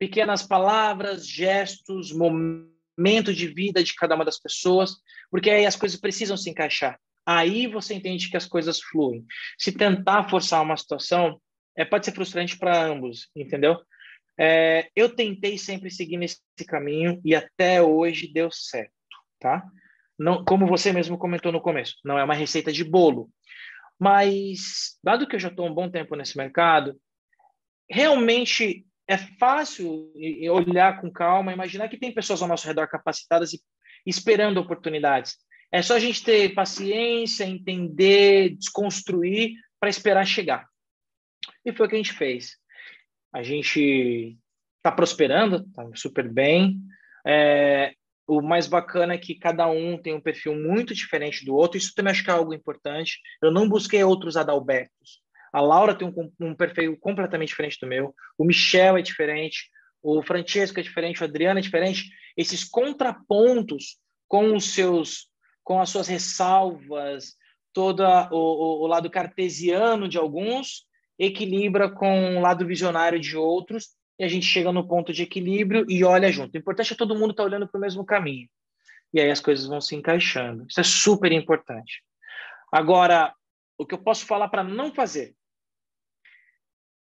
pequenas 0.00 0.42
palavras, 0.42 1.28
gestos, 1.28 2.10
momento 2.10 3.32
de 3.32 3.46
vida 3.46 3.84
de 3.84 3.94
cada 3.94 4.16
uma 4.16 4.24
das 4.24 4.40
pessoas, 4.40 4.96
porque 5.30 5.48
aí 5.48 5.64
as 5.64 5.76
coisas 5.76 6.00
precisam 6.00 6.36
se 6.36 6.50
encaixar. 6.50 6.98
Aí 7.24 7.68
você 7.68 7.94
entende 7.94 8.28
que 8.28 8.36
as 8.36 8.46
coisas 8.46 8.80
fluem. 8.80 9.24
Se 9.56 9.70
tentar 9.70 10.28
forçar 10.28 10.60
uma 10.60 10.76
situação, 10.76 11.40
é, 11.76 11.84
pode 11.84 12.04
ser 12.04 12.16
frustrante 12.16 12.58
para 12.58 12.84
ambos, 12.84 13.30
entendeu? 13.36 13.78
É, 14.36 14.90
eu 14.96 15.14
tentei 15.14 15.56
sempre 15.56 15.88
seguir 15.88 16.16
nesse 16.16 16.40
caminho 16.66 17.20
e 17.24 17.32
até 17.32 17.80
hoje 17.80 18.26
deu 18.26 18.50
certo, 18.50 18.90
tá? 19.38 19.64
Não, 20.22 20.44
como 20.44 20.66
você 20.66 20.92
mesmo 20.92 21.18
comentou 21.18 21.50
no 21.50 21.60
começo, 21.60 21.96
não 22.04 22.16
é 22.16 22.24
uma 22.24 22.34
receita 22.34 22.72
de 22.72 22.84
bolo. 22.84 23.28
Mas, 23.98 24.98
dado 25.02 25.26
que 25.26 25.34
eu 25.36 25.40
já 25.40 25.48
estou 25.48 25.66
um 25.66 25.74
bom 25.74 25.90
tempo 25.90 26.14
nesse 26.14 26.36
mercado, 26.36 26.96
realmente 27.90 28.86
é 29.08 29.16
fácil 29.16 30.12
olhar 30.50 31.00
com 31.00 31.10
calma, 31.10 31.52
imaginar 31.52 31.88
que 31.88 31.98
tem 31.98 32.14
pessoas 32.14 32.40
ao 32.40 32.48
nosso 32.48 32.66
redor 32.66 32.86
capacitadas 32.88 33.52
e 33.52 33.60
esperando 34.06 34.58
oportunidades. 34.58 35.36
É 35.72 35.82
só 35.82 35.96
a 35.96 36.00
gente 36.00 36.22
ter 36.22 36.54
paciência, 36.54 37.44
entender, 37.44 38.56
desconstruir 38.56 39.54
para 39.80 39.90
esperar 39.90 40.24
chegar. 40.26 40.66
E 41.64 41.72
foi 41.72 41.86
o 41.86 41.88
que 41.88 41.96
a 41.96 41.98
gente 41.98 42.12
fez. 42.12 42.56
A 43.32 43.42
gente 43.42 44.36
está 44.76 44.92
prosperando, 44.92 45.64
está 45.66 45.84
super 45.94 46.30
bem. 46.30 46.80
É, 47.26 47.94
o 48.26 48.40
mais 48.40 48.66
bacana 48.66 49.14
é 49.14 49.18
que 49.18 49.34
cada 49.34 49.68
um 49.68 49.98
tem 49.98 50.14
um 50.14 50.20
perfil 50.20 50.54
muito 50.54 50.94
diferente 50.94 51.44
do 51.44 51.54
outro. 51.54 51.76
Isso 51.76 51.92
também 51.94 52.12
acho 52.12 52.24
que 52.24 52.30
é 52.30 52.32
algo 52.32 52.54
importante. 52.54 53.18
Eu 53.42 53.50
não 53.50 53.68
busquei 53.68 54.02
outros 54.04 54.36
Adalbertos. 54.36 55.22
A 55.52 55.60
Laura 55.60 55.94
tem 55.94 56.08
um, 56.08 56.32
um 56.40 56.54
perfil 56.54 56.96
completamente 56.98 57.48
diferente 57.48 57.78
do 57.80 57.86
meu. 57.86 58.14
O 58.38 58.44
Michel 58.44 58.96
é 58.96 59.02
diferente. 59.02 59.68
O 60.02 60.22
Francesco 60.22 60.80
é 60.80 60.82
diferente. 60.82 61.20
O 61.20 61.24
Adriano 61.24 61.58
é 61.58 61.62
diferente. 61.62 62.10
Esses 62.36 62.64
contrapontos 62.64 63.98
com 64.26 64.54
os 64.56 64.72
seus 64.72 65.30
com 65.64 65.80
as 65.80 65.90
suas 65.90 66.08
ressalvas, 66.08 67.36
todo 67.72 68.02
o, 68.32 68.82
o, 68.82 68.86
lado 68.86 69.08
cartesiano 69.08 70.08
de 70.08 70.18
alguns, 70.18 70.84
equilibra 71.18 71.88
com 71.88 72.36
o 72.36 72.40
lado 72.40 72.66
visionário 72.66 73.20
de 73.20 73.36
outros, 73.36 73.90
e 74.18 74.24
a 74.24 74.28
gente 74.28 74.46
chega 74.46 74.70
no 74.72 74.86
ponto 74.86 75.12
de 75.12 75.22
equilíbrio 75.22 75.84
e 75.88 76.04
olha 76.04 76.30
junto. 76.30 76.54
O 76.54 76.58
importante 76.58 76.92
é 76.92 76.96
todo 76.96 77.14
mundo 77.14 77.30
estar 77.30 77.42
tá 77.42 77.48
olhando 77.48 77.68
para 77.68 77.78
o 77.78 77.80
mesmo 77.80 78.04
caminho. 78.04 78.48
E 79.12 79.20
aí 79.20 79.30
as 79.30 79.40
coisas 79.40 79.66
vão 79.66 79.80
se 79.80 79.94
encaixando. 79.94 80.66
Isso 80.68 80.80
é 80.80 80.84
super 80.84 81.32
importante. 81.32 82.02
Agora, 82.72 83.34
o 83.76 83.86
que 83.86 83.94
eu 83.94 83.98
posso 83.98 84.24
falar 84.24 84.48
para 84.48 84.64
não 84.64 84.92
fazer? 84.92 85.34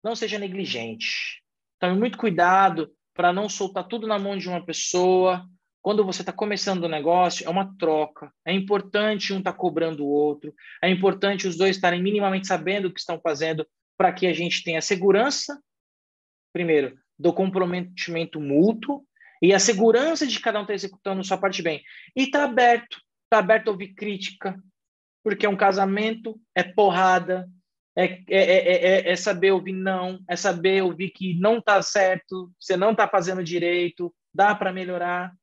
Não 0.03 0.15
seja 0.15 0.39
negligente. 0.39 1.43
Tome 1.79 1.97
muito 1.97 2.17
cuidado 2.17 2.91
para 3.13 3.33
não 3.33 3.49
soltar 3.49 3.87
tudo 3.87 4.07
na 4.07 4.19
mão 4.19 4.37
de 4.37 4.47
uma 4.47 4.63
pessoa, 4.63 5.45
quando 5.87 6.03
você 6.03 6.21
está 6.21 6.33
começando 6.33 6.83
o 6.83 6.89
negócio, 6.89 7.47
é 7.47 7.49
uma 7.49 7.73
troca. 7.77 8.29
É 8.45 8.51
importante 8.51 9.31
um 9.31 9.37
estar 9.37 9.53
tá 9.53 9.57
cobrando 9.57 10.03
o 10.03 10.09
outro. 10.09 10.53
É 10.83 10.89
importante 10.89 11.47
os 11.47 11.57
dois 11.57 11.77
estarem 11.77 12.03
minimamente 12.03 12.45
sabendo 12.45 12.89
o 12.89 12.93
que 12.93 12.99
estão 12.99 13.19
fazendo 13.21 13.65
para 13.97 14.11
que 14.11 14.27
a 14.27 14.33
gente 14.33 14.65
tenha 14.65 14.81
segurança, 14.81 15.57
primeiro, 16.53 16.97
do 17.17 17.33
comprometimento 17.33 18.39
mútuo 18.39 19.03
e 19.41 19.53
a 19.53 19.59
segurança 19.59 20.25
de 20.25 20.39
cada 20.39 20.59
um 20.59 20.63
estar 20.63 20.71
tá 20.71 20.75
executando 20.75 21.23
sua 21.23 21.37
parte 21.37 21.61
bem. 21.61 21.83
E 22.15 22.23
está 22.23 22.43
aberto. 22.43 22.97
Está 23.25 23.39
aberto 23.39 23.67
a 23.67 23.71
ouvir 23.71 23.93
crítica, 23.93 24.57
porque 25.21 25.45
é 25.45 25.49
um 25.49 25.57
casamento, 25.57 26.39
é 26.55 26.63
porrada, 26.63 27.45
é, 27.97 28.23
é, 28.29 29.07
é, 29.07 29.11
é, 29.11 29.15
saber 29.15 29.51
ouvir 29.51 29.73
não, 29.73 30.19
é 30.29 30.35
saber 30.35 30.83
ouvir 30.83 31.09
que 31.09 31.33
não 31.33 31.57
está 31.57 31.81
certo, 31.81 32.49
você 32.59 32.77
não 32.77 32.91
está 32.91 33.07
fazendo 33.07 33.43
direito, 33.43 34.13
dá 34.31 34.53
para 34.53 34.71
melhorar. 34.71 35.33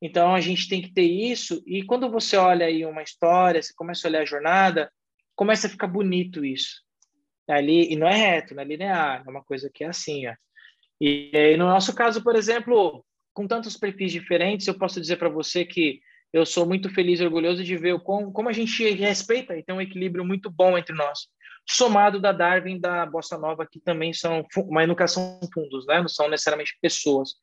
Então 0.00 0.34
a 0.34 0.40
gente 0.40 0.68
tem 0.68 0.80
que 0.80 0.92
ter 0.92 1.04
isso 1.04 1.62
e 1.66 1.84
quando 1.84 2.10
você 2.10 2.36
olha 2.36 2.66
aí 2.66 2.84
uma 2.84 3.02
história, 3.02 3.62
você 3.62 3.72
começa 3.76 4.08
a 4.08 4.10
olhar 4.10 4.22
a 4.22 4.26
jornada, 4.26 4.90
começa 5.36 5.66
a 5.66 5.70
ficar 5.70 5.86
bonito 5.86 6.44
isso. 6.44 6.82
Ali 7.52 7.92
e 7.92 7.96
não 7.96 8.06
é 8.06 8.14
reto, 8.14 8.54
não 8.54 8.62
é 8.62 8.66
linear, 8.66 9.22
é 9.26 9.30
uma 9.30 9.42
coisa 9.42 9.70
que 9.72 9.84
é 9.84 9.88
assim, 9.88 10.26
ó. 10.26 10.34
E, 11.00 11.30
e 11.32 11.56
no 11.56 11.66
nosso 11.66 11.94
caso, 11.94 12.22
por 12.22 12.36
exemplo, 12.36 13.04
com 13.32 13.46
tantos 13.46 13.76
perfis 13.76 14.12
diferentes, 14.12 14.66
eu 14.66 14.78
posso 14.78 15.00
dizer 15.00 15.16
para 15.16 15.28
você 15.28 15.64
que 15.64 16.00
eu 16.32 16.46
sou 16.46 16.64
muito 16.64 16.88
feliz 16.88 17.20
e 17.20 17.24
orgulhoso 17.24 17.62
de 17.62 17.76
ver 17.76 17.98
como, 18.00 18.32
como 18.32 18.48
a 18.48 18.52
gente 18.52 18.88
respeita 18.90 19.56
e 19.56 19.62
tem 19.62 19.74
um 19.74 19.80
equilíbrio 19.80 20.24
muito 20.24 20.50
bom 20.50 20.78
entre 20.78 20.94
nós. 20.94 21.28
Somado 21.68 22.20
da 22.20 22.32
Darwin 22.32 22.80
da 22.80 23.04
Bossa 23.04 23.36
Nova, 23.36 23.66
que 23.70 23.78
também 23.78 24.12
são, 24.12 24.44
caso 24.96 25.14
são 25.14 25.40
fundos, 25.52 25.86
né? 25.86 26.00
não 26.00 26.08
são 26.08 26.28
necessariamente 26.28 26.76
pessoas 26.80 27.34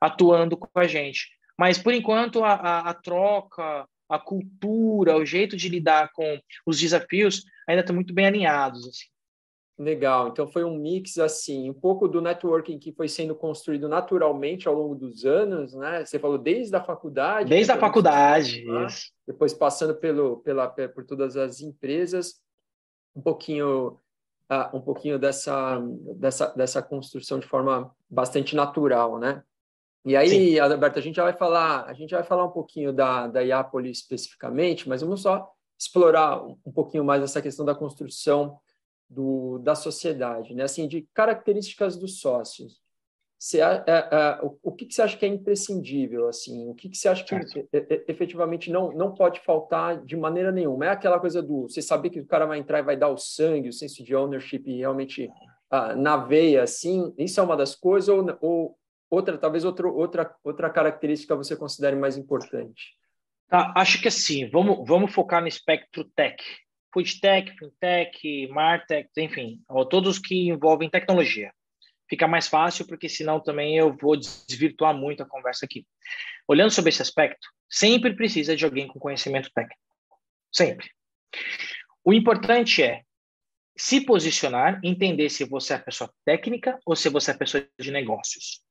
atuando 0.00 0.56
com 0.56 0.68
a 0.78 0.86
gente. 0.86 1.28
Mas, 1.58 1.78
por 1.78 1.92
enquanto, 1.92 2.44
a, 2.44 2.52
a, 2.52 2.90
a 2.90 2.94
troca, 2.94 3.86
a 4.08 4.18
cultura, 4.18 5.16
o 5.16 5.26
jeito 5.26 5.56
de 5.56 5.68
lidar 5.68 6.10
com 6.12 6.38
os 6.66 6.78
desafios 6.78 7.44
ainda 7.68 7.80
estão 7.80 7.94
muito 7.94 8.14
bem 8.14 8.26
alinhados. 8.26 8.86
Assim. 8.86 9.06
Legal. 9.78 10.28
Então 10.28 10.48
foi 10.48 10.64
um 10.64 10.74
mix 10.74 11.18
assim, 11.18 11.68
um 11.68 11.74
pouco 11.74 12.08
do 12.08 12.22
networking 12.22 12.78
que 12.78 12.92
foi 12.92 13.08
sendo 13.08 13.34
construído 13.34 13.88
naturalmente 13.88 14.66
ao 14.66 14.74
longo 14.74 14.94
dos 14.94 15.26
anos, 15.26 15.74
né? 15.74 16.02
Você 16.02 16.18
falou 16.18 16.38
desde 16.38 16.74
a 16.74 16.82
faculdade. 16.82 17.50
Desde 17.50 17.72
a 17.72 17.78
faculdade, 17.78 18.64
isso. 18.86 19.12
Depois 19.26 19.52
passando 19.52 19.94
pelo, 19.94 20.38
pela, 20.38 20.66
por 20.68 21.04
todas 21.04 21.36
as 21.36 21.60
empresas, 21.60 22.40
um 23.14 23.20
pouquinho, 23.20 23.98
uh, 24.50 24.74
um 24.76 24.80
pouquinho 24.80 25.18
dessa, 25.18 25.78
dessa, 26.16 26.46
dessa 26.54 26.82
construção 26.82 27.38
de 27.38 27.46
forma 27.46 27.94
bastante 28.08 28.56
natural, 28.56 29.18
né? 29.18 29.42
E 30.06 30.16
aí, 30.16 30.28
Sim. 30.28 30.58
Alberto, 30.58 30.98
a 30.98 31.02
gente 31.02 31.16
já 31.16 31.24
vai 31.24 31.34
falar, 31.34 31.84
a 31.84 31.92
gente 31.92 32.14
vai 32.14 32.22
falar 32.22 32.46
um 32.46 32.52
pouquinho 32.52 32.94
da, 32.94 33.26
da 33.26 33.40
Iapoli 33.40 33.90
especificamente, 33.90 34.88
mas 34.88 35.02
vamos 35.02 35.20
só 35.20 35.50
explorar 35.78 36.42
um 36.42 36.72
pouquinho 36.72 37.04
mais 37.04 37.22
essa 37.22 37.42
questão 37.42 37.66
da 37.66 37.74
construção 37.74 38.58
do, 39.08 39.58
da 39.58 39.74
sociedade, 39.74 40.54
né? 40.54 40.64
Assim, 40.64 40.88
de 40.88 41.02
características 41.14 41.96
dos 41.96 42.20
sócios. 42.20 42.80
Você, 43.38 43.60
é, 43.60 43.84
é, 43.86 44.38
o, 44.42 44.58
o 44.62 44.72
que, 44.72 44.86
que, 44.86 44.94
você 44.94 45.02
acha 45.02 45.16
que 45.16 45.26
é 45.26 45.28
imprescindível, 45.28 46.26
assim? 46.28 46.68
O 46.68 46.74
que, 46.74 46.88
que 46.88 46.96
você 46.96 47.08
acha 47.08 47.22
que 47.22 47.68
efetivamente 48.08 48.70
não, 48.70 48.92
não 48.92 49.12
pode 49.12 49.40
faltar 49.40 50.02
de 50.02 50.16
maneira 50.16 50.50
nenhuma? 50.50 50.86
É 50.86 50.90
aquela 50.90 51.20
coisa 51.20 51.42
do 51.42 51.62
você 51.62 51.82
saber 51.82 52.10
que 52.10 52.20
o 52.20 52.26
cara 52.26 52.46
vai 52.46 52.58
entrar 52.58 52.78
e 52.78 52.82
vai 52.82 52.96
dar 52.96 53.08
o 53.08 53.18
sangue, 53.18 53.68
o 53.68 53.72
senso 53.72 54.02
de 54.02 54.14
ownership 54.16 54.62
realmente 54.66 55.30
ah, 55.70 55.94
na 55.94 56.16
veia, 56.16 56.62
assim? 56.62 57.12
Isso 57.18 57.38
é 57.38 57.42
uma 57.42 57.56
das 57.56 57.74
coisas 57.74 58.08
ou, 58.08 58.24
ou 58.40 58.78
outra, 59.10 59.36
talvez 59.36 59.64
outro, 59.64 59.94
outra, 59.94 60.34
outra 60.42 60.70
característica 60.70 61.36
você 61.36 61.54
considere 61.54 61.94
mais 61.94 62.16
importante? 62.16 62.94
Tá, 63.48 63.72
acho 63.76 64.00
que 64.00 64.08
assim, 64.08 64.48
vamos, 64.48 64.86
vamos 64.88 65.12
focar 65.12 65.40
no 65.40 65.48
espectro 65.48 66.04
tech. 66.16 66.42
Food 66.92 67.20
tech, 67.20 67.52
fintech, 67.58 68.48
martech, 68.48 69.08
enfim, 69.16 69.62
todos 69.90 70.18
que 70.18 70.48
envolvem 70.48 70.88
tecnologia. 70.88 71.52
Fica 72.08 72.28
mais 72.28 72.46
fácil, 72.46 72.86
porque 72.86 73.08
senão 73.08 73.40
também 73.40 73.76
eu 73.76 73.94
vou 73.96 74.16
desvirtuar 74.16 74.94
muito 74.94 75.22
a 75.22 75.28
conversa 75.28 75.66
aqui. 75.66 75.84
Olhando 76.46 76.70
sobre 76.70 76.90
esse 76.90 77.02
aspecto, 77.02 77.48
sempre 77.68 78.14
precisa 78.14 78.56
de 78.56 78.64
alguém 78.64 78.86
com 78.86 79.00
conhecimento 79.00 79.50
técnico. 79.52 79.80
Sempre. 80.52 80.88
O 82.04 82.12
importante 82.12 82.82
é 82.82 83.02
se 83.76 84.00
posicionar, 84.00 84.80
entender 84.82 85.28
se 85.28 85.44
você 85.44 85.74
é 85.74 85.76
a 85.76 85.80
pessoa 85.80 86.10
técnica 86.24 86.78
ou 86.86 86.96
se 86.96 87.08
você 87.08 87.32
é 87.32 87.34
a 87.34 87.38
pessoa 87.38 87.68
de 87.78 87.90
negócios. 87.90 88.62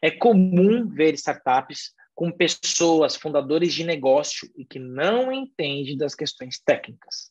É 0.00 0.10
comum 0.10 0.88
ver 0.88 1.14
startups 1.14 1.92
com 2.14 2.30
pessoas, 2.30 3.16
fundadores 3.16 3.72
de 3.72 3.84
negócio 3.84 4.50
e 4.56 4.64
que 4.64 4.78
não 4.78 5.32
entendem 5.32 5.96
das 5.96 6.14
questões 6.14 6.60
técnicas. 6.60 7.30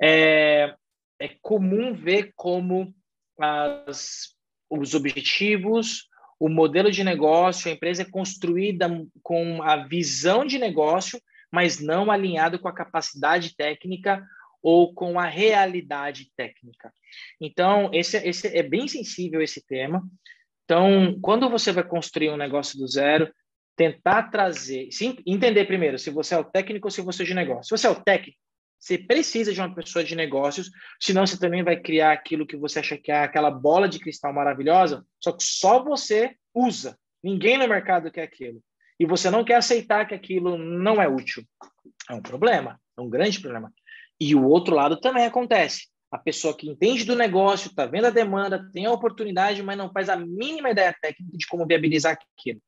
É, 0.00 0.74
é 1.20 1.28
comum 1.40 1.94
ver 1.94 2.32
como 2.34 2.94
as, 3.38 4.34
os 4.68 4.94
objetivos, 4.94 6.08
o 6.38 6.48
modelo 6.48 6.90
de 6.90 7.04
negócio, 7.04 7.70
a 7.70 7.74
empresa 7.74 8.02
é 8.02 8.10
construída 8.10 8.88
com 9.22 9.62
a 9.62 9.76
visão 9.76 10.44
de 10.44 10.58
negócio, 10.58 11.20
mas 11.52 11.78
não 11.78 12.10
alinhado 12.10 12.58
com 12.58 12.66
a 12.66 12.74
capacidade 12.74 13.54
técnica 13.54 14.26
ou 14.62 14.92
com 14.92 15.18
a 15.18 15.26
realidade 15.26 16.30
técnica. 16.36 16.92
Então, 17.40 17.90
esse, 17.92 18.16
esse 18.16 18.48
é 18.48 18.62
bem 18.62 18.88
sensível 18.88 19.42
esse 19.42 19.64
tema. 19.64 20.02
Então, 20.64 21.18
quando 21.20 21.48
você 21.50 21.70
vai 21.70 21.84
construir 21.84 22.30
um 22.30 22.36
negócio 22.36 22.78
do 22.78 22.88
zero, 22.88 23.32
tentar 23.76 24.30
trazer, 24.30 24.90
sim, 24.90 25.16
entender 25.26 25.64
primeiro 25.64 25.98
se 25.98 26.10
você 26.10 26.34
é 26.34 26.38
o 26.38 26.44
técnico 26.44 26.86
ou 26.86 26.90
se 26.90 27.00
você 27.00 27.22
é 27.22 27.26
de 27.26 27.34
negócio. 27.34 27.64
Se 27.64 27.82
você 27.82 27.86
é 27.86 27.90
o 27.90 28.02
técnico, 28.02 28.38
você 28.78 28.98
precisa 28.98 29.52
de 29.52 29.60
uma 29.60 29.72
pessoa 29.72 30.04
de 30.04 30.16
negócios, 30.16 30.70
senão 31.00 31.24
você 31.24 31.38
também 31.38 31.62
vai 31.62 31.76
criar 31.76 32.12
aquilo 32.12 32.46
que 32.46 32.56
você 32.56 32.80
acha 32.80 32.98
que 32.98 33.12
é 33.12 33.22
aquela 33.22 33.50
bola 33.50 33.88
de 33.88 34.00
cristal 34.00 34.32
maravilhosa, 34.32 35.06
só 35.22 35.30
que 35.30 35.44
só 35.44 35.82
você 35.82 36.34
usa. 36.52 36.98
Ninguém 37.22 37.56
no 37.56 37.68
mercado 37.68 38.10
quer 38.10 38.22
aquilo. 38.22 38.60
E 38.98 39.06
você 39.06 39.30
não 39.30 39.44
quer 39.44 39.54
aceitar 39.54 40.06
que 40.06 40.14
aquilo 40.14 40.58
não 40.58 41.00
é 41.00 41.08
útil. 41.08 41.44
É 42.10 42.14
um 42.14 42.20
problema, 42.20 42.80
é 42.98 43.00
um 43.00 43.08
grande 43.08 43.40
problema. 43.40 43.72
E 44.20 44.34
o 44.34 44.44
outro 44.44 44.74
lado 44.74 45.00
também 45.00 45.26
acontece. 45.26 45.86
A 46.10 46.18
pessoa 46.18 46.56
que 46.56 46.68
entende 46.68 47.04
do 47.04 47.16
negócio, 47.16 47.68
está 47.68 47.86
vendo 47.86 48.08
a 48.08 48.10
demanda, 48.10 48.68
tem 48.72 48.86
a 48.86 48.92
oportunidade, 48.92 49.62
mas 49.62 49.78
não 49.78 49.92
faz 49.92 50.08
a 50.08 50.16
mínima 50.16 50.70
ideia 50.70 50.94
técnica 51.00 51.36
de 51.36 51.46
como 51.46 51.66
viabilizar 51.66 52.18
aquilo. 52.36 52.60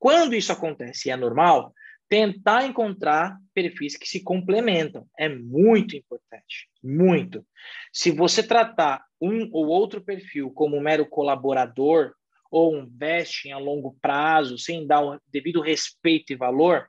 Quando 0.00 0.34
isso 0.34 0.50
acontece 0.50 1.08
e 1.08 1.12
é 1.12 1.16
normal, 1.16 1.74
tentar 2.08 2.64
encontrar 2.64 3.36
perfis 3.52 3.98
que 3.98 4.08
se 4.08 4.24
complementam. 4.24 5.06
É 5.16 5.28
muito 5.28 5.94
importante, 5.94 6.68
muito. 6.82 7.46
Se 7.92 8.10
você 8.10 8.42
tratar 8.42 9.04
um 9.20 9.48
ou 9.52 9.66
outro 9.66 10.00
perfil 10.00 10.50
como 10.50 10.76
um 10.76 10.80
mero 10.80 11.06
colaborador 11.06 12.14
ou 12.50 12.74
um 12.74 12.88
vesting 12.90 13.52
a 13.52 13.58
longo 13.58 13.94
prazo, 14.00 14.56
sem 14.56 14.86
dar 14.86 15.04
o 15.04 15.20
devido 15.28 15.60
respeito 15.60 16.32
e 16.32 16.36
valor, 16.36 16.88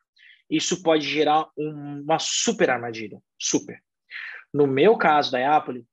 isso 0.50 0.82
pode 0.82 1.06
gerar 1.06 1.48
uma 1.56 2.18
super 2.18 2.70
armadilha, 2.70 3.22
super. 3.38 3.84
No 4.54 4.66
meu 4.66 4.98
caso 4.98 5.34
da 5.34 5.56
Apple, 5.56 5.86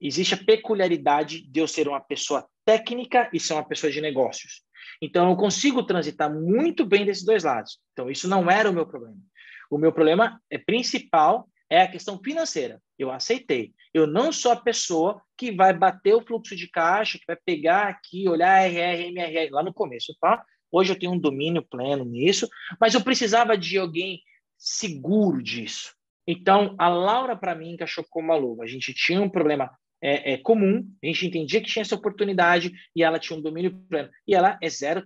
existe 0.00 0.34
a 0.34 0.44
peculiaridade 0.44 1.40
de 1.40 1.60
eu 1.60 1.68
ser 1.68 1.86
uma 1.86 2.00
pessoa 2.00 2.46
técnica 2.64 3.30
e 3.32 3.38
ser 3.38 3.54
uma 3.54 3.66
pessoa 3.66 3.92
de 3.92 4.00
negócios. 4.00 4.62
Então, 5.00 5.30
eu 5.30 5.36
consigo 5.36 5.82
transitar 5.82 6.32
muito 6.32 6.84
bem 6.84 7.04
desses 7.04 7.24
dois 7.24 7.44
lados. 7.44 7.78
Então, 7.92 8.10
isso 8.10 8.28
não 8.28 8.50
era 8.50 8.70
o 8.70 8.72
meu 8.72 8.86
problema. 8.86 9.16
O 9.70 9.78
meu 9.78 9.92
problema 9.92 10.40
é 10.50 10.58
principal 10.58 11.48
é 11.70 11.82
a 11.82 11.90
questão 11.90 12.20
financeira. 12.22 12.80
Eu 12.98 13.10
aceitei. 13.10 13.72
Eu 13.92 14.06
não 14.06 14.30
sou 14.30 14.52
a 14.52 14.56
pessoa 14.56 15.20
que 15.36 15.50
vai 15.50 15.72
bater 15.72 16.14
o 16.14 16.24
fluxo 16.24 16.54
de 16.54 16.68
caixa, 16.68 17.18
que 17.18 17.24
vai 17.26 17.36
pegar 17.44 17.88
aqui, 17.88 18.28
olhar 18.28 18.64
RR, 18.66 19.08
MRR 19.08 19.50
lá 19.50 19.62
no 19.62 19.72
começo, 19.72 20.14
tá? 20.20 20.44
Hoje 20.70 20.92
eu 20.92 20.98
tenho 20.98 21.12
um 21.12 21.18
domínio 21.18 21.62
pleno 21.62 22.04
nisso, 22.04 22.48
mas 22.80 22.94
eu 22.94 23.00
precisava 23.00 23.56
de 23.56 23.78
alguém 23.78 24.20
seguro 24.58 25.42
disso. 25.42 25.94
Então, 26.26 26.74
a 26.78 26.88
Laura, 26.88 27.36
para 27.36 27.54
mim, 27.54 27.72
encaixou 27.72 28.04
como 28.08 28.28
uma 28.28 28.36
luva. 28.36 28.64
A 28.64 28.66
gente 28.66 28.94
tinha 28.94 29.20
um 29.20 29.28
problema 29.28 29.70
é, 30.06 30.34
é, 30.34 30.36
comum, 30.36 30.86
a 31.02 31.06
gente 31.06 31.26
entendia 31.26 31.62
que 31.62 31.70
tinha 31.70 31.80
essa 31.80 31.94
oportunidade 31.94 32.70
e 32.94 33.02
ela 33.02 33.18
tinha 33.18 33.38
um 33.38 33.40
domínio 33.40 33.72
pleno. 33.88 34.10
E 34.28 34.34
ela 34.34 34.58
é 34.62 34.68
zero. 34.68 35.02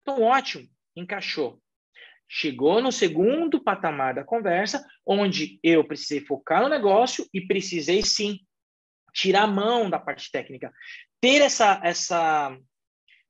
Então, 0.00 0.22
ótimo, 0.22 0.68
encaixou. 0.94 1.60
Chegou 2.28 2.80
no 2.80 2.92
segundo 2.92 3.60
patamar 3.60 4.14
da 4.14 4.22
conversa, 4.22 4.86
onde 5.04 5.58
eu 5.60 5.84
precisei 5.84 6.20
focar 6.20 6.62
no 6.62 6.68
negócio 6.68 7.26
e 7.34 7.40
precisei 7.40 8.02
sim 8.02 8.38
tirar 9.12 9.42
a 9.42 9.48
mão 9.48 9.90
da 9.90 9.98
parte 9.98 10.30
técnica, 10.30 10.72
ter 11.20 11.42
essa 11.42 11.80
essa 11.82 12.56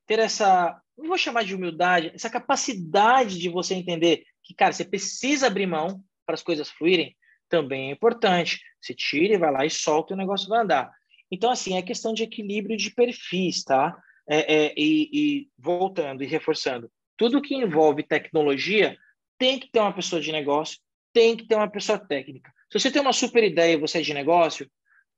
ter 0.06 0.18
essa, 0.18 0.78
não 0.96 1.08
vou 1.08 1.18
chamar 1.18 1.42
de 1.42 1.54
humildade, 1.54 2.12
essa 2.14 2.28
capacidade 2.28 3.38
de 3.38 3.48
você 3.48 3.74
entender 3.74 4.24
que, 4.42 4.54
cara, 4.54 4.72
você 4.72 4.84
precisa 4.84 5.46
abrir 5.46 5.66
mão 5.66 6.04
para 6.26 6.34
as 6.34 6.42
coisas 6.42 6.68
fluírem 6.68 7.16
também 7.52 7.90
é 7.90 7.92
importante. 7.92 8.62
Você 8.80 8.94
tira 8.94 9.34
e 9.34 9.38
vai 9.38 9.52
lá 9.52 9.66
e 9.66 9.70
solta 9.70 10.14
e 10.14 10.14
o 10.14 10.18
negócio 10.18 10.48
vai 10.48 10.62
andar. 10.62 10.90
Então, 11.30 11.50
assim, 11.50 11.76
é 11.76 11.82
questão 11.82 12.14
de 12.14 12.22
equilíbrio 12.22 12.78
de 12.78 12.90
perfis, 12.90 13.62
tá? 13.62 13.94
É, 14.26 14.54
é, 14.54 14.74
e, 14.74 15.10
e, 15.12 15.48
voltando 15.58 16.22
e 16.22 16.26
reforçando, 16.26 16.90
tudo 17.16 17.42
que 17.42 17.54
envolve 17.54 18.02
tecnologia 18.04 18.96
tem 19.36 19.58
que 19.58 19.70
ter 19.70 19.80
uma 19.80 19.92
pessoa 19.92 20.22
de 20.22 20.32
negócio, 20.32 20.78
tem 21.12 21.36
que 21.36 21.46
ter 21.46 21.56
uma 21.56 21.68
pessoa 21.68 21.98
técnica. 21.98 22.50
Se 22.70 22.78
você 22.78 22.90
tem 22.90 23.02
uma 23.02 23.12
super 23.12 23.44
ideia 23.44 23.74
e 23.74 23.80
você 23.80 23.98
é 23.98 24.02
de 24.02 24.14
negócio, 24.14 24.70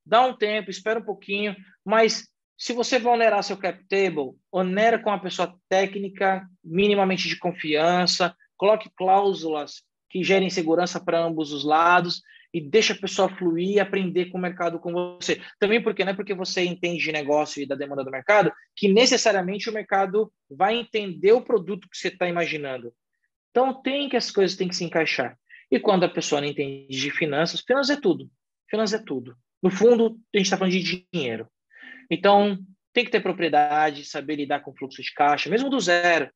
dá 0.05 0.23
um 0.23 0.37
tempo, 0.37 0.71
espera 0.71 0.99
um 0.99 1.05
pouquinho, 1.05 1.55
mas 1.85 2.27
se 2.59 2.73
você 2.73 2.99
vai 2.99 3.13
onerar 3.13 3.45
seu 3.45 3.57
cap 3.57 3.79
table, 3.87 4.33
onera 4.51 4.99
com 4.99 5.11
uma 5.11 5.21
pessoa 5.21 5.55
técnica, 5.69 6.49
minimamente 6.65 7.29
de 7.29 7.39
confiança, 7.39 8.35
coloque 8.57 8.91
cláusulas 8.97 9.85
que 10.15 10.23
gerem 10.23 10.49
segurança 10.49 11.01
para 11.01 11.19
ambos 11.19 11.53
os 11.53 11.65
lados 11.65 12.23
e 12.53 12.61
deixa 12.61 12.93
a 12.93 12.97
pessoa 12.97 13.29
fluir 13.29 13.71
e 13.71 13.81
aprender 13.81 14.27
com 14.27 14.39
o 14.39 14.41
mercado 14.41 14.79
com 14.79 14.93
você. 14.93 15.43
Também 15.59 15.83
porque 15.83 16.05
não 16.05 16.13
é 16.13 16.15
porque 16.15 16.33
você 16.33 16.63
entende 16.65 17.03
de 17.03 17.11
negócio 17.11 17.61
e 17.61 17.67
da 17.67 17.75
demanda 17.75 18.05
do 18.05 18.13
mercado 18.13 18.53
que 18.77 18.87
necessariamente 18.87 19.69
o 19.69 19.73
mercado 19.73 20.33
vai 20.49 20.77
entender 20.77 21.33
o 21.33 21.43
produto 21.43 21.89
que 21.91 21.99
você 21.99 22.07
está 22.07 22.29
imaginando. 22.29 22.95
Então 23.51 23.83
tem 23.83 24.09
que 24.09 24.17
as 24.17 24.31
coisas 24.31 24.57
têm 24.57 24.69
que 24.69 24.77
se 24.77 24.85
encaixar. 24.85 25.37
E 25.69 25.81
quando 25.81 26.05
a 26.05 26.09
pessoa 26.09 26.41
não 26.41 26.47
entende 26.47 26.87
de 26.97 27.11
finanças, 27.11 27.61
finanças 27.61 27.97
é 27.97 28.01
tudo. 28.01 28.31
Finanças 28.71 29.01
é 29.01 29.05
tudo. 29.05 29.37
No 29.61 29.69
fundo, 29.69 30.17
a 30.33 30.39
gente 30.39 30.47
está 30.47 30.57
falando 30.57 30.75
de 30.75 31.09
dinheiro. 31.13 31.49
Então, 32.09 32.57
tem 32.93 33.05
que 33.05 33.11
ter 33.11 33.21
propriedade, 33.21 34.05
saber 34.05 34.37
lidar 34.37 34.61
com 34.61 34.77
fluxo 34.77 35.03
de 35.03 35.13
caixa, 35.13 35.51
mesmo 35.51 35.69
do 35.69 35.81
zero. 35.81 36.31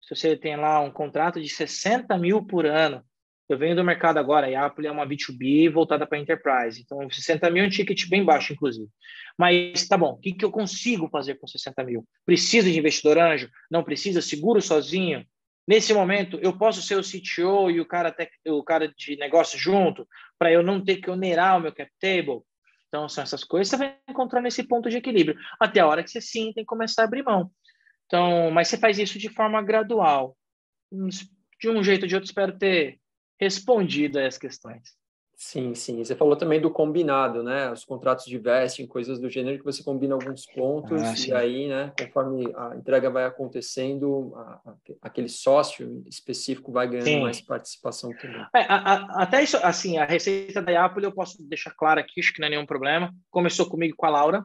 Se 0.00 0.16
você 0.16 0.34
tem 0.34 0.56
lá 0.56 0.80
um 0.80 0.90
contrato 0.90 1.42
de 1.42 1.48
60 1.50 2.16
mil 2.16 2.42
por 2.42 2.64
ano, 2.64 3.04
eu 3.48 3.56
venho 3.56 3.74
do 3.74 3.82
mercado 3.82 4.18
agora, 4.18 4.46
a 4.46 4.66
Apple 4.66 4.86
é 4.86 4.90
uma 4.90 5.06
B2B 5.06 5.70
voltada 5.70 6.06
para 6.06 6.18
Enterprise. 6.18 6.82
Então, 6.82 7.08
60 7.08 7.50
mil 7.50 7.64
é 7.64 7.66
um 7.66 7.70
ticket 7.70 8.08
bem 8.08 8.22
baixo, 8.22 8.52
inclusive. 8.52 8.88
Mas, 9.38 9.88
tá 9.88 9.96
bom, 9.96 10.12
o 10.12 10.18
que, 10.18 10.34
que 10.34 10.44
eu 10.44 10.50
consigo 10.50 11.08
fazer 11.08 11.36
com 11.36 11.46
60 11.46 11.82
mil? 11.84 12.06
Preciso 12.26 12.70
de 12.70 12.78
investidor 12.78 13.18
anjo? 13.18 13.48
Não 13.70 13.82
precisa? 13.82 14.20
Seguro 14.20 14.60
sozinho? 14.60 15.24
Nesse 15.66 15.94
momento, 15.94 16.38
eu 16.42 16.56
posso 16.56 16.82
ser 16.82 16.96
o 16.96 17.02
CTO 17.02 17.70
e 17.70 17.80
o 17.80 17.86
cara, 17.86 18.10
tec... 18.10 18.30
o 18.46 18.62
cara 18.62 18.88
de 18.88 19.16
negócio 19.16 19.58
junto, 19.58 20.06
para 20.38 20.52
eu 20.52 20.62
não 20.62 20.82
ter 20.82 20.96
que 20.96 21.10
onerar 21.10 21.56
o 21.56 21.60
meu 21.60 21.72
cap 21.72 21.90
table? 21.98 22.42
Então, 22.88 23.08
são 23.08 23.22
essas 23.22 23.44
coisas 23.44 23.68
você 23.68 23.76
vai 23.76 23.96
encontrar 24.08 24.40
nesse 24.40 24.62
ponto 24.62 24.90
de 24.90 24.96
equilíbrio. 24.96 25.38
Até 25.60 25.80
a 25.80 25.86
hora 25.86 26.02
que 26.02 26.10
você 26.10 26.20
sim 26.20 26.52
tem 26.52 26.64
que 26.64 26.68
começar 26.68 27.02
a 27.02 27.04
abrir 27.04 27.22
mão. 27.22 27.50
Então, 28.06 28.50
mas 28.50 28.68
você 28.68 28.76
faz 28.76 28.98
isso 28.98 29.18
de 29.18 29.28
forma 29.28 29.62
gradual. 29.62 30.36
De 31.60 31.68
um 31.68 31.82
jeito 31.82 32.02
ou 32.02 32.08
de 32.08 32.14
outro, 32.14 32.26
espero 32.26 32.58
ter 32.58 32.98
respondido 33.38 34.18
a 34.18 34.22
essas 34.22 34.38
questões. 34.38 34.98
Sim, 35.40 35.72
sim. 35.72 36.02
Você 36.04 36.16
falou 36.16 36.34
também 36.34 36.60
do 36.60 36.68
combinado, 36.68 37.44
né? 37.44 37.70
Os 37.70 37.84
contratos 37.84 38.24
de 38.24 38.36
vesting, 38.36 38.88
coisas 38.88 39.20
do 39.20 39.30
gênero 39.30 39.56
que 39.56 39.64
você 39.64 39.84
combina 39.84 40.16
alguns 40.16 40.44
pontos 40.46 41.00
ah, 41.00 41.14
e 41.28 41.32
aí, 41.32 41.68
né, 41.68 41.92
conforme 41.96 42.52
a 42.56 42.74
entrega 42.74 43.08
vai 43.08 43.24
acontecendo, 43.24 44.34
a, 44.34 44.40
a, 44.40 44.74
aquele 45.00 45.28
sócio 45.28 46.02
específico 46.08 46.72
vai 46.72 46.88
ganhando 46.88 47.04
sim. 47.04 47.22
mais 47.22 47.40
participação 47.40 48.10
também. 48.16 48.44
É, 48.52 48.62
a, 48.68 49.22
até 49.22 49.40
isso, 49.40 49.56
assim, 49.58 49.96
a 49.96 50.04
receita 50.04 50.60
da 50.60 50.84
Apple 50.84 51.04
eu 51.04 51.12
posso 51.12 51.40
deixar 51.44 51.70
clara 51.70 52.00
aqui, 52.00 52.18
acho 52.18 52.32
que 52.32 52.40
não 52.40 52.48
é 52.48 52.50
nenhum 52.50 52.66
problema. 52.66 53.14
Começou 53.30 53.70
comigo 53.70 53.94
com 53.96 54.06
a 54.06 54.10
Laura. 54.10 54.44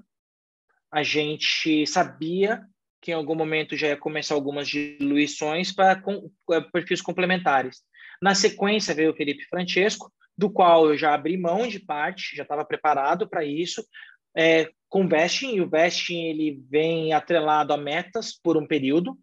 A 0.91 1.01
gente 1.01 1.87
sabia 1.87 2.61
que 3.01 3.09
em 3.09 3.15
algum 3.15 3.35
momento 3.35 3.75
já 3.75 3.87
ia 3.87 3.97
começar 3.97 4.35
algumas 4.35 4.67
diluições 4.67 5.73
para 5.73 5.99
com, 5.99 6.29
perfis 6.71 7.01
complementares. 7.01 7.81
Na 8.23 8.33
sequência 8.33 8.95
veio 8.95 9.11
o 9.11 9.15
Felipe 9.15 9.43
Francesco, 9.43 10.09
do 10.37 10.49
qual 10.49 10.87
eu 10.87 10.97
já 10.97 11.13
abri 11.13 11.35
mão 11.35 11.67
de 11.67 11.77
parte, 11.77 12.37
já 12.37 12.43
estava 12.43 12.63
preparado 12.63 13.27
para 13.27 13.43
isso, 13.43 13.85
é, 14.33 14.69
com 14.87 15.03
o 15.03 15.07
vesting, 15.09 15.55
e 15.55 15.61
o 15.61 15.69
vesting 15.69 16.27
ele 16.27 16.63
vem 16.69 17.11
atrelado 17.11 17.73
a 17.73 17.77
metas 17.77 18.31
por 18.31 18.55
um 18.55 18.65
período, 18.65 19.19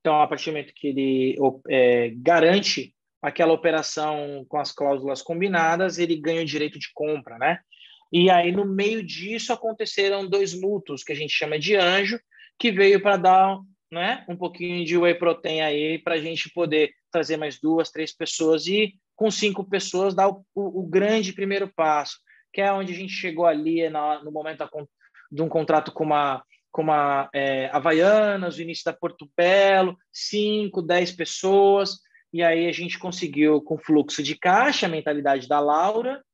então 0.00 0.20
a 0.20 0.26
partir 0.26 0.50
do 0.50 0.52
momento 0.52 0.74
que 0.76 0.88
ele 0.88 1.36
é, 1.66 2.12
garante 2.16 2.94
aquela 3.22 3.54
operação 3.54 4.44
com 4.46 4.58
as 4.58 4.70
cláusulas 4.70 5.22
combinadas, 5.22 5.96
ele 5.96 6.14
ganha 6.14 6.42
o 6.42 6.46
direito 6.46 6.78
de 6.78 6.90
compra, 6.92 7.38
né? 7.38 7.58
E 8.12 8.28
aí, 8.28 8.52
no 8.52 8.66
meio 8.66 9.02
disso, 9.02 9.54
aconteceram 9.54 10.28
dois 10.28 10.52
mútuos, 10.52 11.02
que 11.02 11.12
a 11.12 11.16
gente 11.16 11.32
chama 11.32 11.58
de 11.58 11.74
anjo, 11.74 12.20
que 12.58 12.70
veio 12.70 13.00
para 13.00 13.16
dar 13.16 13.58
né, 13.90 14.26
um 14.28 14.36
pouquinho 14.36 14.84
de 14.84 14.98
whey 14.98 15.14
protein 15.14 15.62
aí, 15.62 15.98
para 15.98 16.16
a 16.16 16.18
gente 16.18 16.52
poder 16.52 16.92
trazer 17.12 17.36
mais 17.36 17.60
duas, 17.60 17.90
três 17.90 18.12
pessoas 18.14 18.66
e 18.66 18.94
com 19.14 19.30
cinco 19.30 19.62
pessoas 19.68 20.14
dar 20.14 20.28
o, 20.28 20.44
o, 20.54 20.80
o 20.80 20.86
grande 20.86 21.32
primeiro 21.32 21.72
passo, 21.72 22.18
que 22.52 22.60
é 22.60 22.72
onde 22.72 22.92
a 22.92 22.96
gente 22.96 23.12
chegou 23.12 23.46
ali 23.46 23.88
na, 23.88 24.22
no 24.24 24.32
momento 24.32 24.58
da, 24.58 24.70
de 25.30 25.42
um 25.42 25.48
contrato 25.48 25.92
com 25.92 26.04
uma 26.04 26.42
com 26.72 26.80
uma 26.80 27.28
é, 27.34 27.68
Havaianas, 27.70 28.56
o 28.56 28.62
início 28.62 28.82
da 28.82 28.94
Porto 28.94 29.30
Belo, 29.36 29.94
cinco, 30.10 30.80
dez 30.80 31.12
pessoas, 31.12 31.98
e 32.32 32.42
aí 32.42 32.66
a 32.66 32.72
gente 32.72 32.98
conseguiu 32.98 33.60
com 33.60 33.78
fluxo 33.78 34.22
de 34.22 34.34
caixa, 34.34 34.86
a 34.86 34.88
mentalidade 34.88 35.46
da 35.46 35.60
Laura, 35.60 36.24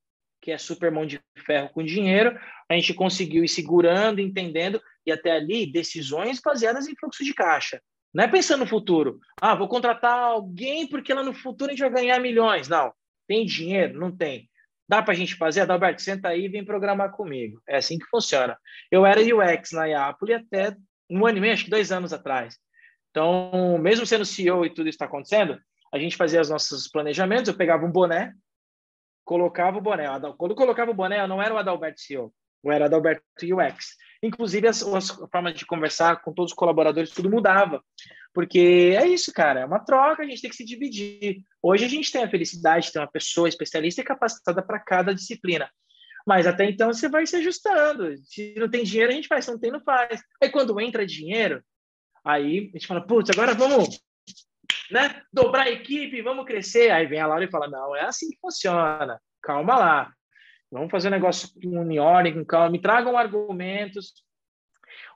que 0.41 0.53
é 0.53 0.57
super 0.57 0.93
mão 0.93 1.05
de 1.05 1.21
ferro 1.45 1.71
com 1.71 1.83
dinheiro, 1.83 2.39
a 2.71 2.75
gente 2.75 2.95
conseguiu 2.95 3.43
ir 3.43 3.49
segurando, 3.49 4.21
entendendo, 4.21 4.81
e 5.05 5.11
até 5.11 5.33
ali 5.33 5.71
decisões 5.71 6.41
baseadas 6.41 6.87
em 6.87 6.95
fluxo 6.95 7.25
de 7.25 7.35
caixa. 7.35 7.83
Não 8.13 8.25
é 8.25 8.29
pensando 8.29 8.61
no 8.61 8.67
futuro. 8.67 9.21
Ah, 9.41 9.55
vou 9.55 9.69
contratar 9.69 10.19
alguém 10.19 10.89
porque 10.89 11.13
lá 11.13 11.23
no 11.23 11.35
futuro 11.35 11.71
a 11.71 11.75
gente 11.75 11.81
vai 11.81 12.03
ganhar 12.03 12.19
milhões. 12.21 12.69
Não. 12.69 12.93
Tem 13.27 13.45
dinheiro? 13.45 13.99
Não 13.99 14.11
tem. 14.11 14.49
Dá 14.89 15.03
para 15.03 15.13
a 15.13 15.17
gente 15.17 15.35
fazer? 15.35 15.61
Adalberto, 15.61 16.01
senta 16.01 16.29
aí 16.29 16.47
e 16.47 16.49
vem 16.49 16.65
programar 16.65 17.13
comigo. 17.13 17.61
É 17.69 17.77
assim 17.77 17.99
que 17.99 18.07
funciona. 18.07 18.59
Eu 18.91 19.05
era 19.05 19.21
UX 19.21 19.73
na 19.73 19.87
Iapoli 19.87 20.33
até 20.33 20.75
um 21.11 21.27
ano 21.27 21.39
e 21.39 21.41
meio, 21.41 21.53
acho 21.53 21.65
que 21.65 21.71
dois 21.71 21.93
anos 21.93 22.13
atrás. 22.13 22.57
Então, 23.11 23.77
mesmo 23.79 24.07
sendo 24.07 24.25
CEO 24.25 24.65
e 24.65 24.71
tudo 24.71 24.89
isso 24.89 24.97
está 24.97 25.05
acontecendo, 25.05 25.59
a 25.93 25.99
gente 25.99 26.17
fazia 26.17 26.41
os 26.41 26.49
nossos 26.49 26.89
planejamentos, 26.89 27.49
eu 27.49 27.57
pegava 27.57 27.85
um 27.85 27.91
boné, 27.93 28.33
colocava 29.25 29.77
o 29.77 29.81
boné. 29.81 30.07
Quando 30.39 30.55
colocava 30.55 30.91
o 30.91 30.95
boné, 30.95 31.21
eu 31.21 31.29
não 31.29 31.43
era 31.43 31.55
o 31.55 31.59
Adalberto 31.59 32.01
CEO, 32.01 32.33
eu 32.65 32.73
era 32.73 32.85
o 32.85 32.87
Adalberto 32.87 33.25
UX. 33.43 33.97
Inclusive, 34.23 34.67
as, 34.67 34.83
as 34.83 35.09
formas 35.31 35.55
de 35.55 35.65
conversar 35.65 36.21
com 36.23 36.33
todos 36.33 36.53
os 36.53 36.57
colaboradores, 36.57 37.11
tudo 37.11 37.31
mudava. 37.31 37.83
Porque 38.35 38.95
é 38.97 39.07
isso, 39.07 39.33
cara, 39.33 39.61
é 39.61 39.65
uma 39.65 39.85
troca, 39.85 40.23
a 40.23 40.27
gente 40.27 40.41
tem 40.41 40.51
que 40.51 40.57
se 40.57 40.65
dividir. 40.65 41.43
Hoje 41.63 41.85
a 41.85 41.89
gente 41.89 42.11
tem 42.11 42.23
a 42.23 42.31
felicidade 42.31 42.87
de 42.87 42.93
ter 42.93 42.99
uma 42.99 43.11
pessoa 43.11 43.49
especialista 43.49 44.01
e 44.01 44.05
capacitada 44.05 44.63
para 44.63 44.79
cada 44.79 45.15
disciplina. 45.15 45.71
Mas 46.27 46.47
até 46.47 46.69
então 46.69 46.93
você 46.93 47.09
vai 47.09 47.27
se 47.27 47.37
ajustando. 47.37 48.15
Se 48.25 48.55
não 48.57 48.69
tem 48.69 48.85
dinheiro, 48.85 49.13
a 49.13 49.15
gente 49.15 49.29
faz. 49.29 49.45
Se 49.45 49.51
não 49.51 49.59
tem, 49.59 49.71
não 49.71 49.81
faz. 49.81 50.21
Aí 50.43 50.51
quando 50.51 50.79
entra 50.81 51.07
dinheiro, 51.07 51.63
aí 52.25 52.71
a 52.75 52.79
gente 52.79 52.87
fala, 52.87 53.07
putz, 53.07 53.31
agora 53.31 53.55
vamos 53.55 53.99
né, 54.91 55.23
dobrar 55.33 55.67
a 55.67 55.71
equipe, 55.71 56.21
vamos 56.21 56.45
crescer. 56.45 56.91
Aí 56.91 57.07
vem 57.07 57.21
a 57.21 57.27
Laura 57.27 57.45
e 57.45 57.51
fala, 57.51 57.69
não, 57.69 57.97
é 57.97 58.03
assim 58.03 58.29
que 58.29 58.39
funciona. 58.41 59.21
Calma 59.43 59.77
lá. 59.77 60.13
Vamos 60.71 60.91
fazer 60.91 61.09
um 61.09 61.13
negócio 61.13 61.49
com 61.61 61.99
ordem, 61.99 62.35
com 62.35 62.45
calma. 62.45 62.71
Me 62.71 62.81
tragam 62.81 63.17
argumentos. 63.17 64.13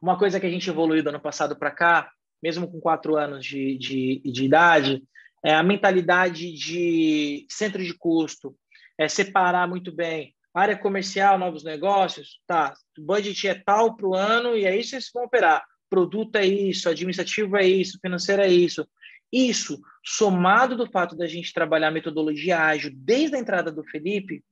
Uma 0.00 0.18
coisa 0.18 0.40
que 0.40 0.46
a 0.46 0.50
gente 0.50 0.68
evoluiu 0.68 1.02
do 1.02 1.10
ano 1.10 1.20
passado 1.20 1.56
para 1.56 1.70
cá, 1.70 2.10
mesmo 2.42 2.70
com 2.70 2.80
quatro 2.80 3.16
anos 3.16 3.44
de, 3.44 3.76
de, 3.78 4.22
de 4.24 4.44
idade, 4.44 5.02
é 5.44 5.54
a 5.54 5.62
mentalidade 5.62 6.52
de 6.52 7.46
centro 7.50 7.82
de 7.82 7.94
custo, 7.94 8.56
é 8.98 9.08
separar 9.08 9.68
muito 9.68 9.92
bem 9.92 10.34
área 10.54 10.76
comercial, 10.76 11.38
novos 11.38 11.64
negócios, 11.64 12.40
tá, 12.46 12.74
o 12.98 13.02
budget 13.02 13.48
é 13.48 13.54
tal 13.54 13.96
para 13.96 14.06
o 14.06 14.14
ano 14.14 14.56
e 14.56 14.64
é 14.64 14.76
isso 14.76 14.90
que 14.90 15.00
vocês 15.00 15.10
vão 15.12 15.24
operar. 15.24 15.64
Produto 15.88 16.36
é 16.36 16.44
isso, 16.44 16.88
administrativo 16.88 17.56
é 17.56 17.66
isso, 17.66 17.98
financeiro 18.00 18.42
é 18.42 18.48
isso. 18.48 18.86
Isso, 19.32 19.80
somado 20.04 20.76
do 20.76 20.90
fato 20.90 21.16
da 21.16 21.26
gente 21.26 21.54
trabalhar 21.54 21.90
metodologia 21.90 22.60
ágil 22.60 22.90
desde 22.94 23.36
a 23.36 23.38
entrada 23.38 23.72
do 23.72 23.82
Felipe, 23.84 24.44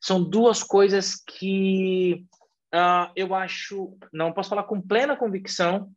são 0.00 0.22
duas 0.22 0.62
coisas 0.62 1.16
que 1.16 2.24
uh, 2.74 3.10
eu 3.16 3.34
acho, 3.34 3.96
não 4.12 4.32
posso 4.32 4.50
falar 4.50 4.64
com 4.64 4.80
plena 4.80 5.16
convicção, 5.16 5.90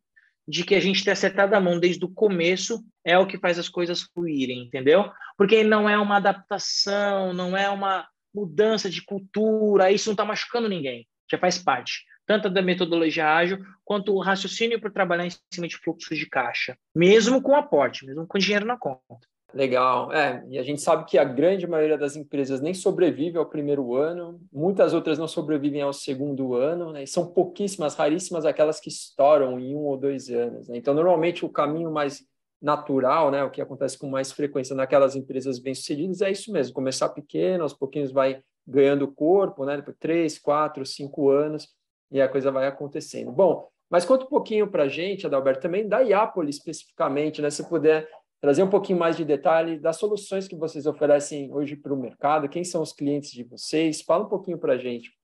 de 0.47 0.63
que 0.63 0.75
a 0.75 0.79
gente 0.79 1.03
ter 1.03 1.11
acertado 1.11 1.55
a 1.55 1.61
mão 1.61 1.79
desde 1.79 2.03
o 2.03 2.09
começo 2.09 2.83
é 3.05 3.17
o 3.17 3.27
que 3.27 3.37
faz 3.37 3.59
as 3.59 3.69
coisas 3.69 4.01
fluírem, 4.01 4.63
entendeu? 4.63 5.11
Porque 5.37 5.63
não 5.63 5.89
é 5.89 5.97
uma 5.97 6.17
adaptação, 6.17 7.33
não 7.33 7.55
é 7.55 7.69
uma 7.69 8.07
mudança 8.33 8.89
de 8.89 9.03
cultura, 9.03 9.91
isso 9.91 10.09
não 10.09 10.13
está 10.13 10.25
machucando 10.25 10.67
ninguém, 10.67 11.07
já 11.29 11.37
faz 11.37 11.57
parte, 11.57 12.03
tanto 12.25 12.49
da 12.49 12.61
metodologia 12.61 13.33
ágil 13.33 13.59
quanto 13.83 14.13
o 14.13 14.21
raciocínio 14.21 14.79
para 14.79 14.91
trabalhar 14.91 15.25
em 15.25 15.31
cima 15.53 15.67
de 15.67 15.77
fluxos 15.77 16.17
de 16.17 16.25
caixa, 16.27 16.77
mesmo 16.95 17.41
com 17.41 17.55
aporte, 17.55 18.05
mesmo 18.05 18.25
com 18.25 18.37
dinheiro 18.37 18.65
na 18.65 18.77
conta. 18.77 19.27
Legal, 19.53 20.13
é, 20.13 20.45
e 20.49 20.57
a 20.57 20.63
gente 20.63 20.81
sabe 20.81 21.03
que 21.05 21.17
a 21.17 21.25
grande 21.25 21.67
maioria 21.67 21.97
das 21.97 22.15
empresas 22.15 22.61
nem 22.61 22.73
sobrevive 22.73 23.37
ao 23.37 23.45
primeiro 23.45 23.95
ano, 23.95 24.39
muitas 24.51 24.93
outras 24.93 25.19
não 25.19 25.27
sobrevivem 25.27 25.81
ao 25.81 25.91
segundo 25.91 26.55
ano, 26.55 26.93
né, 26.93 27.03
e 27.03 27.07
são 27.07 27.27
pouquíssimas, 27.33 27.95
raríssimas 27.95 28.45
aquelas 28.45 28.79
que 28.79 28.87
estouram 28.87 29.59
em 29.59 29.75
um 29.75 29.79
ou 29.79 29.97
dois 29.97 30.29
anos. 30.29 30.69
Né? 30.69 30.77
Então, 30.77 30.93
normalmente, 30.93 31.45
o 31.45 31.49
caminho 31.49 31.91
mais 31.91 32.23
natural, 32.61 33.29
né, 33.29 33.43
o 33.43 33.49
que 33.49 33.59
acontece 33.59 33.97
com 33.97 34.07
mais 34.07 34.31
frequência 34.31 34.73
naquelas 34.73 35.17
empresas 35.17 35.59
bem-sucedidas 35.59 36.21
é 36.21 36.31
isso 36.31 36.49
mesmo, 36.53 36.73
começar 36.73 37.09
pequeno, 37.09 37.63
aos 37.63 37.73
pouquinhos 37.73 38.11
vai 38.11 38.41
ganhando 38.65 39.11
corpo, 39.11 39.65
né, 39.65 39.75
depois 39.75 39.97
três, 39.99 40.39
quatro, 40.39 40.85
cinco 40.85 41.29
anos, 41.29 41.67
e 42.09 42.21
a 42.21 42.29
coisa 42.29 42.51
vai 42.51 42.67
acontecendo. 42.67 43.31
Bom, 43.31 43.67
mas 43.89 44.05
conta 44.05 44.23
um 44.23 44.29
pouquinho 44.29 44.71
para 44.71 44.83
a 44.83 44.87
gente, 44.87 45.25
Adalberto, 45.25 45.61
também 45.61 45.85
da 45.85 45.99
Iapoli 45.99 46.49
especificamente, 46.49 47.41
né, 47.41 47.49
se 47.49 47.67
puder 47.67 48.07
trazer 48.41 48.63
um 48.63 48.69
pouquinho 48.69 48.97
mais 48.97 49.15
de 49.15 49.23
detalhe 49.23 49.79
das 49.79 49.97
soluções 49.97 50.47
que 50.47 50.55
vocês 50.55 50.87
oferecem 50.87 51.53
hoje 51.53 51.75
para 51.75 51.93
o 51.93 51.97
mercado, 51.97 52.49
quem 52.49 52.63
são 52.63 52.81
os 52.81 52.91
clientes 52.91 53.31
de 53.31 53.43
vocês, 53.43 54.01
fala 54.01 54.25
um 54.25 54.29
pouquinho 54.29 54.57
para 54.57 54.73
a 54.73 54.77
gente. 54.77 55.15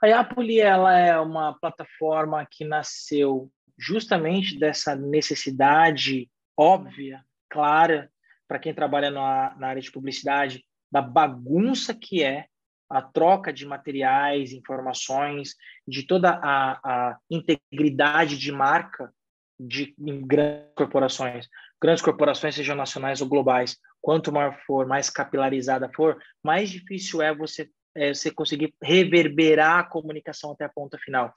A 0.00 0.06
Yapoli 0.06 0.60
ela 0.60 0.98
é 0.98 1.18
uma 1.20 1.52
plataforma 1.58 2.46
que 2.50 2.64
nasceu 2.64 3.50
justamente 3.76 4.58
dessa 4.58 4.96
necessidade 4.96 6.28
óbvia, 6.56 7.22
clara, 7.50 8.10
para 8.48 8.58
quem 8.58 8.72
trabalha 8.72 9.10
na, 9.10 9.54
na 9.56 9.68
área 9.68 9.82
de 9.82 9.92
publicidade, 9.92 10.64
da 10.90 11.02
bagunça 11.02 11.94
que 11.94 12.24
é 12.24 12.46
a 12.88 13.02
troca 13.02 13.52
de 13.52 13.66
materiais, 13.66 14.52
informações, 14.52 15.54
de 15.86 16.06
toda 16.06 16.30
a, 16.42 16.80
a 16.82 17.18
integridade 17.30 18.38
de 18.38 18.50
marca 18.50 19.12
de 19.58 19.94
grandes 19.98 20.68
corporações. 20.76 21.48
Grandes 21.80 22.02
corporações, 22.02 22.54
sejam 22.54 22.76
nacionais 22.76 23.20
ou 23.20 23.28
globais, 23.28 23.76
quanto 24.00 24.32
maior 24.32 24.58
for, 24.66 24.86
mais 24.86 25.10
capilarizada 25.10 25.90
for, 25.94 26.18
mais 26.42 26.70
difícil 26.70 27.20
é 27.20 27.34
você, 27.34 27.68
é, 27.96 28.14
você 28.14 28.30
conseguir 28.30 28.74
reverberar 28.82 29.78
a 29.78 29.84
comunicação 29.84 30.52
até 30.52 30.64
a 30.64 30.68
ponta 30.68 30.98
final. 30.98 31.32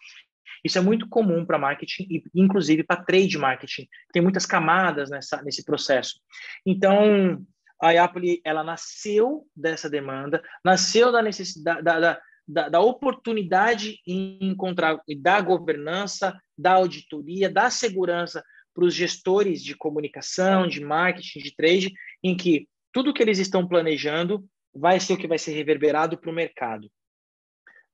Isso 0.63 0.77
é 0.77 0.81
muito 0.81 1.09
comum 1.09 1.45
para 1.45 1.57
marketing 1.57 2.03
e, 2.09 2.23
inclusive, 2.35 2.83
para 2.83 3.03
trade 3.03 3.37
marketing. 3.37 3.87
Tem 4.13 4.21
muitas 4.21 4.45
camadas 4.45 5.09
nessa, 5.09 5.41
nesse 5.41 5.65
processo. 5.65 6.19
Então, 6.65 7.43
a 7.81 8.03
Apple 8.03 8.39
ela 8.45 8.63
nasceu 8.63 9.47
dessa 9.55 9.89
demanda, 9.89 10.41
nasceu 10.63 11.11
da 11.11 11.21
necessidade, 11.21 11.81
da, 11.81 11.99
da, 11.99 12.21
da, 12.51 12.67
da 12.69 12.79
oportunidade 12.81 13.99
em 14.05 14.37
encontrar 14.41 14.99
da 15.19 15.39
governança, 15.41 16.37
da 16.57 16.73
auditoria, 16.73 17.49
da 17.49 17.69
segurança 17.69 18.43
para 18.73 18.85
os 18.85 18.93
gestores 18.93 19.63
de 19.63 19.75
comunicação, 19.75 20.67
de 20.67 20.81
marketing, 20.81 21.39
de 21.39 21.55
trade, 21.55 21.93
em 22.23 22.35
que 22.35 22.67
tudo 22.91 23.13
que 23.13 23.21
eles 23.21 23.39
estão 23.39 23.67
planejando 23.67 24.45
vai 24.73 24.99
ser 24.99 25.13
o 25.13 25.17
que 25.17 25.27
vai 25.27 25.37
ser 25.37 25.53
reverberado 25.53 26.17
para 26.17 26.29
o 26.29 26.33
mercado. 26.33 26.89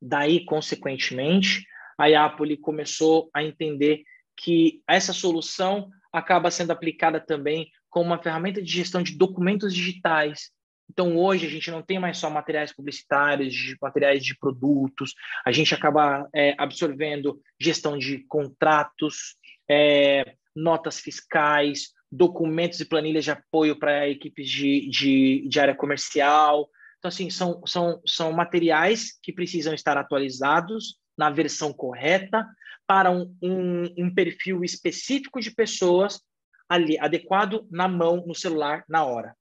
Daí, 0.02 0.46
consequentemente, 0.46 1.66
a 1.98 2.26
Apple 2.26 2.58
começou 2.58 3.30
a 3.34 3.44
entender 3.44 4.04
que 4.36 4.82
essa 4.88 5.14
solução 5.14 5.90
acaba 6.14 6.52
sendo 6.52 6.72
aplicada 6.72 7.20
também 7.20 7.70
como 7.90 8.06
uma 8.06 8.22
ferramenta 8.22 8.62
de 8.62 8.72
gestão 8.72 9.02
de 9.02 9.18
documentos 9.18 9.74
digitais, 9.74 10.52
então, 10.90 11.18
hoje, 11.18 11.46
a 11.46 11.50
gente 11.50 11.70
não 11.70 11.82
tem 11.82 12.00
mais 12.00 12.18
só 12.18 12.30
materiais 12.30 12.74
publicitários, 12.74 13.76
materiais 13.82 14.24
de 14.24 14.38
produtos, 14.38 15.14
a 15.46 15.52
gente 15.52 15.74
acaba 15.74 16.28
é, 16.34 16.56
absorvendo 16.58 17.42
gestão 17.60 17.98
de 17.98 18.20
contratos, 18.28 19.36
é, 19.70 20.36
notas 20.56 21.00
fiscais, 21.00 21.94
documentos 22.12 22.80
e 22.80 22.86
planilhas 22.86 23.26
de 23.26 23.32
apoio 23.32 23.78
para 23.78 24.08
equipes 24.08 24.50
de, 24.50 24.90
de, 24.90 25.48
de 25.48 25.60
área 25.60 25.76
comercial. 25.76 26.70
Então, 26.98 27.10
assim, 27.10 27.30
são, 27.30 27.62
são, 27.66 28.02
são 28.06 28.32
materiais 28.32 29.20
que 29.22 29.34
precisam 29.34 29.74
estar 29.74 29.98
atualizados 29.98 30.98
na 31.18 31.30
versão 31.30 31.74
correta 31.74 32.48
para 32.88 33.12
um, 33.12 33.36
um, 33.42 33.94
um 33.98 34.14
perfil 34.14 34.64
específico 34.64 35.42
de 35.42 35.52
pessoas 35.52 36.22
ali, 36.70 36.98
adequado 36.98 37.68
na 37.70 37.88
mão, 37.88 38.24
no 38.26 38.34
celular, 38.34 38.84
na 38.88 39.04
hora. 39.04 39.36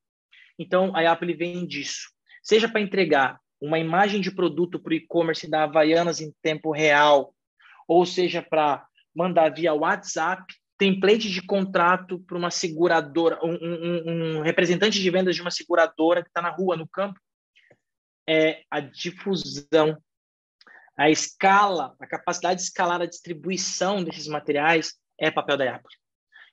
Então, 0.59 0.94
a 0.94 1.11
Apple 1.11 1.34
vem 1.34 1.66
disso. 1.66 2.11
Seja 2.42 2.68
para 2.68 2.80
entregar 2.80 3.40
uma 3.61 3.78
imagem 3.78 4.20
de 4.20 4.30
produto 4.30 4.78
para 4.78 4.90
o 4.90 4.94
e-commerce 4.94 5.48
da 5.48 5.64
Havaianas 5.64 6.20
em 6.20 6.32
tempo 6.42 6.70
real, 6.70 7.34
ou 7.88 8.04
seja 8.04 8.42
para 8.42 8.86
mandar 9.14 9.50
via 9.50 9.72
WhatsApp 9.74 10.44
template 10.78 11.30
de 11.30 11.42
contrato 11.42 12.18
para 12.20 12.36
uma 12.36 12.50
seguradora, 12.50 13.38
um, 13.42 13.54
um, 13.54 14.38
um, 14.38 14.42
representante 14.42 15.00
de 15.00 15.11
vendas 15.11 15.34
de 15.34 15.40
uma 15.40 15.50
seguradora 15.50 16.22
que 16.22 16.28
está 16.28 16.42
na 16.42 16.50
rua, 16.50 16.76
no 16.76 16.86
campo, 16.86 17.18
é 18.28 18.62
a 18.70 18.80
difusão, 18.80 19.96
a 20.96 21.11
escala, 21.11 21.94
a 22.00 22.07
capacidade 22.07 22.61
de 22.61 22.66
escalar 22.66 23.00
a 23.00 23.07
distribuição 23.07 24.02
desses 24.02 24.26
materiais 24.26 24.94
é 25.18 25.30
papel 25.30 25.57
da 25.57 25.76
Apple. 25.76 25.94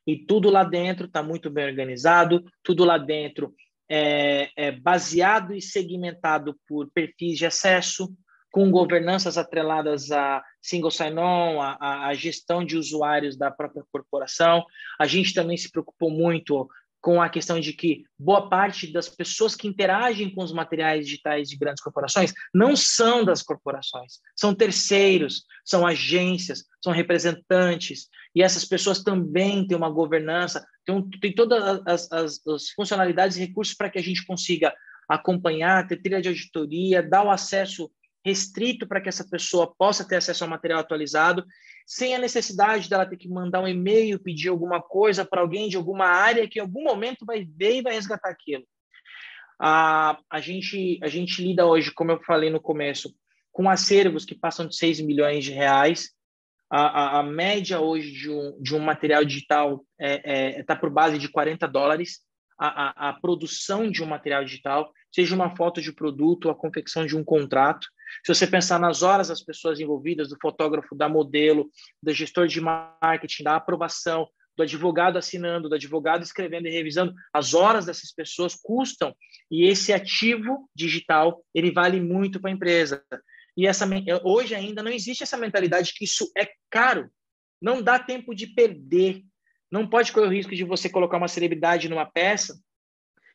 E 0.06 0.18
tudo 0.26 0.50
lá 0.50 0.64
dentro 0.64 1.06
está 1.08 1.24
muito 1.24 1.50
bem 1.50 1.66
organizado, 1.66 2.44
tudo 2.62 2.84
lá 2.84 2.98
dentro 2.98 3.54
é, 3.90 4.50
é, 4.56 4.72
baseado 4.72 5.54
e 5.54 5.62
segmentado 5.62 6.56
por 6.68 6.90
perfis 6.92 7.38
de 7.38 7.46
acesso, 7.46 8.14
com 8.52 8.70
governanças 8.70 9.38
atreladas 9.38 10.12
a 10.12 10.44
single 10.62 10.92
sign-on, 10.92 11.60
a, 11.60 12.08
a, 12.08 12.14
gestão 12.14 12.64
de 12.64 12.78
usuários 12.78 13.36
da 13.36 13.50
própria 13.50 13.84
corporação. 13.92 14.64
A 15.00 15.08
gente 15.08 15.34
também 15.34 15.58
se 15.58 15.72
preocupou 15.72 16.12
muito 16.12 16.70
com 17.04 17.22
a 17.22 17.28
questão 17.28 17.60
de 17.60 17.74
que 17.74 18.06
boa 18.18 18.50
parte 18.50 18.90
das 18.90 19.10
pessoas 19.10 19.58
que 19.58 19.68
interagem 19.68 20.34
com 20.34 20.42
os 20.42 20.54
materiais 20.54 21.06
digitais 21.06 21.50
de 21.50 21.58
grandes 21.58 21.84
corporações 21.84 22.34
não 22.54 22.78
são 22.78 23.26
das 23.26 23.44
corporações, 23.44 24.20
são 24.34 24.56
terceiros, 24.56 25.44
são 25.66 25.86
agências, 25.86 26.64
são 26.82 26.94
representantes, 26.94 28.08
e 28.34 28.42
essas 28.42 28.64
pessoas 28.64 29.04
também 29.04 29.68
têm 29.68 29.76
uma 29.76 29.90
governança, 29.90 30.66
têm, 30.86 31.10
têm 31.20 31.36
todas 31.36 31.82
as, 31.86 32.10
as, 32.10 32.48
as 32.48 32.70
funcionalidades 32.70 33.36
e 33.36 33.42
recursos 33.42 33.76
para 33.76 33.90
que 33.90 34.00
a 34.00 34.04
gente 34.04 34.26
consiga 34.26 34.74
acompanhar, 35.10 35.86
ter 35.86 35.98
trilha 35.98 36.22
de 36.22 36.30
auditoria, 36.30 37.04
dar 37.04 37.26
o 37.26 37.30
acesso 37.30 37.92
restrito 38.24 38.88
para 38.88 39.02
que 39.02 39.10
essa 39.10 39.28
pessoa 39.28 39.74
possa 39.76 40.08
ter 40.08 40.16
acesso 40.16 40.44
ao 40.44 40.50
material 40.50 40.80
atualizado, 40.80 41.46
sem 41.86 42.16
a 42.16 42.20
necessidade 42.20 42.90
dela 42.90 43.06
ter 43.06 43.18
que 43.18 43.28
mandar 43.28 43.62
um 43.62 43.68
e-mail, 43.68 44.20
pedir 44.20 44.50
alguma 44.50 44.82
coisa 44.82 45.26
para 45.26 45.42
alguém 45.42 45.68
de 45.68 45.76
alguma 45.76 46.06
área 46.06 46.48
que 46.48 46.60
em 46.60 46.62
algum 46.62 46.84
momento 46.84 47.26
vai 47.26 47.46
ver 47.46 47.78
e 47.78 47.82
vai 47.82 47.94
resgatar 47.94 48.30
aquilo. 48.30 48.64
A, 49.60 50.18
a, 50.30 50.40
gente, 50.40 51.00
a 51.02 51.08
gente 51.08 51.42
lida 51.42 51.66
hoje, 51.66 51.92
como 51.92 52.12
eu 52.12 52.22
falei 52.24 52.50
no 52.50 52.60
começo, 52.60 53.14
com 53.52 53.70
acervos 53.70 54.26
que 54.26 54.36
passam 54.36 54.68
de 54.68 54.76
6 54.76 55.02
milhões 55.02 55.44
de 55.44 55.52
reais. 55.52 56.10
A, 56.70 56.82
a, 56.82 57.20
a 57.20 57.24
média 57.24 57.80
hoje 57.80 58.12
de 58.12 58.30
um, 58.30 58.60
de 58.60 58.76
um 58.76 58.80
material 58.80 59.24
digital 59.24 59.86
está 60.00 60.22
é, 60.30 60.60
é, 60.60 60.64
tá 60.64 60.76
por 60.76 60.90
base 60.90 61.20
de 61.20 61.30
40 61.30 61.68
dólares. 61.68 62.22
A, 62.58 63.08
a, 63.08 63.10
a 63.10 63.14
produção 63.14 63.90
de 63.90 64.04
um 64.04 64.06
material 64.06 64.44
digital, 64.46 64.92
seja 65.12 65.36
uma 65.36 65.56
foto 65.56 65.82
de 65.82 65.92
produto, 65.92 66.50
a 66.50 66.56
confecção 66.56 67.06
de 67.06 67.16
um 67.16 67.24
contrato, 67.24 67.88
se 68.24 68.34
você 68.34 68.46
pensar 68.46 68.80
nas 68.80 69.02
horas 69.02 69.30
das 69.30 69.42
pessoas 69.42 69.80
envolvidas, 69.80 70.30
do 70.30 70.38
fotógrafo, 70.42 70.96
da 70.96 71.08
modelo, 71.08 71.70
do 72.02 72.14
gestor 72.14 72.48
de 72.48 72.60
marketing, 72.60 73.44
da 73.44 73.56
aprovação, 73.56 74.28
do 74.56 74.64
advogado 74.64 75.18
assinando, 75.18 75.68
do 75.68 75.76
advogado 75.76 76.24
escrevendo 76.24 76.68
e 76.68 76.72
revisando, 76.72 77.14
as 77.34 77.54
horas 77.54 77.86
dessas 77.86 78.12
pessoas 78.12 78.56
custam 78.56 79.16
e 79.50 79.66
esse 79.68 79.92
ativo 79.92 80.70
digital 80.76 81.44
ele 81.54 81.72
vale 81.72 82.00
muito 82.00 82.40
para 82.40 82.52
a 82.52 82.54
empresa. 82.54 83.04
E 83.56 83.68
essa 83.68 83.88
hoje 84.24 84.56
ainda 84.56 84.82
não 84.82 84.92
existe 84.92 85.24
essa 85.24 85.38
mentalidade 85.38 85.94
que 85.94 86.06
isso 86.06 86.32
é 86.38 86.50
caro. 86.70 87.10
Não 87.62 87.82
dá 87.82 88.00
tempo 88.00 88.34
de 88.34 88.48
perder. 88.48 89.24
Não 89.72 89.88
pode 89.88 90.12
correr 90.12 90.28
o 90.28 90.32
risco 90.32 90.56
de 90.56 90.64
você 90.64 90.90
colocar 90.90 91.18
uma 91.18 91.28
celebridade 91.28 91.90
numa 91.90 92.06
peça, 92.06 92.60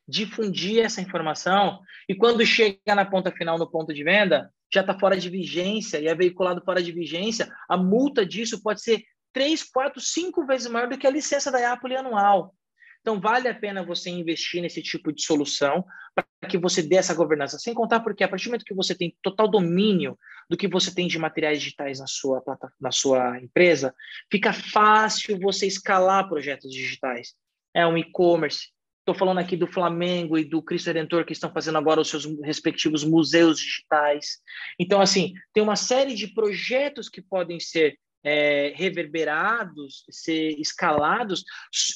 difundir 0.07 0.85
essa 0.85 1.01
informação 1.01 1.81
e 2.09 2.15
quando 2.15 2.47
chega 2.47 2.95
na 2.95 3.05
ponta 3.05 3.31
final, 3.31 3.59
no 3.59 3.71
ponto 3.71 3.93
de 3.93 4.03
venda, 4.03 4.53
já 4.73 4.83
está 4.83 4.99
fora 4.99 5.17
de 5.17 5.29
vigência 5.29 5.99
e 5.99 6.07
é 6.07 6.15
veiculado 6.15 6.63
fora 6.65 6.83
de 6.83 6.93
vigência, 6.93 7.51
a 7.69 7.77
multa 7.77 8.25
disso 8.25 8.63
pode 8.63 8.83
ser 8.83 9.03
três, 9.33 9.63
quatro, 9.63 10.01
cinco 10.01 10.47
vezes 10.47 10.69
maior 10.69 10.89
do 10.89 10.99
que 10.99 11.07
a 11.07 11.11
licença 11.11 11.51
da 11.51 11.73
Apple 11.73 11.97
anual. 11.97 12.55
Então, 13.01 13.21
vale 13.21 13.49
a 13.49 13.55
pena 13.55 13.85
você 13.85 14.11
investir 14.11 14.61
nesse 14.61 14.83
tipo 14.83 15.13
de 15.13 15.23
solução 15.23 15.85
para 16.15 16.27
que 16.49 16.59
você 16.59 16.83
dê 16.83 16.97
essa 16.97 17.15
governança. 17.15 17.59
Sem 17.59 17.73
contar 17.73 18.01
porque, 18.01 18.25
a 18.25 18.29
partir 18.29 18.47
do 18.47 18.49
momento 18.49 18.65
que 18.65 18.75
você 18.75 18.95
tem 18.95 19.17
total 19.23 19.49
domínio 19.49 20.19
do 20.51 20.57
que 20.57 20.69
você 20.69 20.93
tem 20.95 21.07
de 21.07 21.19
materiais 21.19 21.61
digitais 21.61 22.01
na 22.01 22.07
sua, 22.07 22.43
na 22.81 22.91
sua 22.91 23.41
empresa, 23.41 23.95
fica 24.31 24.53
fácil 24.53 25.39
você 25.39 25.67
escalar 25.67 26.29
projetos 26.29 26.71
digitais. 26.71 27.35
É 27.73 27.87
um 27.87 27.97
e-commerce, 27.97 28.71
Estou 29.09 29.19
falando 29.19 29.39
aqui 29.39 29.57
do 29.57 29.67
Flamengo 29.67 30.37
e 30.37 30.45
do 30.45 30.61
Cristo 30.61 30.89
Redentor 30.89 31.25
que 31.25 31.33
estão 31.33 31.51
fazendo 31.51 31.79
agora 31.79 31.99
os 31.99 32.11
seus 32.11 32.27
respectivos 32.43 33.03
museus 33.05 33.59
digitais. 33.59 34.39
Então, 34.79 35.01
assim, 35.01 35.33
tem 35.55 35.63
uma 35.63 35.77
série 35.77 36.15
de 36.15 36.27
projetos 36.27 37.09
que 37.09 37.23
podem 37.23 37.59
ser 37.59 37.99
é, 38.23 38.71
reverberados, 38.77 40.05
ser 40.11 40.61
escalados, 40.61 41.43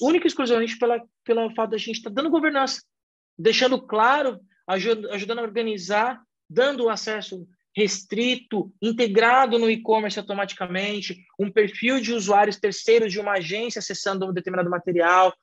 única 0.00 0.26
e 0.26 0.28
exclusivamente 0.28 0.78
pela, 0.78 1.02
pelo 1.22 1.54
fato 1.54 1.72
da 1.72 1.76
gente 1.76 1.98
estar 1.98 2.08
tá 2.08 2.14
dando 2.14 2.30
governança, 2.30 2.80
deixando 3.38 3.78
claro, 3.78 4.40
ajudando 4.66 5.40
a 5.40 5.42
organizar, 5.42 6.18
dando 6.48 6.88
acesso 6.88 7.46
restrito, 7.76 8.72
integrado 8.80 9.58
no 9.58 9.70
e-commerce 9.70 10.18
automaticamente, 10.18 11.26
um 11.38 11.50
perfil 11.50 12.00
de 12.00 12.14
usuários 12.14 12.58
terceiros 12.58 13.12
de 13.12 13.20
uma 13.20 13.32
agência 13.32 13.80
acessando 13.80 14.26
um 14.26 14.32
determinado 14.32 14.70
material, 14.70 15.34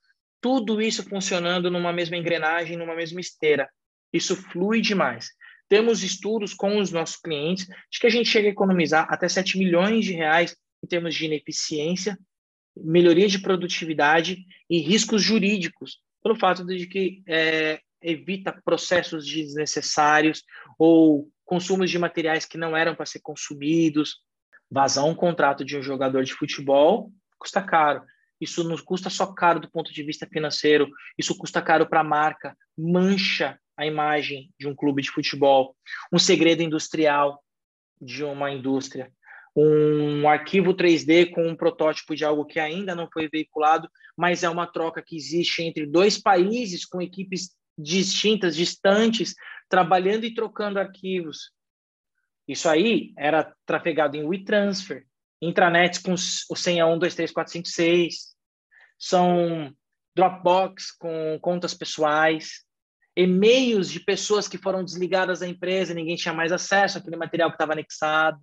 tudo 0.42 0.82
isso 0.82 1.04
funcionando 1.04 1.70
numa 1.70 1.94
mesma 1.94 2.18
engrenagem, 2.18 2.78
numa 2.78 2.96
mesma 2.96 3.20
esteira. 3.20 3.70
Isso 4.12 4.36
flui 4.36 4.82
demais. 4.82 5.30
Temos 5.68 6.04
estudos 6.04 6.54
com 6.54 6.80
os 6.80 6.92
nossos 6.92 7.18
clientes 7.18 7.68
de 7.92 8.00
que 8.00 8.08
a 8.08 8.10
gente 8.10 8.30
chega 8.30 8.48
a 8.48 8.52
economizar 8.52 9.08
até 9.10 9.28
7 9.28 9.58
milhões 9.58 10.06
de 10.06 10.14
reais 10.14 10.56
em 10.84 10.88
termos 10.88 11.14
de 11.14 11.26
ineficiência, 11.26 12.18
melhoria 12.76 13.28
de 13.28 13.40
produtividade 13.40 14.38
e 14.70 14.80
riscos 14.80 15.22
jurídicos, 15.22 16.00
pelo 16.24 16.36
fato 16.36 16.66
de 16.66 16.88
que 16.88 17.22
é, 17.28 17.80
evita 18.02 18.52
processos 18.64 19.26
desnecessários 19.26 20.44
ou 20.78 21.30
consumos 21.46 21.90
de 21.90 22.00
materiais 22.00 22.46
que 22.46 22.58
não 22.58 22.76
eram 22.76 22.96
para 22.96 23.06
ser 23.06 23.20
consumidos. 23.20 24.18
Vazar 24.72 25.06
um 25.06 25.16
contrato 25.16 25.66
de 25.66 25.78
um 25.78 25.82
jogador 25.82 26.24
de 26.24 26.34
futebol 26.34 27.12
custa 27.38 27.62
caro. 27.62 28.04
Isso 28.40 28.64
nos 28.64 28.82
custa 28.82 29.10
só 29.10 29.28
caro 29.28 29.60
do 29.60 29.70
ponto 29.70 29.94
de 29.94 30.04
vista 30.04 30.28
financeiro, 30.28 30.90
isso 31.18 31.38
custa 31.38 31.62
caro 31.62 31.88
para 31.88 32.02
a 32.02 32.04
marca, 32.04 32.56
mancha 32.78 33.60
a 33.76 33.86
imagem 33.86 34.52
de 34.60 34.68
um 34.68 34.76
clube 34.76 35.02
de 35.02 35.12
futebol, 35.12 35.76
um 36.12 36.20
segredo 36.20 36.62
industrial 36.62 37.42
de 38.02 38.24
uma 38.24 38.52
indústria, 38.52 39.12
um 39.56 40.28
arquivo 40.28 40.74
3D 40.74 41.32
com 41.32 41.48
um 41.48 41.56
protótipo 41.56 42.16
de 42.16 42.24
algo 42.24 42.46
que 42.46 42.60
ainda 42.60 42.96
não 42.96 43.10
foi 43.12 43.28
veiculado, 43.28 43.90
mas 44.16 44.44
é 44.44 44.50
uma 44.50 44.68
troca 44.68 45.02
que 45.02 45.16
existe 45.16 45.64
entre 45.64 45.86
dois 45.86 46.18
países 46.18 46.86
com 46.86 47.02
equipes 47.02 47.56
distintas, 47.78 48.56
distantes, 48.56 49.34
trabalhando 49.70 50.26
e 50.26 50.34
trocando 50.34 50.80
arquivos. 50.80 51.52
Isso 52.48 52.68
aí 52.68 53.14
era 53.18 53.54
trafegado 53.66 54.18
em 54.18 54.26
WeTransfer, 54.26 55.06
intranets 55.42 56.00
com 56.00 56.14
o 56.14 56.56
senha 56.56 56.86
1, 56.86 57.00
2, 57.00 57.16
3, 57.16 57.32
4, 57.32 57.54
5, 57.54 57.68
6, 57.68 58.16
são 58.98 59.74
Dropbox 60.16 60.92
com 60.92 61.40
contas 61.42 61.74
pessoais, 61.74 62.66
e-mails 63.16 63.90
de 63.90 64.00
pessoas 64.00 64.48
que 64.48 64.58
foram 64.58 64.84
desligadas 64.84 65.40
da 65.40 65.48
empresa, 65.48 65.94
ninguém 65.94 66.16
tinha 66.16 66.34
mais 66.34 66.52
acesso 66.52 66.98
àquele 66.98 67.16
material 67.16 67.50
que 67.50 67.56
estava 67.56 67.74
anexado, 67.74 68.40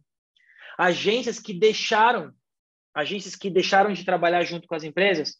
agências 0.79 1.39
que 1.39 1.53
deixaram, 1.53 2.33
agências 2.95 3.35
que 3.35 3.51
deixaram 3.51 3.93
de 3.93 4.05
trabalhar 4.05 4.43
junto 4.43 4.67
com 4.67 4.75
as 4.75 4.85
empresas, 4.85 5.37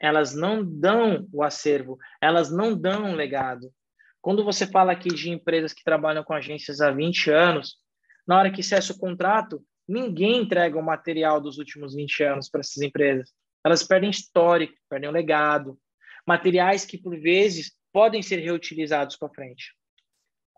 elas 0.00 0.34
não 0.34 0.62
dão 0.64 1.26
o 1.32 1.42
acervo, 1.42 1.98
elas 2.20 2.50
não 2.50 2.78
dão 2.78 3.12
o 3.12 3.14
legado. 3.14 3.72
Quando 4.20 4.44
você 4.44 4.66
fala 4.66 4.92
aqui 4.92 5.08
de 5.08 5.30
empresas 5.30 5.72
que 5.72 5.84
trabalham 5.84 6.24
com 6.24 6.34
agências 6.34 6.80
há 6.80 6.90
20 6.90 7.30
anos, 7.30 7.76
na 8.26 8.38
hora 8.38 8.50
que 8.50 8.62
cessa 8.62 8.92
o 8.92 8.98
contrato, 8.98 9.64
Ninguém 9.88 10.38
entrega 10.38 10.78
o 10.78 10.82
material 10.82 11.40
dos 11.40 11.58
últimos 11.58 11.94
20 11.94 12.22
anos 12.24 12.48
para 12.48 12.60
essas 12.60 12.82
empresas. 12.82 13.32
Elas 13.64 13.82
perdem 13.82 14.10
histórico, 14.10 14.74
perdem 14.88 15.08
o 15.08 15.12
legado, 15.12 15.78
materiais 16.26 16.84
que, 16.84 16.98
por 16.98 17.18
vezes, 17.18 17.72
podem 17.92 18.22
ser 18.22 18.36
reutilizados 18.36 19.16
para 19.16 19.28
frente. 19.28 19.74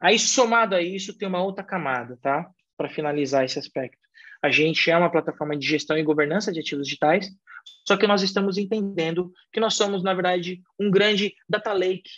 Aí, 0.01 0.19
somado 0.19 0.75
a 0.75 0.83
isso, 0.83 1.17
tem 1.17 1.29
uma 1.29 1.43
outra 1.43 1.65
camada, 1.65 2.19
tá? 2.23 2.49
Para 2.77 2.89
finalizar 2.89 3.45
esse 3.45 3.59
aspecto. 3.59 3.99
A 4.43 4.51
gente 4.51 4.91
é 4.91 4.97
uma 4.97 5.11
plataforma 5.11 5.57
de 5.57 5.67
gestão 5.67 5.99
e 5.99 6.03
governança 6.03 6.53
de 6.53 6.61
ativos 6.61 6.87
digitais, 6.87 7.29
só 7.87 7.97
que 7.97 8.07
nós 8.07 8.23
estamos 8.23 8.57
entendendo 8.57 9.33
que 9.53 9.61
nós 9.61 9.75
somos, 9.75 10.03
na 10.03 10.15
verdade, 10.15 10.63
um 10.79 10.91
grande 10.91 11.35
data 11.49 11.73
lake 11.73 12.11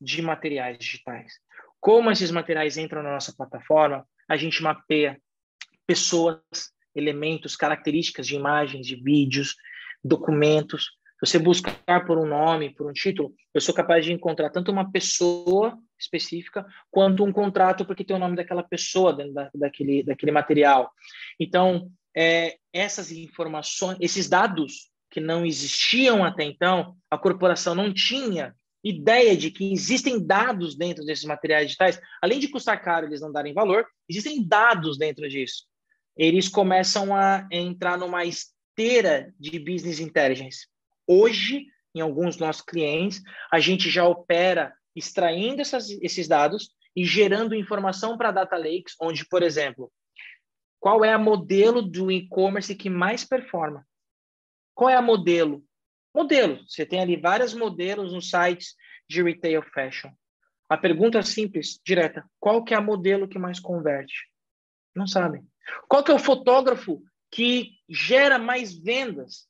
de 0.00 0.20
materiais 0.20 0.78
digitais. 0.78 1.34
Como 1.78 2.10
esses 2.10 2.30
materiais 2.30 2.76
entram 2.76 3.02
na 3.02 3.12
nossa 3.12 3.32
plataforma, 3.34 4.06
a 4.28 4.36
gente 4.36 4.62
mapeia 4.62 5.20
pessoas, 5.90 6.38
elementos, 6.94 7.56
características 7.56 8.24
de 8.24 8.36
imagens, 8.36 8.86
de 8.86 8.94
vídeos, 8.94 9.56
documentos. 10.04 10.92
Você 11.20 11.36
buscar 11.36 12.06
por 12.06 12.16
um 12.16 12.26
nome, 12.26 12.72
por 12.72 12.88
um 12.88 12.92
título, 12.92 13.34
eu 13.52 13.60
sou 13.60 13.74
capaz 13.74 14.04
de 14.04 14.12
encontrar 14.12 14.50
tanto 14.50 14.70
uma 14.70 14.88
pessoa 14.88 15.76
específica 15.98 16.64
quanto 16.92 17.24
um 17.24 17.32
contrato 17.32 17.84
porque 17.84 18.04
tem 18.04 18.14
o 18.14 18.20
nome 18.20 18.36
daquela 18.36 18.62
pessoa 18.62 19.12
dentro 19.12 19.34
da, 19.34 19.50
daquele, 19.52 20.04
daquele 20.04 20.30
material. 20.30 20.92
Então, 21.40 21.90
é, 22.16 22.56
essas 22.72 23.10
informações, 23.10 23.98
esses 24.00 24.28
dados 24.28 24.92
que 25.10 25.18
não 25.18 25.44
existiam 25.44 26.24
até 26.24 26.44
então, 26.44 26.94
a 27.10 27.18
corporação 27.18 27.74
não 27.74 27.92
tinha 27.92 28.54
ideia 28.84 29.36
de 29.36 29.50
que 29.50 29.72
existem 29.72 30.24
dados 30.24 30.76
dentro 30.76 31.04
desses 31.04 31.24
materiais 31.24 31.66
digitais, 31.66 32.00
além 32.22 32.38
de 32.38 32.46
custar 32.46 32.80
caro 32.80 33.06
eles 33.06 33.20
não 33.20 33.32
darem 33.32 33.52
valor, 33.52 33.84
existem 34.08 34.46
dados 34.46 34.96
dentro 34.96 35.28
disso 35.28 35.68
eles 36.22 36.48
começam 36.48 37.14
a 37.14 37.48
entrar 37.50 37.96
numa 37.96 38.24
esteira 38.24 39.32
de 39.38 39.58
business 39.58 40.00
intelligence. 40.00 40.66
Hoje, 41.06 41.66
em 41.94 42.00
alguns 42.00 42.36
nossos 42.36 42.62
clientes, 42.62 43.22
a 43.50 43.58
gente 43.58 43.88
já 43.88 44.06
opera 44.06 44.74
extraindo 44.94 45.62
essas, 45.62 45.88
esses 46.02 46.28
dados 46.28 46.74
e 46.94 47.04
gerando 47.04 47.54
informação 47.54 48.18
para 48.18 48.30
data 48.30 48.56
lakes, 48.56 48.94
onde, 49.00 49.26
por 49.26 49.42
exemplo, 49.42 49.90
qual 50.78 51.04
é 51.04 51.12
a 51.12 51.18
modelo 51.18 51.80
do 51.80 52.10
e-commerce 52.10 52.74
que 52.74 52.90
mais 52.90 53.24
performa? 53.24 53.86
Qual 54.74 54.90
é 54.90 54.96
a 54.96 55.02
modelo 55.02 55.64
Modelo. 56.14 56.58
Você 56.66 56.84
tem 56.84 57.00
ali 57.00 57.16
vários 57.16 57.54
modelos 57.54 58.12
nos 58.12 58.30
sites 58.30 58.74
de 59.08 59.22
retail 59.22 59.62
fashion. 59.72 60.10
A 60.68 60.76
pergunta 60.76 61.18
é 61.18 61.22
simples, 61.22 61.80
direta. 61.84 62.28
Qual 62.38 62.64
que 62.64 62.74
é 62.74 62.78
o 62.78 62.84
modelo 62.84 63.28
que 63.28 63.38
mais 63.38 63.60
converte? 63.60 64.28
Não 64.94 65.06
sabem. 65.06 65.48
Qual 65.88 66.02
que 66.02 66.10
é 66.10 66.14
o 66.14 66.18
fotógrafo 66.18 67.02
que 67.30 67.72
gera 67.88 68.38
mais 68.38 68.72
vendas? 68.76 69.48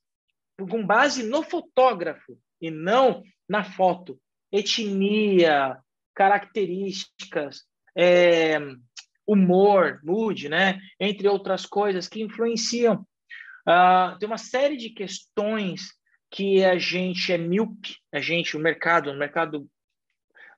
Com 0.58 0.86
base 0.86 1.22
no 1.22 1.42
fotógrafo 1.42 2.38
e 2.60 2.70
não 2.70 3.22
na 3.48 3.64
foto. 3.64 4.20
Etnia, 4.52 5.78
características, 6.14 7.64
é, 7.96 8.58
humor, 9.26 10.00
mood, 10.02 10.48
né? 10.48 10.80
Entre 10.98 11.28
outras 11.28 11.64
coisas 11.64 12.08
que 12.08 12.22
influenciam. 12.22 13.06
Uh, 13.66 14.18
tem 14.18 14.26
uma 14.26 14.38
série 14.38 14.76
de 14.76 14.90
questões 14.90 15.92
que 16.30 16.64
a 16.64 16.78
gente 16.78 17.32
é 17.32 17.38
míope, 17.38 17.96
a 18.12 18.20
gente, 18.20 18.56
o 18.56 18.60
mercado, 18.60 19.10
o 19.10 19.18
mercado, 19.18 19.68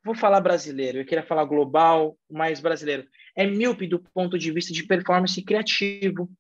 vou 0.05 0.15
falar 0.15 0.41
brasileiro, 0.41 0.99
eu 0.99 1.05
queria 1.05 1.25
falar 1.25 1.45
global, 1.45 2.17
mas 2.31 2.61
brasileiro, 2.61 3.07
é 3.37 3.47
míope 3.47 3.87
do 3.87 3.99
ponto 3.99 4.39
de 4.39 4.51
vista 4.51 4.73
de 4.73 4.85
performance 4.85 5.41
criativo. 5.43 6.31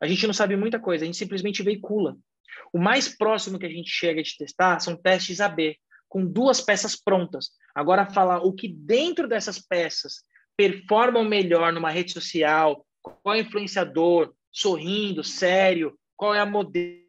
A 0.00 0.06
gente 0.06 0.26
não 0.26 0.34
sabe 0.34 0.56
muita 0.56 0.78
coisa, 0.78 1.04
a 1.04 1.06
gente 1.06 1.16
simplesmente 1.16 1.62
veicula. 1.62 2.16
O 2.72 2.78
mais 2.78 3.08
próximo 3.08 3.58
que 3.58 3.66
a 3.66 3.70
gente 3.70 3.90
chega 3.90 4.22
de 4.22 4.36
testar 4.36 4.80
são 4.80 4.96
testes 4.96 5.40
AB, 5.40 5.76
com 6.08 6.24
duas 6.24 6.60
peças 6.60 6.94
prontas. 6.96 7.50
Agora, 7.74 8.10
falar 8.10 8.38
o 8.38 8.52
que 8.52 8.68
dentro 8.68 9.26
dessas 9.28 9.58
peças 9.58 10.22
performam 10.56 11.24
melhor 11.24 11.72
numa 11.72 11.90
rede 11.90 12.12
social, 12.12 12.86
qual 13.02 13.34
é 13.34 13.38
o 13.38 13.40
influenciador, 13.42 14.32
sorrindo, 14.50 15.22
sério, 15.22 15.98
qual 16.16 16.34
é 16.34 16.40
a 16.40 16.46
modelo, 16.46 17.05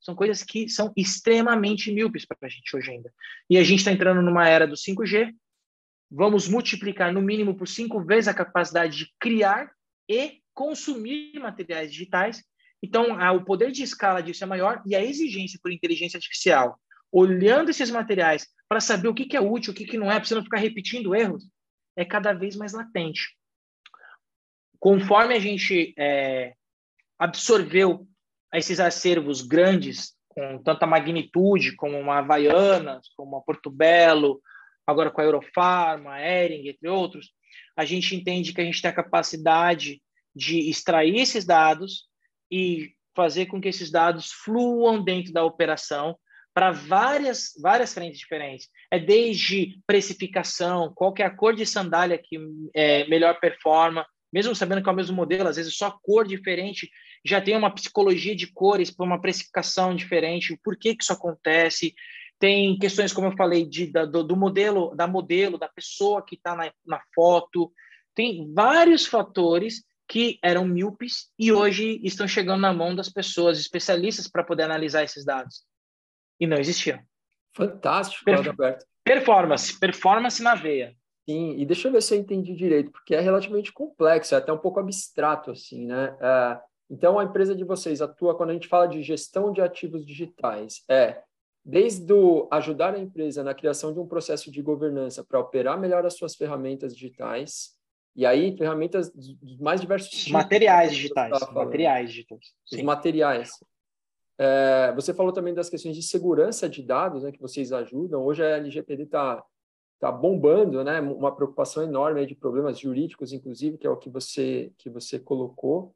são 0.00 0.14
coisas 0.14 0.42
que 0.42 0.68
são 0.68 0.92
extremamente 0.96 1.92
míopes 1.92 2.24
para 2.24 2.38
a 2.42 2.48
gente 2.48 2.74
hoje 2.74 2.90
ainda. 2.90 3.12
E 3.50 3.58
a 3.58 3.62
gente 3.62 3.80
está 3.80 3.92
entrando 3.92 4.22
numa 4.22 4.48
era 4.48 4.66
do 4.66 4.74
5G. 4.74 5.34
Vamos 6.10 6.48
multiplicar 6.48 7.12
no 7.12 7.20
mínimo 7.20 7.54
por 7.54 7.68
cinco 7.68 8.02
vezes 8.02 8.28
a 8.28 8.34
capacidade 8.34 8.96
de 8.96 9.12
criar 9.18 9.70
e 10.08 10.40
consumir 10.54 11.38
materiais 11.38 11.90
digitais. 11.92 12.42
Então, 12.82 13.18
o 13.34 13.44
poder 13.44 13.72
de 13.72 13.82
escala 13.82 14.22
disso 14.22 14.44
é 14.44 14.46
maior 14.46 14.82
e 14.86 14.94
a 14.94 15.04
exigência 15.04 15.58
por 15.62 15.72
inteligência 15.72 16.16
artificial, 16.16 16.78
olhando 17.12 17.70
esses 17.70 17.90
materiais 17.90 18.46
para 18.68 18.80
saber 18.80 19.08
o 19.08 19.14
que, 19.14 19.26
que 19.26 19.36
é 19.36 19.40
útil, 19.40 19.72
o 19.72 19.76
que, 19.76 19.84
que 19.84 19.98
não 19.98 20.10
é, 20.10 20.16
para 20.16 20.24
você 20.24 20.34
não 20.34 20.44
ficar 20.44 20.58
repetindo 20.58 21.14
erros, 21.14 21.44
é 21.96 22.04
cada 22.04 22.32
vez 22.32 22.56
mais 22.56 22.72
latente. 22.72 23.36
Conforme 24.78 25.34
a 25.34 25.40
gente 25.40 25.94
é, 25.98 26.54
absorveu 27.18 28.06
esses 28.54 28.80
acervos 28.80 29.42
grandes, 29.42 30.14
com 30.28 30.62
tanta 30.62 30.86
magnitude, 30.86 31.76
como 31.76 31.98
uma 31.98 32.18
Havaianas, 32.18 33.08
como 33.16 33.36
a 33.36 33.40
Porto 33.40 33.70
Belo, 33.70 34.40
agora 34.86 35.10
com 35.10 35.20
a 35.20 35.24
Eurofarma, 35.24 36.14
a 36.14 36.20
Ering, 36.20 36.68
entre 36.68 36.88
outros, 36.88 37.30
a 37.76 37.84
gente 37.84 38.14
entende 38.14 38.52
que 38.52 38.60
a 38.60 38.64
gente 38.64 38.80
tem 38.80 38.90
a 38.90 38.94
capacidade 38.94 40.00
de 40.34 40.68
extrair 40.68 41.16
esses 41.16 41.44
dados 41.44 42.04
e 42.50 42.92
fazer 43.14 43.46
com 43.46 43.60
que 43.60 43.68
esses 43.68 43.90
dados 43.90 44.30
fluam 44.30 45.02
dentro 45.02 45.32
da 45.32 45.42
operação 45.42 46.16
para 46.54 46.70
várias, 46.70 47.52
várias 47.60 47.92
frentes 47.92 48.18
diferentes. 48.18 48.68
É 48.90 48.98
desde 48.98 49.78
precificação, 49.86 50.92
qual 50.94 51.12
que 51.12 51.22
é 51.22 51.26
a 51.26 51.34
cor 51.34 51.54
de 51.54 51.66
sandália 51.66 52.18
que 52.22 52.38
é, 52.74 53.06
melhor 53.08 53.38
performa, 53.40 54.06
mesmo 54.32 54.54
sabendo 54.54 54.82
que 54.82 54.88
é 54.88 54.92
o 54.92 54.96
mesmo 54.96 55.16
modelo, 55.16 55.48
às 55.48 55.56
vezes 55.56 55.76
só 55.76 55.90
cor 56.02 56.26
diferente 56.26 56.88
já 57.26 57.40
tem 57.40 57.56
uma 57.56 57.74
psicologia 57.74 58.34
de 58.34 58.46
cores 58.46 58.90
para 58.90 59.04
uma 59.04 59.20
precificação 59.20 59.94
diferente, 59.94 60.58
por 60.62 60.76
que, 60.76 60.94
que 60.94 61.02
isso 61.02 61.12
acontece. 61.12 61.94
Tem 62.38 62.78
questões, 62.78 63.12
como 63.12 63.28
eu 63.28 63.36
falei, 63.36 63.66
de, 63.66 63.86
da, 63.90 64.04
do, 64.04 64.22
do, 64.22 64.36
modelo, 64.36 64.94
da 64.94 65.06
modelo, 65.06 65.58
da 65.58 65.68
pessoa 65.68 66.24
que 66.24 66.36
está 66.36 66.54
na, 66.54 66.72
na 66.86 67.00
foto. 67.14 67.72
Tem 68.14 68.52
vários 68.52 69.06
fatores 69.06 69.82
que 70.08 70.38
eram 70.42 70.64
míopes 70.64 71.30
e 71.38 71.52
hoje 71.52 72.00
estão 72.04 72.28
chegando 72.28 72.60
na 72.60 72.72
mão 72.72 72.94
das 72.94 73.08
pessoas 73.08 73.58
especialistas 73.58 74.28
para 74.28 74.44
poder 74.44 74.62
analisar 74.62 75.02
esses 75.02 75.24
dados. 75.24 75.64
E 76.38 76.46
não 76.46 76.58
existiam. 76.58 77.00
Fantástico, 77.56 78.24
Perf 78.24 78.48
Alberto. 78.48 78.84
Performance, 79.02 79.78
performance 79.78 80.42
na 80.42 80.54
veia. 80.54 80.94
Sim, 81.28 81.56
e 81.58 81.66
deixa 81.66 81.88
eu 81.88 81.92
ver 81.92 82.02
se 82.02 82.14
eu 82.14 82.18
entendi 82.18 82.54
direito, 82.54 82.92
porque 82.92 83.14
é 83.14 83.20
relativamente 83.20 83.72
complexo, 83.72 84.34
é 84.34 84.38
até 84.38 84.52
um 84.52 84.58
pouco 84.58 84.78
abstrato, 84.78 85.50
assim, 85.50 85.86
né? 85.86 86.16
É, 86.20 86.60
então, 86.90 87.18
a 87.18 87.24
empresa 87.24 87.54
de 87.54 87.64
vocês 87.64 88.00
atua, 88.00 88.36
quando 88.36 88.50
a 88.50 88.52
gente 88.52 88.68
fala 88.68 88.86
de 88.86 89.02
gestão 89.02 89.52
de 89.52 89.60
ativos 89.60 90.06
digitais, 90.06 90.84
é 90.88 91.22
desde 91.64 92.12
o 92.12 92.46
ajudar 92.52 92.94
a 92.94 92.98
empresa 92.98 93.42
na 93.42 93.52
criação 93.52 93.92
de 93.92 93.98
um 93.98 94.06
processo 94.06 94.52
de 94.52 94.62
governança 94.62 95.24
para 95.24 95.40
operar 95.40 95.78
melhor 95.78 96.06
as 96.06 96.14
suas 96.14 96.36
ferramentas 96.36 96.94
digitais, 96.94 97.76
e 98.14 98.24
aí 98.24 98.56
ferramentas 98.56 99.10
dos 99.12 99.58
mais 99.58 99.80
diversos 99.80 100.10
tipos. 100.10 100.32
Materiais 100.32 100.92
digitais. 100.92 101.52
Materiais 101.52 102.10
digitais. 102.10 102.54
Os 102.72 102.82
materiais. 102.82 103.50
É, 104.38 104.92
você 104.94 105.12
falou 105.12 105.32
também 105.32 105.52
das 105.52 105.68
questões 105.68 105.96
de 105.96 106.02
segurança 106.02 106.68
de 106.68 106.82
dados, 106.82 107.24
né, 107.24 107.32
que 107.32 107.40
vocês 107.40 107.72
ajudam. 107.72 108.24
Hoje 108.24 108.44
a 108.44 108.58
LGPD 108.58 109.02
está 109.02 109.44
tá 109.98 110.12
bombando, 110.12 110.84
né, 110.84 111.00
uma 111.00 111.34
preocupação 111.34 111.82
enorme 111.82 112.24
de 112.26 112.34
problemas 112.34 112.78
jurídicos, 112.78 113.32
inclusive, 113.32 113.76
que 113.76 113.86
é 113.86 113.90
o 113.90 113.96
que 113.96 114.08
você 114.08 114.72
que 114.78 114.88
você 114.88 115.18
colocou. 115.18 115.94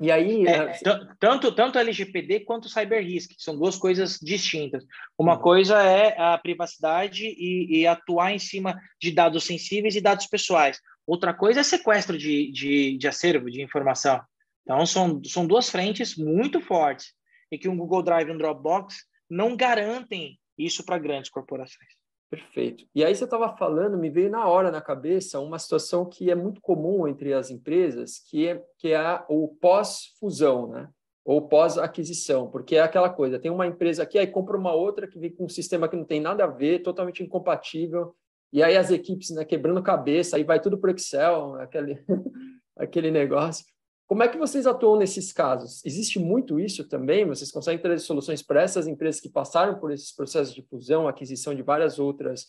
E 0.00 0.10
aí. 0.10 0.46
É, 0.46 0.50
é 0.50 0.80
tanto, 1.18 1.52
tanto 1.52 1.78
LGPD 1.78 2.40
quanto 2.40 2.68
Cyber 2.68 3.04
Risk, 3.04 3.32
são 3.38 3.56
duas 3.56 3.76
coisas 3.76 4.18
distintas. 4.20 4.84
Uma 5.18 5.34
uhum. 5.34 5.42
coisa 5.42 5.82
é 5.82 6.18
a 6.18 6.38
privacidade 6.38 7.26
e, 7.26 7.80
e, 7.80 7.86
atuar 7.86 8.32
em 8.32 8.38
cima 8.38 8.80
de 9.00 9.10
dados 9.10 9.44
sensíveis 9.44 9.94
e 9.94 10.00
dados 10.00 10.26
pessoais. 10.26 10.80
Outra 11.06 11.34
coisa 11.34 11.60
é 11.60 11.62
sequestro 11.62 12.16
de, 12.16 12.50
de, 12.50 12.96
de 12.96 13.08
acervo, 13.08 13.50
de 13.50 13.62
informação. 13.62 14.20
Então, 14.62 14.86
são, 14.86 15.20
são 15.24 15.46
duas 15.46 15.68
frentes 15.68 16.16
muito 16.16 16.60
fortes 16.60 17.12
e 17.50 17.58
que 17.58 17.68
um 17.68 17.76
Google 17.76 18.02
Drive 18.02 18.28
e 18.28 18.32
um 18.32 18.38
Dropbox 18.38 19.04
não 19.28 19.56
garantem 19.56 20.38
isso 20.56 20.84
para 20.84 20.98
grandes 20.98 21.30
corporações. 21.30 21.99
Perfeito. 22.30 22.84
E 22.94 23.04
aí 23.04 23.12
você 23.12 23.24
estava 23.24 23.56
falando, 23.56 23.98
me 23.98 24.08
veio 24.08 24.30
na 24.30 24.46
hora 24.46 24.70
na 24.70 24.80
cabeça 24.80 25.40
uma 25.40 25.58
situação 25.58 26.06
que 26.06 26.30
é 26.30 26.34
muito 26.34 26.60
comum 26.60 27.08
entre 27.08 27.34
as 27.34 27.50
empresas, 27.50 28.20
que 28.20 28.46
é, 28.46 28.64
que 28.78 28.92
é 28.92 29.24
o 29.28 29.48
pós-fusão, 29.60 30.68
né? 30.68 30.88
Ou 31.24 31.48
pós-aquisição, 31.48 32.48
porque 32.48 32.76
é 32.76 32.80
aquela 32.80 33.10
coisa, 33.10 33.38
tem 33.38 33.50
uma 33.50 33.66
empresa 33.66 34.04
aqui, 34.04 34.16
aí 34.16 34.28
compra 34.28 34.56
uma 34.56 34.72
outra 34.72 35.08
que 35.08 35.18
vem 35.18 35.34
com 35.34 35.44
um 35.44 35.48
sistema 35.48 35.88
que 35.88 35.96
não 35.96 36.04
tem 36.04 36.20
nada 36.20 36.44
a 36.44 36.46
ver, 36.46 36.82
totalmente 36.82 37.22
incompatível, 37.22 38.14
e 38.52 38.62
aí 38.62 38.76
as 38.76 38.90
equipes 38.92 39.30
né, 39.30 39.44
quebrando 39.44 39.82
cabeça, 39.82 40.36
aí 40.36 40.44
vai 40.44 40.60
tudo 40.60 40.78
para 40.78 40.90
o 40.90 40.94
Excel, 40.94 41.56
aquele, 41.56 42.02
aquele 42.78 43.10
negócio. 43.10 43.64
Como 44.10 44.24
é 44.24 44.28
que 44.28 44.36
vocês 44.36 44.66
atuam 44.66 44.98
nesses 44.98 45.32
casos? 45.32 45.84
Existe 45.84 46.18
muito 46.18 46.58
isso 46.58 46.82
também? 46.88 47.24
Vocês 47.24 47.52
conseguem 47.52 47.80
trazer 47.80 48.00
soluções 48.00 48.42
para 48.42 48.60
essas 48.60 48.88
empresas 48.88 49.20
que 49.20 49.28
passaram 49.28 49.78
por 49.78 49.92
esses 49.92 50.10
processos 50.10 50.52
de 50.52 50.62
fusão, 50.62 51.06
aquisição 51.06 51.54
de 51.54 51.62
várias 51.62 52.00
outras 52.00 52.42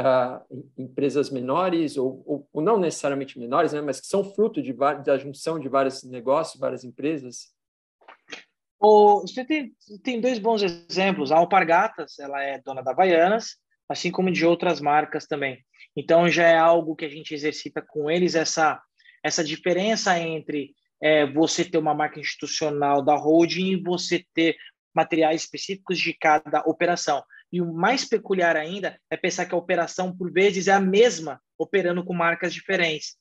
uh, 0.00 0.64
empresas 0.74 1.28
menores, 1.28 1.98
ou, 1.98 2.22
ou, 2.24 2.48
ou, 2.50 2.62
não 2.62 2.78
necessariamente 2.78 3.38
menores, 3.38 3.74
né, 3.74 3.82
mas 3.82 4.00
que 4.00 4.06
são 4.06 4.24
fruto 4.24 4.62
de 4.62 4.72
da 4.72 5.18
junção 5.18 5.58
de 5.58 5.68
vários 5.68 6.02
negócios, 6.02 6.58
várias 6.58 6.82
empresas? 6.82 7.52
você 8.80 9.44
tem, 9.44 9.70
tem 10.02 10.18
dois 10.18 10.38
bons 10.38 10.62
exemplos. 10.62 11.30
A 11.30 11.36
Alpargatas, 11.36 12.18
ela 12.18 12.42
é 12.42 12.58
dona 12.58 12.80
da 12.80 12.92
Havaianas, 12.92 13.58
assim 13.86 14.10
como 14.10 14.32
de 14.32 14.46
outras 14.46 14.80
marcas 14.80 15.26
também. 15.26 15.62
Então, 15.94 16.26
já 16.26 16.48
é 16.48 16.56
algo 16.56 16.96
que 16.96 17.04
a 17.04 17.10
gente 17.10 17.34
exercita 17.34 17.82
com 17.82 18.10
eles, 18.10 18.34
essa, 18.34 18.80
essa 19.22 19.44
diferença 19.44 20.18
entre 20.18 20.74
é, 21.02 21.26
você 21.26 21.64
ter 21.64 21.78
uma 21.78 21.94
marca 21.94 22.20
institucional 22.20 23.02
da 23.02 23.16
holding 23.16 23.72
e 23.72 23.82
você 23.82 24.24
ter 24.32 24.56
materiais 24.94 25.42
específicos 25.42 25.98
de 25.98 26.12
cada 26.12 26.60
operação. 26.60 27.22
E 27.50 27.60
o 27.60 27.72
mais 27.72 28.04
peculiar 28.04 28.56
ainda 28.56 28.98
é 29.10 29.16
pensar 29.16 29.46
que 29.46 29.54
a 29.54 29.58
operação, 29.58 30.16
por 30.16 30.32
vezes, 30.32 30.68
é 30.68 30.72
a 30.72 30.80
mesma, 30.80 31.40
operando 31.58 32.04
com 32.04 32.14
marcas 32.14 32.54
diferentes, 32.54 33.16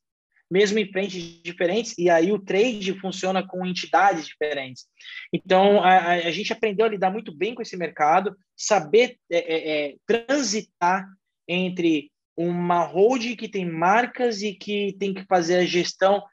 mesmo 0.49 0.79
em 0.79 0.91
frentes 0.91 1.41
diferentes, 1.41 1.97
e 1.97 2.09
aí 2.09 2.31
o 2.31 2.39
trade 2.39 2.93
funciona 2.99 3.45
com 3.45 3.65
entidades 3.65 4.25
diferentes. 4.27 4.85
Então, 5.33 5.81
a, 5.83 6.13
a 6.13 6.31
gente 6.31 6.53
aprendeu 6.53 6.85
a 6.85 6.89
lidar 6.89 7.09
muito 7.09 7.35
bem 7.35 7.55
com 7.55 7.61
esse 7.61 7.75
mercado, 7.75 8.35
saber 8.55 9.17
é, 9.29 9.37
é, 9.37 9.89
é 9.89 9.95
transitar 10.05 11.07
entre 11.47 12.11
uma 12.37 12.83
holding 12.83 13.35
que 13.35 13.49
tem 13.49 13.69
marcas 13.69 14.41
e 14.41 14.53
que 14.53 14.95
tem 14.99 15.13
que 15.13 15.25
fazer 15.25 15.57
a 15.57 15.65
gestão 15.65 16.23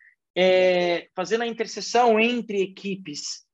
é, 0.41 1.09
fazendo 1.16 1.43
a 1.43 1.49
interseção 1.49 2.20
entre 2.20 2.62
equipes 2.62 3.45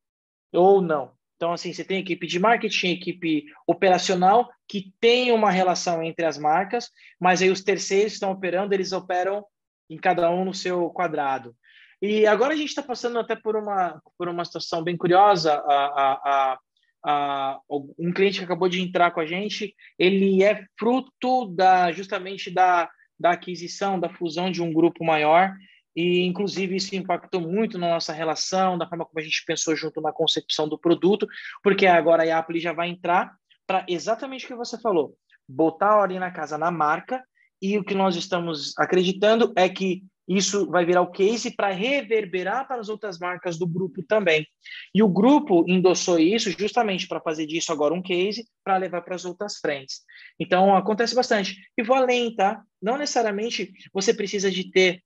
ou 0.53 0.83
não. 0.83 1.13
Então, 1.35 1.51
assim, 1.51 1.73
você 1.73 1.83
tem 1.83 1.99
equipe 1.99 2.27
de 2.27 2.39
marketing, 2.39 2.91
equipe 2.91 3.47
operacional, 3.67 4.51
que 4.69 4.93
tem 5.01 5.33
uma 5.33 5.51
relação 5.51 6.03
entre 6.03 6.27
as 6.27 6.37
marcas, 6.37 6.91
mas 7.19 7.41
aí 7.41 7.49
os 7.49 7.63
terceiros 7.63 8.13
estão 8.13 8.33
operando, 8.33 8.75
eles 8.75 8.93
operam 8.93 9.43
em 9.89 9.97
cada 9.97 10.31
um 10.31 10.45
no 10.45 10.53
seu 10.53 10.91
quadrado. 10.91 11.57
E 12.03 12.27
agora 12.27 12.53
a 12.53 12.57
gente 12.57 12.69
está 12.69 12.83
passando 12.83 13.19
até 13.19 13.35
por 13.35 13.57
uma, 13.57 13.99
por 14.19 14.29
uma 14.29 14.45
situação 14.45 14.83
bem 14.83 14.95
curiosa. 14.95 15.55
A, 15.55 16.21
a, 16.23 16.59
a, 17.07 17.61
um 17.99 18.13
cliente 18.13 18.39
que 18.39 18.45
acabou 18.45 18.69
de 18.69 18.83
entrar 18.83 19.11
com 19.11 19.21
a 19.21 19.27
gente, 19.27 19.75
ele 19.99 20.45
é 20.45 20.67
fruto 20.79 21.47
da 21.47 21.91
justamente 21.93 22.51
da, 22.51 22.91
da 23.19 23.31
aquisição, 23.31 23.99
da 23.99 24.11
fusão 24.11 24.51
de 24.51 24.63
um 24.63 24.71
grupo 24.71 25.03
maior, 25.03 25.55
e 25.95 26.23
inclusive 26.23 26.77
isso 26.77 26.95
impactou 26.97 27.41
muito 27.41 27.79
na 27.79 27.89
nossa 27.89 28.13
relação, 28.13 28.77
da 28.79 28.89
forma 28.89 29.05
como 29.05 29.21
a 29.21 29.23
gente 29.23 29.45
pensou 29.47 29.77
junto 29.77 30.01
na 30.01 30.13
concepção 30.13 30.69
do 30.69 30.79
produto, 30.79 31.27
porque 31.63 31.87
agora 31.87 32.23
a 32.25 32.39
Apple 32.39 32.61
já 32.61 32.73
vai 32.73 32.89
entrar 32.89 33.33
para 33.67 33.85
exatamente 33.89 34.45
o 34.45 34.49
que 34.49 34.55
você 34.55 34.79
falou, 34.79 35.17
botar 35.49 35.93
a 35.93 35.97
ordem 35.99 36.19
na 36.19 36.31
casa 36.31 36.59
na 36.59 36.71
marca, 36.71 37.23
e 37.63 37.79
o 37.79 37.85
que 37.85 37.95
nós 37.95 38.17
estamos 38.17 38.75
acreditando 38.77 39.53
é 39.57 39.69
que 39.69 40.03
isso 40.27 40.67
vai 40.71 40.85
virar 40.85 41.03
o 41.03 41.11
case 41.11 41.55
para 41.55 41.71
reverberar 41.71 42.67
para 42.67 42.81
as 42.81 42.89
outras 42.89 43.19
marcas 43.19 43.59
do 43.59 43.67
grupo 43.67 44.03
também. 44.03 44.47
E 44.95 45.03
o 45.03 45.09
grupo 45.09 45.65
endossou 45.69 46.19
isso 46.19 46.51
justamente 46.51 47.07
para 47.07 47.21
fazer 47.21 47.47
disso 47.47 47.73
agora 47.73 47.95
um 47.95 48.03
case 48.03 48.47
para 48.65 48.79
levar 48.79 49.03
para 49.03 49.15
as 49.15 49.25
outras 49.25 49.59
frentes. 49.59 50.01
Então, 50.41 50.75
acontece 50.75 51.15
bastante. 51.15 51.57
E 51.77 51.83
vou 51.83 51.97
além, 51.97 52.35
tá? 52.35 52.63
Não 52.81 52.97
necessariamente 52.97 53.73
você 53.93 54.15
precisa 54.15 54.51
de 54.51 54.71
ter, 54.71 55.03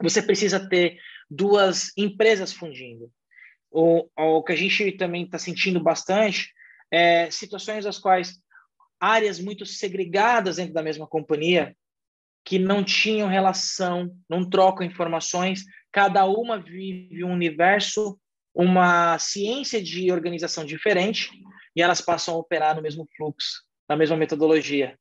você 0.00 0.22
precisa 0.22 0.68
ter 0.68 0.98
duas 1.30 1.90
empresas 1.96 2.52
fundindo. 2.52 3.10
O, 3.70 4.08
o 4.16 4.42
que 4.42 4.52
a 4.52 4.56
gente 4.56 4.92
também 4.92 5.24
está 5.24 5.38
sentindo 5.38 5.82
bastante 5.82 6.52
é 6.90 7.30
situações 7.30 7.84
as 7.84 7.98
quais 7.98 8.40
áreas 9.00 9.38
muito 9.38 9.64
segregadas 9.66 10.56
dentro 10.56 10.72
da 10.72 10.82
mesma 10.82 11.06
companhia 11.06 11.76
que 12.44 12.58
não 12.58 12.82
tinham 12.82 13.28
relação, 13.28 14.10
não 14.28 14.48
trocam 14.48 14.86
informações, 14.86 15.64
cada 15.92 16.24
uma 16.24 16.58
vive 16.58 17.22
um 17.22 17.32
universo, 17.32 18.18
uma 18.54 19.18
ciência 19.18 19.82
de 19.82 20.10
organização 20.10 20.64
diferente, 20.64 21.30
e 21.76 21.82
elas 21.82 22.00
passam 22.00 22.34
a 22.34 22.38
operar 22.38 22.74
no 22.74 22.82
mesmo 22.82 23.06
fluxo, 23.16 23.62
na 23.88 23.96
mesma 23.96 24.16
metodologia. 24.16 24.98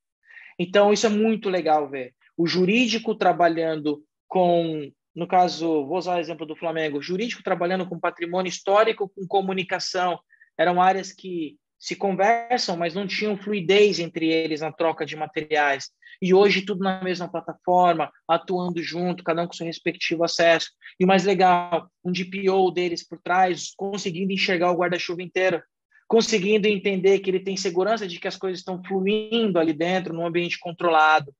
Então, 0.60 0.92
isso 0.92 1.06
é 1.06 1.10
muito 1.10 1.50
legal 1.50 1.90
ver. 1.90 2.14
O 2.36 2.46
jurídico 2.46 3.16
trabalhando 3.16 4.04
com, 4.28 4.92
no 5.16 5.28
caso, 5.28 5.86
vou 5.86 5.98
usar 5.98 6.18
o 6.18 6.20
exemplo 6.20 6.46
do 6.46 6.56
Flamengo, 6.56 7.02
jurídico 7.02 7.44
trabalhando 7.44 7.88
com 7.88 8.00
patrimônio 8.00 8.50
histórico, 8.50 9.10
com 9.10 9.28
comunicação, 9.28 10.20
eram 10.58 10.82
áreas 10.82 11.12
que 11.12 11.58
se 11.80 11.96
conversam, 11.96 12.76
mas 12.76 12.96
não 12.96 13.06
tinham 13.06 13.38
fluidez 13.38 14.00
entre 14.00 14.28
eles 14.28 14.62
na 14.62 14.72
troca 14.72 15.06
de 15.06 15.16
materiais. 15.16 15.92
E 16.22 16.34
hoje 16.34 16.64
tudo 16.64 16.84
na 16.84 17.04
mesma 17.04 17.30
plataforma, 17.30 18.12
atuando 18.28 18.82
junto, 18.82 19.24
cada 19.24 19.44
um 19.44 19.48
com 19.48 19.54
seu 19.54 19.66
respectivo 19.66 20.24
acesso. 20.24 20.72
E 21.00 21.06
o 21.06 21.08
mais 21.08 21.24
legal, 21.24 21.88
um 22.04 22.12
DPO 22.12 22.72
deles 22.72 23.08
por 23.08 23.20
trás, 23.22 23.72
conseguindo 23.78 24.34
enxergar 24.34 24.72
o 24.72 24.78
guarda-chuva 24.78 25.22
inteiro, 25.22 25.62
conseguindo 26.08 26.68
entender 26.68 27.20
que 27.20 27.30
ele 27.30 27.40
tem 27.40 27.56
segurança 27.56 28.08
de 28.08 28.20
que 28.20 28.28
as 28.28 28.38
coisas 28.38 28.60
estão 28.60 28.82
fluindo 28.84 29.60
ali 29.60 29.74
dentro, 29.74 30.14
num 30.14 30.26
ambiente 30.26 30.58
controlado. 30.58 31.32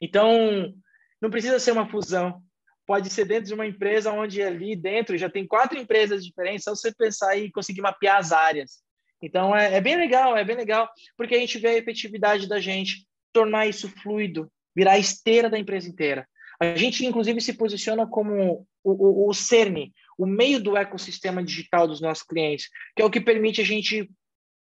Então, 0.00 0.72
não 1.20 1.30
precisa 1.30 1.58
ser 1.58 1.72
uma 1.72 1.88
fusão. 1.88 2.42
Pode 2.86 3.10
ser 3.10 3.26
dentro 3.26 3.48
de 3.48 3.54
uma 3.54 3.66
empresa 3.66 4.12
onde 4.12 4.42
ali 4.42 4.74
dentro 4.74 5.18
já 5.18 5.28
tem 5.28 5.46
quatro 5.46 5.78
empresas 5.78 6.24
diferentes, 6.24 6.64
só 6.64 6.74
você 6.74 6.92
pensar 6.94 7.36
e 7.36 7.50
conseguir 7.50 7.82
mapear 7.82 8.16
as 8.16 8.32
áreas. 8.32 8.82
Então 9.22 9.54
é, 9.54 9.74
é, 9.74 9.80
bem 9.80 9.96
legal, 9.96 10.36
é 10.36 10.44
bem 10.44 10.56
legal, 10.56 10.88
porque 11.16 11.34
a 11.34 11.38
gente 11.38 11.58
vê 11.58 11.68
a 11.68 11.76
efetividade 11.76 12.48
da 12.48 12.60
gente 12.60 13.06
tornar 13.32 13.66
isso 13.66 13.88
fluido, 14.02 14.50
virar 14.74 14.92
a 14.92 14.98
esteira 14.98 15.50
da 15.50 15.58
empresa 15.58 15.88
inteira. 15.88 16.26
A 16.60 16.74
gente, 16.76 17.06
inclusive, 17.06 17.40
se 17.40 17.52
posiciona 17.52 18.06
como 18.06 18.66
o, 18.82 19.26
o, 19.26 19.28
o 19.28 19.34
CERN, 19.34 19.92
o 20.18 20.26
meio 20.26 20.60
do 20.60 20.76
ecossistema 20.76 21.42
digital 21.42 21.86
dos 21.86 22.00
nossos 22.00 22.24
clientes, 22.24 22.68
que 22.96 23.02
é 23.02 23.04
o 23.04 23.10
que 23.10 23.20
permite 23.20 23.60
a 23.60 23.64
gente 23.64 24.10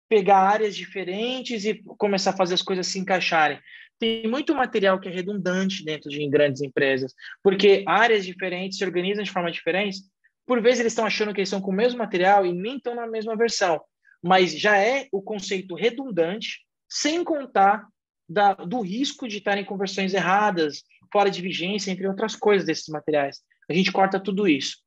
pegar 0.08 0.38
áreas 0.38 0.76
diferentes 0.76 1.64
e 1.64 1.82
começar 1.98 2.30
a 2.30 2.36
fazer 2.36 2.54
as 2.54 2.62
coisas 2.62 2.86
se 2.86 2.98
encaixarem. 2.98 3.60
Tem 3.98 4.26
muito 4.28 4.54
material 4.54 5.00
que 5.00 5.08
é 5.08 5.12
redundante 5.12 5.84
dentro 5.84 6.10
de 6.10 6.28
grandes 6.28 6.60
empresas, 6.60 7.14
porque 7.42 7.82
áreas 7.86 8.24
diferentes 8.26 8.78
se 8.78 8.84
organizam 8.84 9.24
de 9.24 9.30
forma 9.30 9.50
diferente. 9.50 10.00
Por 10.46 10.62
vezes 10.62 10.80
eles 10.80 10.92
estão 10.92 11.06
achando 11.06 11.32
que 11.32 11.40
eles 11.40 11.48
estão 11.48 11.60
com 11.60 11.70
o 11.70 11.74
mesmo 11.74 11.98
material 11.98 12.44
e 12.44 12.52
nem 12.52 12.76
estão 12.76 12.94
na 12.94 13.06
mesma 13.06 13.36
versão 13.36 13.80
mas 14.26 14.58
já 14.58 14.76
é 14.76 15.08
o 15.12 15.22
conceito 15.22 15.74
redundante, 15.74 16.66
sem 16.88 17.22
contar 17.22 17.86
da, 18.28 18.54
do 18.54 18.80
risco 18.80 19.28
de 19.28 19.38
estarem 19.38 19.64
conversões 19.64 20.14
erradas, 20.14 20.82
fora 21.12 21.30
de 21.30 21.40
vigência, 21.40 21.92
entre 21.92 22.08
outras 22.08 22.34
coisas 22.34 22.66
desses 22.66 22.88
materiais. 22.88 23.40
A 23.68 23.72
gente 23.72 23.92
corta 23.92 24.18
tudo 24.18 24.48
isso. 24.48 24.78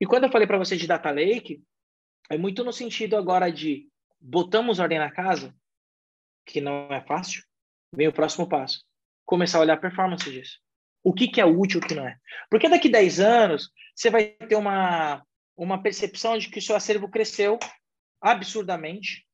E 0.00 0.06
quando 0.06 0.24
eu 0.24 0.32
falei 0.32 0.46
para 0.46 0.56
você 0.56 0.74
de 0.74 0.86
data 0.86 1.10
lake, 1.10 1.62
é 2.30 2.38
muito 2.38 2.64
no 2.64 2.72
sentido 2.72 3.16
agora 3.16 3.50
de 3.50 3.88
botamos 4.18 4.78
ordem 4.78 4.98
na 4.98 5.10
casa, 5.10 5.54
que 6.46 6.60
não 6.60 6.88
é 6.90 7.02
fácil, 7.02 7.42
vem 7.92 8.08
o 8.08 8.12
próximo 8.12 8.48
passo. 8.48 8.84
Começar 9.24 9.58
a 9.58 9.60
olhar 9.62 9.74
a 9.74 9.80
performance 9.80 10.30
disso. 10.30 10.58
O 11.02 11.12
que, 11.12 11.28
que 11.28 11.40
é 11.40 11.44
útil, 11.44 11.80
o 11.80 11.86
que 11.86 11.94
não 11.94 12.06
é. 12.06 12.16
Porque 12.50 12.68
daqui 12.68 12.88
a 12.88 12.92
10 12.92 13.20
anos, 13.20 13.70
você 13.94 14.10
vai 14.10 14.26
ter 14.26 14.56
uma, 14.56 15.22
uma 15.56 15.82
percepção 15.82 16.36
de 16.38 16.48
que 16.48 16.58
o 16.58 16.62
seu 16.62 16.76
acervo 16.76 17.08
cresceu 17.08 17.58
absurdamente. 18.20 19.26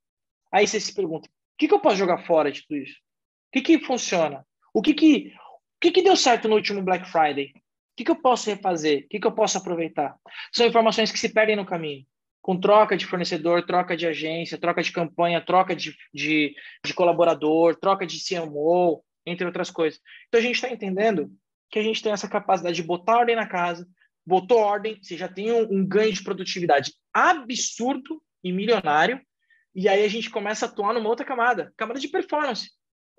Aí 0.53 0.67
você 0.67 0.79
se 0.79 0.95
pergunta: 0.95 1.29
o 1.29 1.33
que, 1.59 1.69
que 1.69 1.75
eu 1.75 1.81
posso 1.81 1.97
jogar 1.97 2.25
fora 2.27 2.53
de 2.53 2.63
tudo 2.67 2.79
isso? 2.79 2.97
O 2.97 3.53
que, 3.53 3.63
que 3.63 3.85
funciona? 3.85 4.47
O 4.73 4.83
que, 4.83 4.95
que, 4.95 5.33
o 5.37 5.81
que, 5.81 5.93
que 5.93 6.03
deu 6.03 6.17
certo 6.17 6.49
no 6.49 6.57
último 6.57 6.83
Black 6.83 7.09
Friday? 7.09 7.53
O 7.57 7.97
que, 7.97 8.05
que 8.05 8.11
eu 8.11 8.21
posso 8.21 8.51
refazer? 8.51 9.05
O 9.05 9.09
que, 9.09 9.21
que 9.21 9.27
eu 9.27 9.33
posso 9.33 9.57
aproveitar? 9.57 10.17
São 10.53 10.67
informações 10.67 11.13
que 11.13 11.19
se 11.19 11.33
perdem 11.33 11.55
no 11.55 11.65
caminho. 11.65 12.05
Com 12.45 12.61
troca 12.61 12.95
de 12.95 13.07
fornecedor, 13.07 13.65
troca 13.65 13.97
de 13.97 14.07
agência, 14.07 14.59
troca 14.59 14.83
de 14.83 14.93
campanha, 14.93 15.41
troca 15.41 15.75
de, 15.75 15.97
de, 16.13 16.55
de 16.85 16.93
colaborador, 16.93 17.75
troca 17.75 18.07
de 18.07 18.23
CMO, 18.23 19.03
entre 19.25 19.47
outras 19.47 19.71
coisas. 19.71 19.99
Então 20.29 20.39
a 20.39 20.43
gente 20.43 20.57
está 20.57 20.69
entendendo 20.69 21.33
que 21.71 21.79
a 21.79 21.83
gente 21.83 22.03
tem 22.03 22.13
essa 22.13 22.29
capacidade 22.29 22.77
de 22.77 22.83
botar 22.83 23.17
ordem 23.17 23.35
na 23.35 23.47
casa, 23.47 23.89
botou 24.27 24.59
ordem, 24.59 24.99
você 25.03 25.17
já 25.17 25.27
tem 25.27 25.51
um, 25.53 25.81
um 25.81 25.87
ganho 25.87 26.13
de 26.13 26.23
produtividade 26.23 26.93
absurdo 27.15 28.23
e 28.43 28.53
milionário, 28.53 29.19
e 29.75 29.89
aí 29.89 30.05
a 30.05 30.09
gente 30.09 30.29
começa 30.29 30.67
a 30.67 30.69
atuar 30.69 30.93
numa 30.93 31.09
outra 31.09 31.25
camada, 31.25 31.73
camada 31.79 31.99
de 31.99 32.09
performance. 32.09 32.69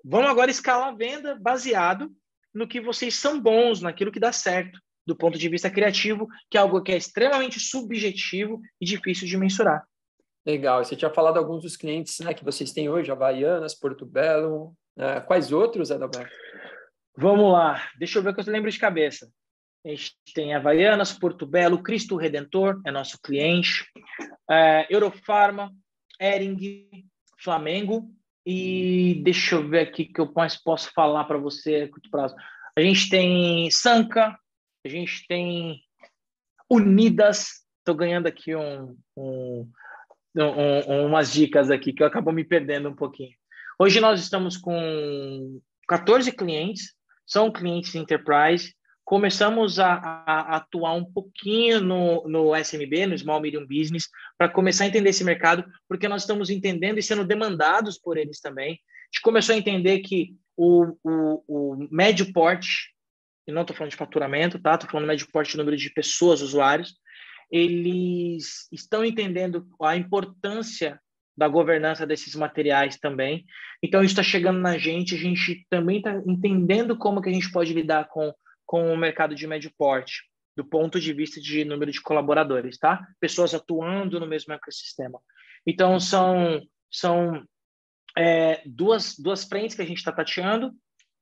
Vamos 0.04 0.30
agora 0.30 0.52
escalar 0.52 0.88
a 0.88 0.96
venda 0.96 1.34
baseado 1.34 2.14
no 2.54 2.68
que 2.68 2.80
vocês 2.80 3.16
são 3.16 3.40
bons, 3.40 3.80
naquilo 3.80 4.12
que 4.12 4.20
dá 4.20 4.30
certo, 4.30 4.80
do 5.06 5.14
ponto 5.14 5.38
de 5.38 5.48
vista 5.48 5.70
criativo, 5.70 6.26
que 6.50 6.58
é 6.58 6.60
algo 6.60 6.82
que 6.82 6.92
é 6.92 6.96
extremamente 6.96 7.60
subjetivo 7.60 8.60
e 8.80 8.84
difícil 8.84 9.26
de 9.28 9.36
mensurar. 9.36 9.86
Legal. 10.44 10.84
Você 10.84 10.96
tinha 10.96 11.10
falado 11.10 11.38
alguns 11.38 11.62
dos 11.62 11.76
clientes 11.76 12.18
né, 12.20 12.32
que 12.32 12.44
vocês 12.44 12.72
têm 12.72 12.88
hoje, 12.88 13.10
Havaianas, 13.10 13.74
Porto 13.74 14.06
Belo. 14.06 14.74
Né? 14.96 15.20
Quais 15.20 15.52
outros, 15.52 15.90
Adalberto? 15.90 16.34
Vamos 17.16 17.52
lá. 17.52 17.82
Deixa 17.98 18.18
eu 18.18 18.22
ver 18.22 18.30
o 18.30 18.34
que 18.34 18.40
eu 18.40 18.52
lembro 18.52 18.70
de 18.70 18.78
cabeça. 18.78 19.30
A 19.84 19.88
gente 19.88 20.14
tem 20.34 20.54
Havaianas, 20.54 21.12
Porto 21.12 21.46
Belo, 21.46 21.82
Cristo 21.82 22.16
Redentor 22.16 22.80
é 22.84 22.90
nosso 22.90 23.20
cliente, 23.22 23.86
é, 24.50 24.86
Eurofarma, 24.90 25.72
Ering, 26.20 27.06
Flamengo 27.38 28.10
e 28.44 29.20
deixa 29.24 29.56
eu 29.56 29.68
ver 29.68 29.80
aqui 29.80 30.04
que 30.04 30.20
eu 30.20 30.32
mais 30.34 30.56
posso 30.56 30.92
falar 30.92 31.24
para 31.24 31.38
você 31.38 31.82
a 31.82 31.88
curto 31.88 32.10
prazo. 32.10 32.34
A 32.76 32.80
gente 32.80 33.08
tem 33.08 33.70
Sanca, 33.70 34.38
a 34.86 34.88
gente 34.88 35.26
tem 35.26 35.82
Unidas, 36.70 37.62
estou 37.78 37.94
ganhando 37.94 38.26
aqui 38.26 38.54
um, 38.54 38.96
um, 39.16 39.70
um, 40.36 41.06
umas 41.06 41.32
dicas 41.32 41.70
aqui 41.70 41.92
que 41.92 42.02
eu 42.02 42.06
acabo 42.06 42.32
me 42.32 42.44
perdendo 42.44 42.88
um 42.88 42.94
pouquinho. 42.94 43.32
Hoje 43.78 44.00
nós 44.00 44.20
estamos 44.20 44.56
com 44.56 45.60
14 45.86 46.32
clientes, 46.32 46.94
são 47.26 47.52
clientes 47.52 47.94
enterprise, 47.94 48.74
começamos 49.04 49.78
a, 49.78 49.94
a, 49.94 50.56
atuar 50.56 50.94
um 50.94 51.04
pouquinho 51.04 51.80
no, 51.80 52.26
no 52.26 52.56
SMB, 52.56 53.06
no 53.06 53.18
Small 53.18 53.40
Medium 53.40 53.66
Business, 53.66 54.08
para 54.36 54.48
começar 54.48 54.84
a 54.84 54.86
entender 54.88 55.10
esse 55.10 55.22
mercado, 55.22 55.64
porque 55.88 56.08
nós 56.08 56.22
estamos 56.22 56.50
entendendo 56.50 56.98
e 56.98 57.02
sendo 57.02 57.24
demandados 57.24 57.98
por 57.98 58.16
eles 58.16 58.40
também. 58.40 58.72
A 58.72 59.06
gente 59.12 59.22
começou 59.22 59.54
a 59.54 59.58
entender 59.58 60.00
que 60.00 60.34
o, 60.56 60.96
o, 61.04 61.44
o 61.46 61.88
médio 61.90 62.32
porte, 62.32 62.95
e 63.46 63.52
não 63.52 63.62
estou 63.62 63.76
falando 63.76 63.90
de 63.90 63.96
faturamento, 63.96 64.58
tá? 64.58 64.74
Estou 64.74 64.90
falando 64.90 65.06
médio 65.06 65.28
porte 65.32 65.56
número 65.56 65.76
de 65.76 65.90
pessoas, 65.90 66.42
usuários, 66.42 66.94
eles 67.50 68.68
estão 68.72 69.04
entendendo 69.04 69.66
a 69.80 69.96
importância 69.96 71.00
da 71.36 71.46
governança 71.46 72.06
desses 72.06 72.34
materiais 72.34 72.98
também. 72.98 73.44
Então, 73.82 74.00
isso 74.02 74.12
está 74.12 74.22
chegando 74.22 74.58
na 74.58 74.78
gente, 74.78 75.14
a 75.14 75.18
gente 75.18 75.66
também 75.68 75.98
está 75.98 76.20
entendendo 76.26 76.96
como 76.96 77.20
que 77.20 77.28
a 77.28 77.32
gente 77.32 77.52
pode 77.52 77.72
lidar 77.72 78.08
com 78.08 78.32
com 78.66 78.92
o 78.92 78.96
mercado 78.96 79.34
de 79.34 79.46
médio 79.46 79.72
porte, 79.78 80.24
do 80.56 80.64
ponto 80.64 80.98
de 81.00 81.12
vista 81.12 81.40
de 81.40 81.64
número 81.64 81.92
de 81.92 82.02
colaboradores, 82.02 82.76
tá? 82.76 83.06
Pessoas 83.20 83.54
atuando 83.54 84.18
no 84.18 84.26
mesmo 84.26 84.52
ecossistema. 84.52 85.20
Então, 85.64 86.00
são, 86.00 86.60
são 86.90 87.44
é, 88.18 88.62
duas, 88.66 89.14
duas 89.16 89.44
frentes 89.44 89.76
que 89.76 89.82
a 89.82 89.86
gente 89.86 89.98
está 89.98 90.10
tateando, 90.10 90.72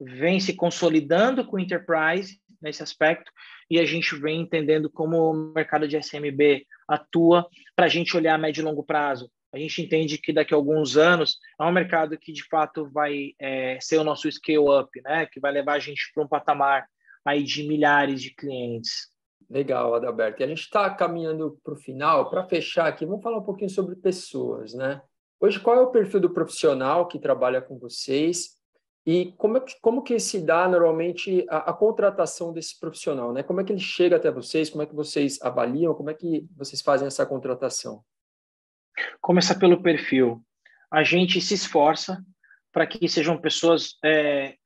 vem 0.00 0.40
se 0.40 0.54
consolidando 0.54 1.44
com 1.44 1.56
o 1.56 1.60
Enterprise 1.60 2.40
nesse 2.60 2.82
aspecto, 2.82 3.30
e 3.70 3.78
a 3.78 3.84
gente 3.84 4.14
vem 4.16 4.40
entendendo 4.40 4.90
como 4.90 5.30
o 5.30 5.52
mercado 5.54 5.86
de 5.86 5.96
SMB 5.96 6.66
atua 6.88 7.46
para 7.76 7.86
a 7.86 7.88
gente 7.88 8.16
olhar 8.16 8.34
a 8.34 8.38
médio 8.38 8.62
e 8.62 8.64
longo 8.64 8.82
prazo. 8.82 9.30
a 9.52 9.58
gente 9.58 9.82
entende 9.82 10.18
que 10.18 10.32
daqui 10.32 10.52
a 10.52 10.56
alguns 10.56 10.96
anos 10.96 11.38
é 11.60 11.64
um 11.64 11.70
mercado 11.70 12.18
que 12.18 12.32
de 12.32 12.42
fato 12.48 12.90
vai 12.90 13.34
é, 13.38 13.78
ser 13.80 13.98
o 13.98 14.04
nosso 14.04 14.30
scale 14.30 14.58
up, 14.58 14.90
né? 15.02 15.26
Que 15.26 15.38
vai 15.38 15.52
levar 15.52 15.74
a 15.74 15.78
gente 15.78 16.10
para 16.12 16.24
um 16.24 16.28
patamar 16.28 16.86
aí 17.24 17.44
de 17.44 17.62
milhares 17.62 18.20
de 18.20 18.34
clientes. 18.34 19.08
Legal, 19.48 19.94
Adalberto. 19.94 20.42
E 20.42 20.44
a 20.44 20.48
gente 20.48 20.62
está 20.62 20.90
caminhando 20.90 21.58
para 21.62 21.74
o 21.74 21.76
final. 21.76 22.28
Para 22.30 22.48
fechar 22.48 22.86
aqui, 22.86 23.06
vamos 23.06 23.22
falar 23.22 23.38
um 23.38 23.44
pouquinho 23.44 23.70
sobre 23.70 23.94
pessoas, 23.94 24.74
né? 24.74 25.00
Hoje, 25.38 25.60
qual 25.60 25.76
é 25.76 25.80
o 25.80 25.90
perfil 25.90 26.20
do 26.20 26.30
profissional 26.30 27.06
que 27.06 27.18
trabalha 27.18 27.60
com 27.60 27.78
vocês 27.78 28.53
e 29.06 29.32
como, 29.36 29.58
é 29.58 29.60
que, 29.60 29.78
como 29.82 30.02
que 30.02 30.18
se 30.18 30.40
dá 30.40 30.66
normalmente 30.66 31.44
a, 31.50 31.70
a, 31.70 31.72
contratação 31.74 32.54
desse 32.54 32.78
profissional, 32.80 33.34
né? 33.34 33.42
Como 33.42 33.60
é 33.60 33.64
que 33.64 33.70
ele 33.70 33.80
chega 33.80 34.16
até 34.16 34.30
vocês? 34.30 34.70
Como 34.70 34.82
é 34.82 34.86
que 34.86 34.94
vocês 34.94 35.40
avaliam? 35.42 35.94
Como 35.94 36.08
é 36.08 36.14
que 36.14 36.46
vocês 36.56 36.80
fazem 36.80 37.06
essa 37.06 37.26
contratação? 37.26 38.02
Começar 39.20 39.56
pelo 39.56 39.82
perfil. 39.82 40.42
A 40.90 41.04
gente 41.04 41.38
se 41.40 41.52
esforça 41.52 42.24
para 42.72 42.86
que 42.86 43.06
sejam 43.06 43.36
pessoas 43.38 43.98
é, 44.02 44.56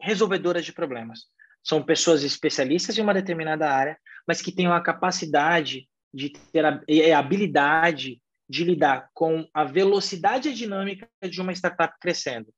resolvedoras 0.00 0.64
de 0.64 0.72
problemas. 0.72 1.26
São 1.64 1.82
pessoas 1.82 2.22
especialistas 2.22 2.96
em 2.96 3.02
uma 3.02 3.14
determinada 3.14 3.68
área, 3.68 3.98
mas 4.26 4.40
que 4.40 4.52
tenham 4.52 4.72
a 4.72 4.80
capacidade 4.80 5.88
de 6.14 6.30
ter 6.30 6.64
a, 6.64 6.80
a 7.14 7.18
habilidade 7.18 8.22
de 8.48 8.64
lidar 8.64 9.08
com 9.12 9.44
a 9.52 9.64
velocidade 9.64 10.54
dinâmica 10.54 11.08
de 11.28 11.40
uma 11.40 11.52
startup 11.52 11.94
crescendo. 12.00 12.52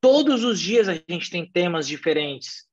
Todos 0.00 0.44
os 0.44 0.60
dias 0.60 0.88
a 0.88 0.94
gente 0.94 1.30
tem 1.30 1.50
temas 1.50 1.86
diferentes 1.86 2.66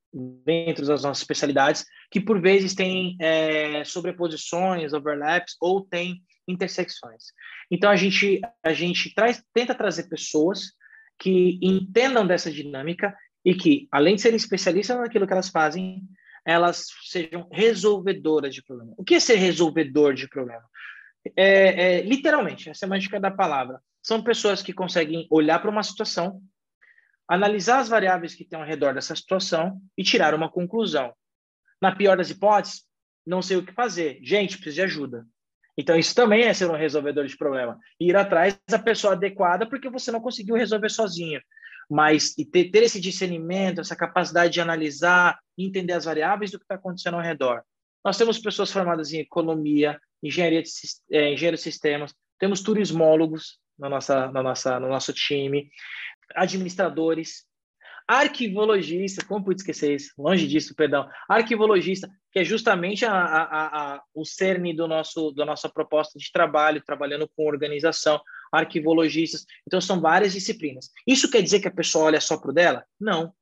dentro 0.46 0.86
das 0.86 1.04
nossas 1.04 1.22
especialidades 1.22 1.86
que 2.10 2.22
por 2.22 2.40
vezes 2.40 2.74
têm 2.74 3.18
é, 3.20 3.84
sobreposições, 3.84 4.94
overlaps 4.94 5.56
ou 5.60 5.82
tem 5.82 6.22
intersecções. 6.48 7.26
Então 7.70 7.90
a 7.90 7.96
gente 7.96 8.40
a 8.64 8.74
gente 8.74 9.14
traz, 9.14 9.44
tenta 9.54 9.76
trazer 9.76 10.08
pessoas 10.08 10.72
que 11.20 11.60
entendam 11.62 12.26
dessa 12.26 12.52
dinâmica 12.52 13.16
e 13.44 13.54
que 13.54 13.88
além 13.92 14.16
de 14.16 14.22
serem 14.22 14.38
especialistas 14.38 14.98
naquilo 14.98 15.26
que 15.28 15.34
elas 15.34 15.50
fazem, 15.50 16.04
elas 16.46 16.88
sejam 17.04 17.48
resolvedoras 17.52 18.54
de 18.54 18.64
problema. 18.64 18.94
O 18.98 19.04
que 19.04 19.16
é 19.16 19.20
ser 19.20 19.36
resolvedor 19.36 20.14
de 20.14 20.28
problema? 20.28 20.64
É, 21.36 21.98
é, 21.98 22.02
literalmente, 22.02 22.70
é 22.70 22.74
a 22.80 22.88
mágica 22.88 23.20
da 23.20 23.32
palavra. 23.32 23.82
São 24.02 24.22
pessoas 24.22 24.62
que 24.62 24.72
conseguem 24.72 25.28
olhar 25.32 25.60
para 25.60 25.72
uma 25.72 25.82
situação, 25.82 26.40
analisar 27.28 27.80
as 27.80 27.90
variáveis 27.90 28.36
que 28.36 28.44
estão 28.44 28.62
ao 28.62 28.68
redor 28.68 28.94
dessa 28.94 29.16
situação 29.16 29.82
e 29.98 30.04
tirar 30.04 30.34
uma 30.34 30.50
conclusão. 30.50 31.14
Na 31.82 31.96
pior 31.96 32.18
das 32.18 32.30
hipóteses, 32.30 32.84
não 33.26 33.42
sei 33.42 33.58
o 33.58 33.66
que 33.66 33.74
fazer. 33.74 34.20
Gente, 34.22 34.58
preciso 34.58 34.76
de 34.76 34.82
ajuda. 34.84 35.26
Então, 35.78 35.98
isso 35.98 36.16
também 36.16 36.44
é 36.44 36.54
ser 36.54 36.70
um 36.70 36.76
resolvedor 36.76 37.26
de 37.26 37.38
problema. 37.38 37.78
Ir 38.00 38.16
atrás 38.16 38.58
da 38.70 38.80
pessoa 38.80 39.14
adequada 39.14 39.68
porque 39.68 39.90
você 39.90 40.12
não 40.12 40.22
conseguiu 40.22 40.56
resolver 40.56 40.90
sozinho. 40.90 41.42
Mas 41.90 42.34
ter, 42.52 42.72
ter 42.72 42.84
esse 42.84 43.00
discernimento, 43.00 43.82
essa 43.82 43.96
capacidade 43.96 44.54
de 44.54 44.62
analisar, 44.62 45.38
entender 45.58 45.94
as 45.94 46.06
variáveis 46.06 46.52
do 46.52 46.58
que 46.58 46.64
está 46.64 46.76
acontecendo 46.76 47.16
ao 47.16 47.22
redor. 47.22 47.62
Nós 48.04 48.18
temos 48.18 48.40
pessoas 48.40 48.72
formadas 48.72 49.12
em 49.12 49.20
economia, 49.20 50.00
engenharia 50.24 50.64
de, 50.64 50.70
é, 51.12 51.34
engenheiro 51.34 51.58
de 51.58 51.64
sistemas, 51.64 52.14
temos 52.40 52.62
turismólogos 52.62 53.60
na 53.78 53.90
nossa, 53.90 54.32
na 54.32 54.42
nossa, 54.42 54.80
no 54.80 54.88
nosso 54.88 55.14
time, 55.14 55.70
administradores, 56.34 57.46
arquivologista, 58.08 59.26
como 59.26 59.44
pude 59.44 59.62
esquecer 59.62 59.96
isso? 59.96 60.12
Longe 60.18 60.48
disso, 60.48 60.76
perdão. 60.76 61.10
Arquivologista, 61.28 62.10
que 62.32 62.40
é 62.40 62.44
justamente 62.44 63.04
a, 63.06 63.14
a, 63.14 63.96
a, 63.96 64.04
o 64.14 64.24
cerne 64.24 64.74
do 64.74 64.88
nosso, 64.88 65.32
da 65.32 65.46
nossa 65.46 65.68
proposta 65.68 66.20
de 66.20 66.32
trabalho, 66.32 66.84
trabalhando 66.86 67.30
com 67.36 67.48
organização, 67.48 68.22
arquivologistas. 68.52 69.46
Então, 69.68 69.82
são 69.82 70.00
várias 70.00 70.34
disciplinas. 70.34 70.90
Isso 71.06 71.30
quer 71.30 71.42
dizer 71.42 71.60
que 71.60 71.68
a 71.68 71.74
pessoa 71.74 72.06
olha 72.06 72.22
só 72.22 72.38
para 72.38 72.52
o 72.52 72.54
dela? 72.54 72.86
Não. 73.00 73.34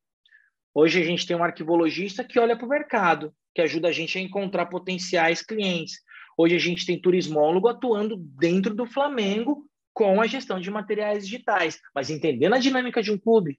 Hoje 0.74 1.00
a 1.00 1.04
gente 1.04 1.26
tem 1.26 1.36
um 1.36 1.44
arquivologista 1.44 2.24
que 2.24 2.38
olha 2.38 2.56
para 2.56 2.66
o 2.66 2.68
mercado, 2.68 3.32
que 3.54 3.62
ajuda 3.62 3.88
a 3.88 3.92
gente 3.92 4.18
a 4.18 4.20
encontrar 4.20 4.66
potenciais 4.66 5.40
clientes. 5.40 6.00
Hoje 6.36 6.56
a 6.56 6.58
gente 6.58 6.84
tem 6.84 7.00
turismólogo 7.00 7.68
atuando 7.68 8.16
dentro 8.16 8.74
do 8.74 8.84
Flamengo 8.84 9.68
com 9.94 10.20
a 10.20 10.26
gestão 10.26 10.60
de 10.60 10.70
materiais 10.70 11.24
digitais, 11.24 11.78
mas 11.94 12.10
entendendo 12.10 12.54
a 12.54 12.58
dinâmica 12.58 13.02
de 13.02 13.12
um 13.12 13.18
clube. 13.18 13.58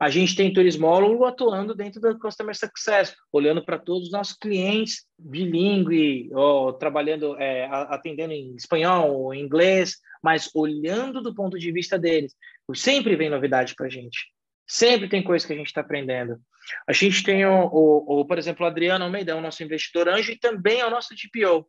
A 0.00 0.08
gente 0.08 0.34
tem 0.34 0.52
turismólogo 0.52 1.26
atuando 1.26 1.74
dentro 1.74 2.00
do 2.00 2.18
Customer 2.18 2.56
Success, 2.56 3.14
olhando 3.30 3.62
para 3.62 3.78
todos 3.78 4.04
os 4.06 4.12
nossos 4.12 4.34
clientes 4.34 5.04
bilíngue, 5.18 6.30
ou 6.32 6.72
trabalhando, 6.72 7.36
é, 7.38 7.66
atendendo 7.66 8.32
em 8.32 8.56
espanhol 8.56 9.14
ou 9.14 9.34
inglês, 9.34 9.96
mas 10.22 10.50
olhando 10.54 11.20
do 11.20 11.34
ponto 11.34 11.58
de 11.58 11.70
vista 11.70 11.98
deles. 11.98 12.34
Sempre 12.74 13.14
vem 13.14 13.28
novidade 13.28 13.74
para 13.74 13.86
a 13.86 13.90
gente. 13.90 14.28
Sempre 14.66 15.06
tem 15.06 15.22
coisa 15.22 15.46
que 15.46 15.52
a 15.52 15.56
gente 15.56 15.66
está 15.66 15.82
aprendendo. 15.82 16.40
A 16.86 16.94
gente 16.94 17.22
tem, 17.22 17.44
o, 17.44 17.66
o, 17.66 18.20
o, 18.20 18.24
por 18.24 18.38
exemplo, 18.38 18.64
o 18.64 18.68
Adriano 18.68 19.04
Almeida, 19.04 19.36
o 19.36 19.40
nosso 19.40 19.62
investidor 19.62 20.08
anjo 20.08 20.32
e 20.32 20.38
também 20.38 20.80
é 20.80 20.86
o 20.86 20.90
nosso 20.90 21.14
DPO. 21.14 21.68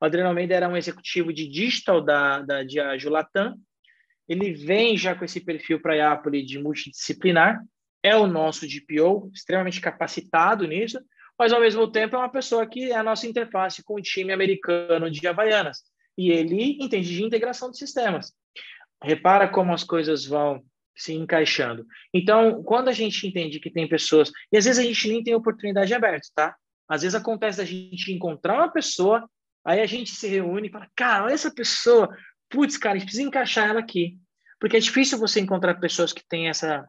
O 0.00 0.04
Adriano 0.04 0.30
Almeida 0.30 0.54
era 0.54 0.68
um 0.68 0.76
executivo 0.76 1.32
de 1.32 1.46
digital 1.46 2.00
da, 2.00 2.40
da 2.40 2.62
Diageo 2.62 3.10
Latam. 3.10 3.54
Ele 4.26 4.52
vem 4.52 4.96
já 4.96 5.14
com 5.14 5.24
esse 5.24 5.40
perfil 5.40 5.80
para 5.80 5.92
a 5.92 5.96
Iapoli 5.96 6.44
de 6.44 6.58
multidisciplinar. 6.58 7.60
É 8.02 8.16
o 8.16 8.26
nosso 8.26 8.66
DPO, 8.66 9.30
extremamente 9.34 9.80
capacitado 9.80 10.66
nisso, 10.66 10.98
mas 11.38 11.52
ao 11.52 11.60
mesmo 11.60 11.90
tempo 11.90 12.16
é 12.16 12.18
uma 12.18 12.30
pessoa 12.30 12.66
que 12.66 12.90
é 12.90 12.96
a 12.96 13.02
nossa 13.02 13.26
interface 13.26 13.82
com 13.82 13.94
o 13.94 14.00
time 14.00 14.32
americano 14.32 15.10
de 15.10 15.26
Havaianas. 15.26 15.82
E 16.16 16.30
ele 16.30 16.78
entende 16.80 17.08
de 17.08 17.22
integração 17.22 17.70
de 17.70 17.76
sistemas. 17.76 18.32
Repara 19.02 19.48
como 19.48 19.72
as 19.72 19.84
coisas 19.84 20.24
vão 20.24 20.62
se 20.96 21.14
encaixando. 21.14 21.86
Então, 22.12 22.62
quando 22.62 22.88
a 22.88 22.92
gente 22.92 23.26
entende 23.26 23.60
que 23.60 23.70
tem 23.70 23.88
pessoas, 23.88 24.30
e 24.52 24.56
às 24.56 24.64
vezes 24.64 24.78
a 24.78 24.86
gente 24.86 25.08
nem 25.08 25.22
tem 25.22 25.34
oportunidade 25.34 25.92
aberta, 25.94 26.28
tá? 26.34 26.56
Às 26.88 27.02
vezes 27.02 27.14
acontece 27.14 27.60
a 27.60 27.64
gente 27.64 28.12
encontrar 28.12 28.56
uma 28.56 28.70
pessoa, 28.70 29.26
aí 29.64 29.80
a 29.80 29.86
gente 29.86 30.10
se 30.10 30.28
reúne 30.28 30.68
e 30.68 30.70
fala, 30.70 30.88
cara, 30.94 31.24
olha 31.24 31.34
essa 31.34 31.52
pessoa, 31.52 32.14
putz, 32.48 32.76
cara, 32.76 32.94
a 32.94 32.98
gente 32.98 33.06
precisa 33.06 33.26
encaixar 33.26 33.68
ela 33.68 33.80
aqui. 33.80 34.18
Porque 34.58 34.76
é 34.76 34.80
difícil 34.80 35.18
você 35.18 35.40
encontrar 35.40 35.74
pessoas 35.80 36.12
que 36.12 36.22
têm 36.28 36.48
essa, 36.48 36.86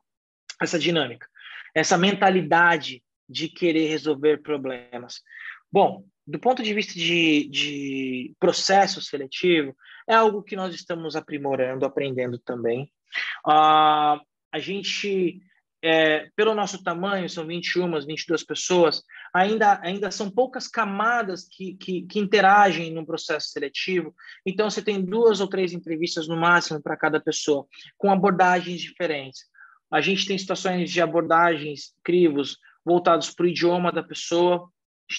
essa 0.61 0.77
dinâmica, 0.77 1.27
essa 1.73 1.97
mentalidade 1.97 3.01
de 3.29 3.47
querer 3.47 3.87
resolver 3.87 4.41
problemas. 4.41 5.21
Bom, 5.71 6.05
do 6.27 6.37
ponto 6.37 6.61
de 6.61 6.73
vista 6.73 6.93
de, 6.93 7.47
de 7.49 8.35
processo 8.39 9.01
seletivo, 9.01 9.75
é 10.07 10.13
algo 10.13 10.43
que 10.43 10.55
nós 10.55 10.75
estamos 10.75 11.15
aprimorando, 11.15 11.85
aprendendo 11.85 12.37
também. 12.37 12.91
Uh, 13.47 14.19
a 14.51 14.59
gente, 14.59 15.41
é, 15.83 16.29
pelo 16.35 16.53
nosso 16.53 16.83
tamanho, 16.83 17.27
são 17.27 17.45
21, 17.45 18.05
22 18.05 18.43
pessoas, 18.43 19.03
ainda, 19.33 19.79
ainda 19.81 20.11
são 20.11 20.29
poucas 20.29 20.67
camadas 20.67 21.47
que, 21.47 21.73
que, 21.75 22.03
que 22.03 22.19
interagem 22.19 22.93
no 22.93 23.05
processo 23.05 23.49
seletivo. 23.49 24.13
Então, 24.45 24.69
você 24.69 24.81
tem 24.81 25.03
duas 25.03 25.41
ou 25.41 25.47
três 25.47 25.73
entrevistas 25.73 26.27
no 26.27 26.37
máximo 26.37 26.81
para 26.81 26.95
cada 26.95 27.19
pessoa, 27.19 27.65
com 27.97 28.11
abordagens 28.11 28.79
diferentes. 28.79 29.45
A 29.91 29.99
gente 29.99 30.25
tem 30.25 30.37
situações 30.37 30.91
de 30.91 31.01
abordagens, 31.01 31.93
crivos, 32.03 32.57
voltados 32.85 33.31
para 33.31 33.45
o 33.45 33.49
idioma 33.49 33.91
da 33.91 34.03
pessoa. 34.03 34.69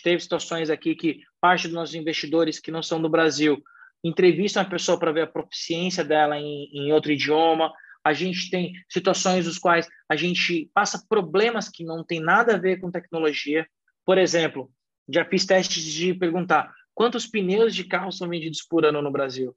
Teve 0.02 0.20
situações 0.20 0.70
aqui 0.70 0.94
que 0.94 1.20
parte 1.40 1.66
dos 1.66 1.74
nossos 1.74 1.94
investidores 1.94 2.58
que 2.58 2.70
não 2.70 2.82
são 2.82 3.02
do 3.02 3.08
Brasil 3.08 3.62
entrevistam 4.02 4.62
a 4.62 4.66
pessoa 4.66 4.98
para 4.98 5.12
ver 5.12 5.22
a 5.22 5.26
proficiência 5.26 6.04
dela 6.04 6.38
em, 6.38 6.70
em 6.72 6.92
outro 6.92 7.12
idioma. 7.12 7.72
A 8.04 8.12
gente 8.12 8.50
tem 8.50 8.72
situações 8.88 9.46
nos 9.46 9.58
quais 9.58 9.88
a 10.08 10.16
gente 10.16 10.70
passa 10.74 11.04
problemas 11.08 11.68
que 11.68 11.84
não 11.84 12.04
tem 12.04 12.20
nada 12.20 12.54
a 12.54 12.58
ver 12.58 12.80
com 12.80 12.90
tecnologia. 12.90 13.66
Por 14.04 14.18
exemplo, 14.18 14.70
já 15.08 15.24
fiz 15.24 15.46
testes 15.46 15.84
de 15.84 16.14
perguntar 16.14 16.72
quantos 16.94 17.26
pneus 17.26 17.74
de 17.74 17.84
carro 17.84 18.10
são 18.10 18.28
vendidos 18.28 18.62
por 18.62 18.84
ano 18.84 19.00
no 19.00 19.10
Brasil. 19.10 19.56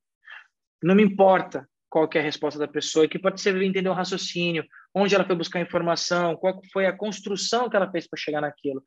Não 0.82 0.96
me 0.96 1.04
importa 1.04 1.68
qual 1.90 2.10
é 2.14 2.20
a 2.20 2.22
resposta 2.24 2.60
da 2.60 2.68
pessoa, 2.68 3.08
que 3.08 3.18
pode 3.18 3.40
ser 3.40 3.60
entender 3.62 3.88
o 3.88 3.94
raciocínio, 3.94 4.66
onde 4.94 5.16
ela 5.16 5.26
foi 5.26 5.36
buscar 5.36 5.62
informação, 5.62 6.36
qual 6.36 6.62
foi 6.72 6.86
a 6.86 6.96
construção 6.96 7.70
que 7.70 7.76
ela 7.76 7.90
fez 7.90 8.08
para 8.08 8.20
chegar 8.20 8.42
naquilo. 8.42 8.84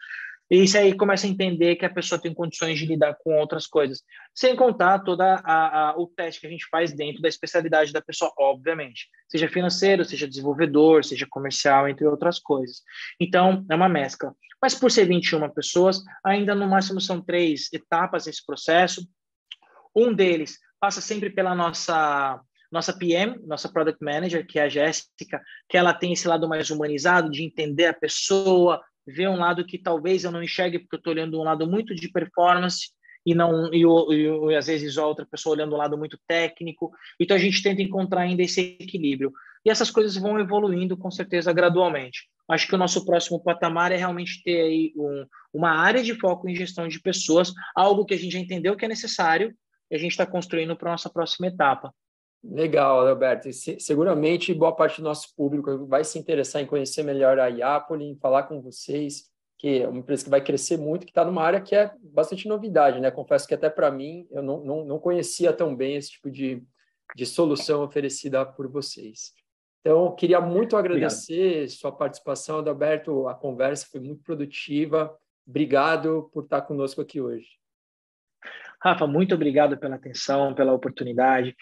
E 0.51 0.63
isso 0.63 0.79
aí 0.79 0.97
começa 0.97 1.27
a 1.27 1.31
entender 1.31 1.77
que 1.77 1.85
a 1.85 1.93
pessoa 1.93 2.21
tem 2.21 2.33
condições 2.33 2.79
de 2.79 2.87
lidar 2.87 3.15
com 3.23 3.39
outras 3.39 3.67
coisas. 3.67 4.03
Sem 4.35 4.57
contar 4.57 5.03
a, 5.45 5.95
o 5.97 6.07
teste 6.07 6.41
que 6.41 6.47
a 6.47 6.51
gente 6.51 6.67
faz 6.71 6.93
dentro 6.93 7.21
da 7.21 7.29
especialidade 7.29 7.93
da 7.93 8.01
pessoa, 8.01 8.33
obviamente. 8.39 9.09
Seja 9.29 9.49
financeiro, 9.49 10.05
seja 10.05 10.27
desenvolvedor, 10.27 11.05
seja 11.05 11.27
comercial, 11.29 11.87
entre 11.87 12.07
outras 12.07 12.39
coisas. 12.39 12.83
Então, 13.21 13.65
é 13.71 13.75
uma 13.75 13.89
mescla. 13.89 14.35
Mas 14.61 14.75
por 14.75 14.91
ser 14.91 15.07
21 15.07 15.51
pessoas, 15.51 16.03
ainda 16.25 16.55
no 16.55 16.67
máximo 16.67 17.01
são 17.01 17.21
três 17.21 17.69
etapas 17.73 18.27
nesse 18.27 18.45
processo. 18.45 19.07
Um 19.95 20.15
deles 20.15 20.59
passa 20.81 21.01
sempre 21.01 21.31
pela 21.31 21.55
nossa 21.55 22.41
nossa 22.71 22.93
PM, 22.93 23.39
nossa 23.47 23.67
Product 23.67 24.03
Manager, 24.05 24.47
que 24.47 24.59
é 24.59 24.65
a 24.65 24.69
Jéssica, 24.69 25.41
que 25.69 25.77
ela 25.77 25.95
tem 25.95 26.13
esse 26.13 26.29
lado 26.29 26.47
mais 26.47 26.69
humanizado 26.71 27.31
de 27.31 27.43
entender 27.43 27.87
a 27.87 27.95
pessoa, 27.95 28.79
ver 29.09 29.29
um 29.29 29.37
lado 29.37 29.65
que 29.65 29.79
talvez 29.79 30.25
eu 30.25 30.31
não 30.31 30.43
enxergue 30.43 30.79
porque 30.79 30.97
eu 30.97 30.99
estou 30.99 31.13
olhando 31.13 31.41
um 31.41 31.45
lado 31.45 31.67
muito 31.67 31.95
de 31.95 32.09
performance 32.09 32.91
e 33.25 33.35
não 33.35 33.73
e, 33.73 33.83
e, 33.83 34.53
e, 34.53 34.55
às 34.55 34.67
vezes 34.67 34.97
a 34.99 35.07
outra 35.07 35.27
pessoa 35.27 35.55
olhando 35.55 35.75
um 35.75 35.79
lado 35.79 35.97
muito 35.97 36.19
técnico. 36.27 36.91
Então 37.19 37.37
a 37.37 37.41
gente 37.41 37.63
tenta 37.63 37.83
encontrar 37.83 38.23
ainda 38.23 38.43
esse 38.43 38.77
equilíbrio. 38.81 39.33
E 39.65 39.71
essas 39.71 39.91
coisas 39.91 40.17
vão 40.17 40.39
evoluindo 40.39 40.97
com 40.97 41.11
certeza 41.11 41.53
gradualmente. 41.53 42.29
Acho 42.49 42.67
que 42.67 42.75
o 42.75 42.79
nosso 42.79 43.05
próximo 43.05 43.43
patamar 43.43 43.93
é 43.93 43.97
realmente 43.97 44.43
ter 44.43 44.61
aí 44.63 44.93
um, 44.97 45.27
uma 45.53 45.71
área 45.71 46.03
de 46.03 46.15
foco 46.15 46.49
em 46.49 46.55
gestão 46.55 46.89
de 46.89 47.01
pessoas, 47.01 47.53
algo 47.75 48.05
que 48.05 48.15
a 48.15 48.19
gente 48.19 48.33
já 48.33 48.39
entendeu 48.39 48.77
que 48.77 48.85
é 48.85 48.89
necessário 48.89 49.55
e 49.91 49.97
a 49.97 49.99
gente 49.99 50.13
está 50.13 50.25
construindo 50.25 50.77
para 50.77 50.91
a 50.91 50.93
nossa 50.93 51.11
próxima 51.11 51.49
etapa. 51.49 51.93
Legal, 52.43 53.07
Alberto. 53.07 53.49
seguramente 53.53 54.55
boa 54.55 54.75
parte 54.75 55.01
do 55.01 55.05
nosso 55.05 55.35
público 55.35 55.87
vai 55.87 56.05
se 56.05 56.19
interessar 56.19 56.63
em 56.63 56.67
conhecer 56.67 57.03
melhor 57.03 57.39
a 57.39 57.49
Iapoli, 57.49 58.05
em 58.05 58.17
falar 58.17 58.45
com 58.45 58.61
vocês, 58.63 59.25
que 59.59 59.81
é 59.83 59.89
uma 59.89 59.99
empresa 59.99 60.25
que 60.25 60.31
vai 60.31 60.41
crescer 60.41 60.77
muito, 60.77 61.05
que 61.05 61.11
está 61.11 61.25
numa 61.25 61.43
área 61.43 61.61
que 61.61 61.75
é 61.75 61.93
bastante 62.01 62.47
novidade, 62.47 63.01
né? 63.01 63.11
Confesso 63.11 63.47
que 63.47 63.55
até 63.55 63.69
para 63.69 63.91
mim 63.91 64.27
eu 64.31 64.43
não, 64.43 64.65
não, 64.65 64.85
não 64.85 64.99
conhecia 65.01 65.53
tão 65.53 65.75
bem 65.75 65.97
esse 65.97 66.13
tipo 66.13 66.31
de, 66.31 66.63
de 67.17 67.27
solução 67.27 67.83
oferecida 67.83 68.47
por 68.47 68.69
vocês. 68.71 69.33
Então, 69.81 70.15
queria 70.15 70.41
muito 70.41 70.77
agradecer 70.77 71.33
Obrigado. 71.33 71.71
sua 71.71 71.93
participação, 71.93 72.59
Adalberto. 72.59 73.27
A 73.27 73.35
conversa 73.35 73.87
foi 73.91 74.01
muito 74.01 74.23
produtiva. 74.23 75.17
Obrigado 75.47 76.31
por 76.33 76.45
estar 76.45 76.63
conosco 76.63 77.01
aqui 77.01 77.21
hoje. 77.21 77.49
Rafa, 78.81 79.07
muito 79.07 79.35
obrigado 79.35 79.77
pela 79.77 79.97
atenção, 79.97 80.55
pela 80.55 80.73
oportunidade. 80.73 81.57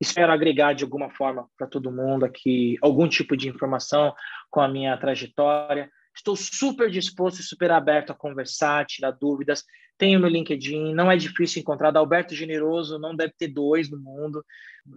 Espero 0.00 0.32
agregar 0.32 0.74
de 0.74 0.84
alguma 0.84 1.10
forma 1.10 1.48
para 1.56 1.66
todo 1.66 1.92
mundo 1.92 2.24
aqui 2.24 2.76
algum 2.80 3.08
tipo 3.08 3.36
de 3.36 3.48
informação 3.48 4.14
com 4.50 4.60
a 4.60 4.68
minha 4.68 4.96
trajetória. 4.96 5.90
Estou 6.14 6.36
super 6.36 6.90
disposto 6.90 7.40
e 7.40 7.42
super 7.42 7.70
aberto 7.70 8.10
a 8.10 8.14
conversar, 8.14 8.86
tirar 8.86 9.12
dúvidas. 9.12 9.64
Tenho 9.96 10.20
meu 10.20 10.28
LinkedIn, 10.28 10.94
não 10.94 11.10
é 11.10 11.16
difícil 11.16 11.60
encontrar. 11.60 11.88
Adalberto 11.88 12.34
Generoso, 12.34 12.98
não 12.98 13.14
deve 13.14 13.32
ter 13.36 13.48
dois 13.48 13.90
no 13.90 13.98
mundo. 13.98 14.44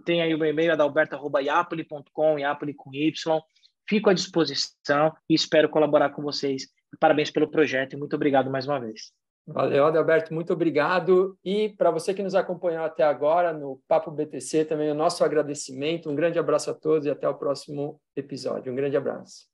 Tem 0.04 0.22
aí 0.22 0.34
o 0.34 0.38
meu 0.38 0.48
e-mail, 0.48 0.72
adalberto.iapoli.com, 0.72 2.38
Iapoli 2.38 2.74
com 2.74 2.94
Y. 2.94 3.40
Fico 3.88 4.08
à 4.08 4.12
disposição 4.14 5.12
e 5.28 5.34
espero 5.34 5.68
colaborar 5.68 6.10
com 6.10 6.22
vocês. 6.22 6.68
Parabéns 7.00 7.30
pelo 7.30 7.50
projeto 7.50 7.94
e 7.94 7.96
muito 7.96 8.14
obrigado 8.14 8.50
mais 8.50 8.66
uma 8.66 8.78
vez. 8.78 9.12
Valeu, 9.46 9.86
Adalberto, 9.86 10.32
muito 10.32 10.52
obrigado. 10.52 11.36
E 11.44 11.70
para 11.70 11.90
você 11.90 12.14
que 12.14 12.22
nos 12.22 12.34
acompanhou 12.34 12.84
até 12.84 13.02
agora 13.02 13.52
no 13.52 13.80
Papo 13.88 14.10
BTC, 14.10 14.64
também 14.64 14.90
o 14.90 14.94
nosso 14.94 15.24
agradecimento. 15.24 16.08
Um 16.08 16.14
grande 16.14 16.38
abraço 16.38 16.70
a 16.70 16.74
todos 16.74 17.06
e 17.06 17.10
até 17.10 17.28
o 17.28 17.34
próximo 17.34 18.00
episódio. 18.16 18.72
Um 18.72 18.76
grande 18.76 18.96
abraço. 18.96 19.51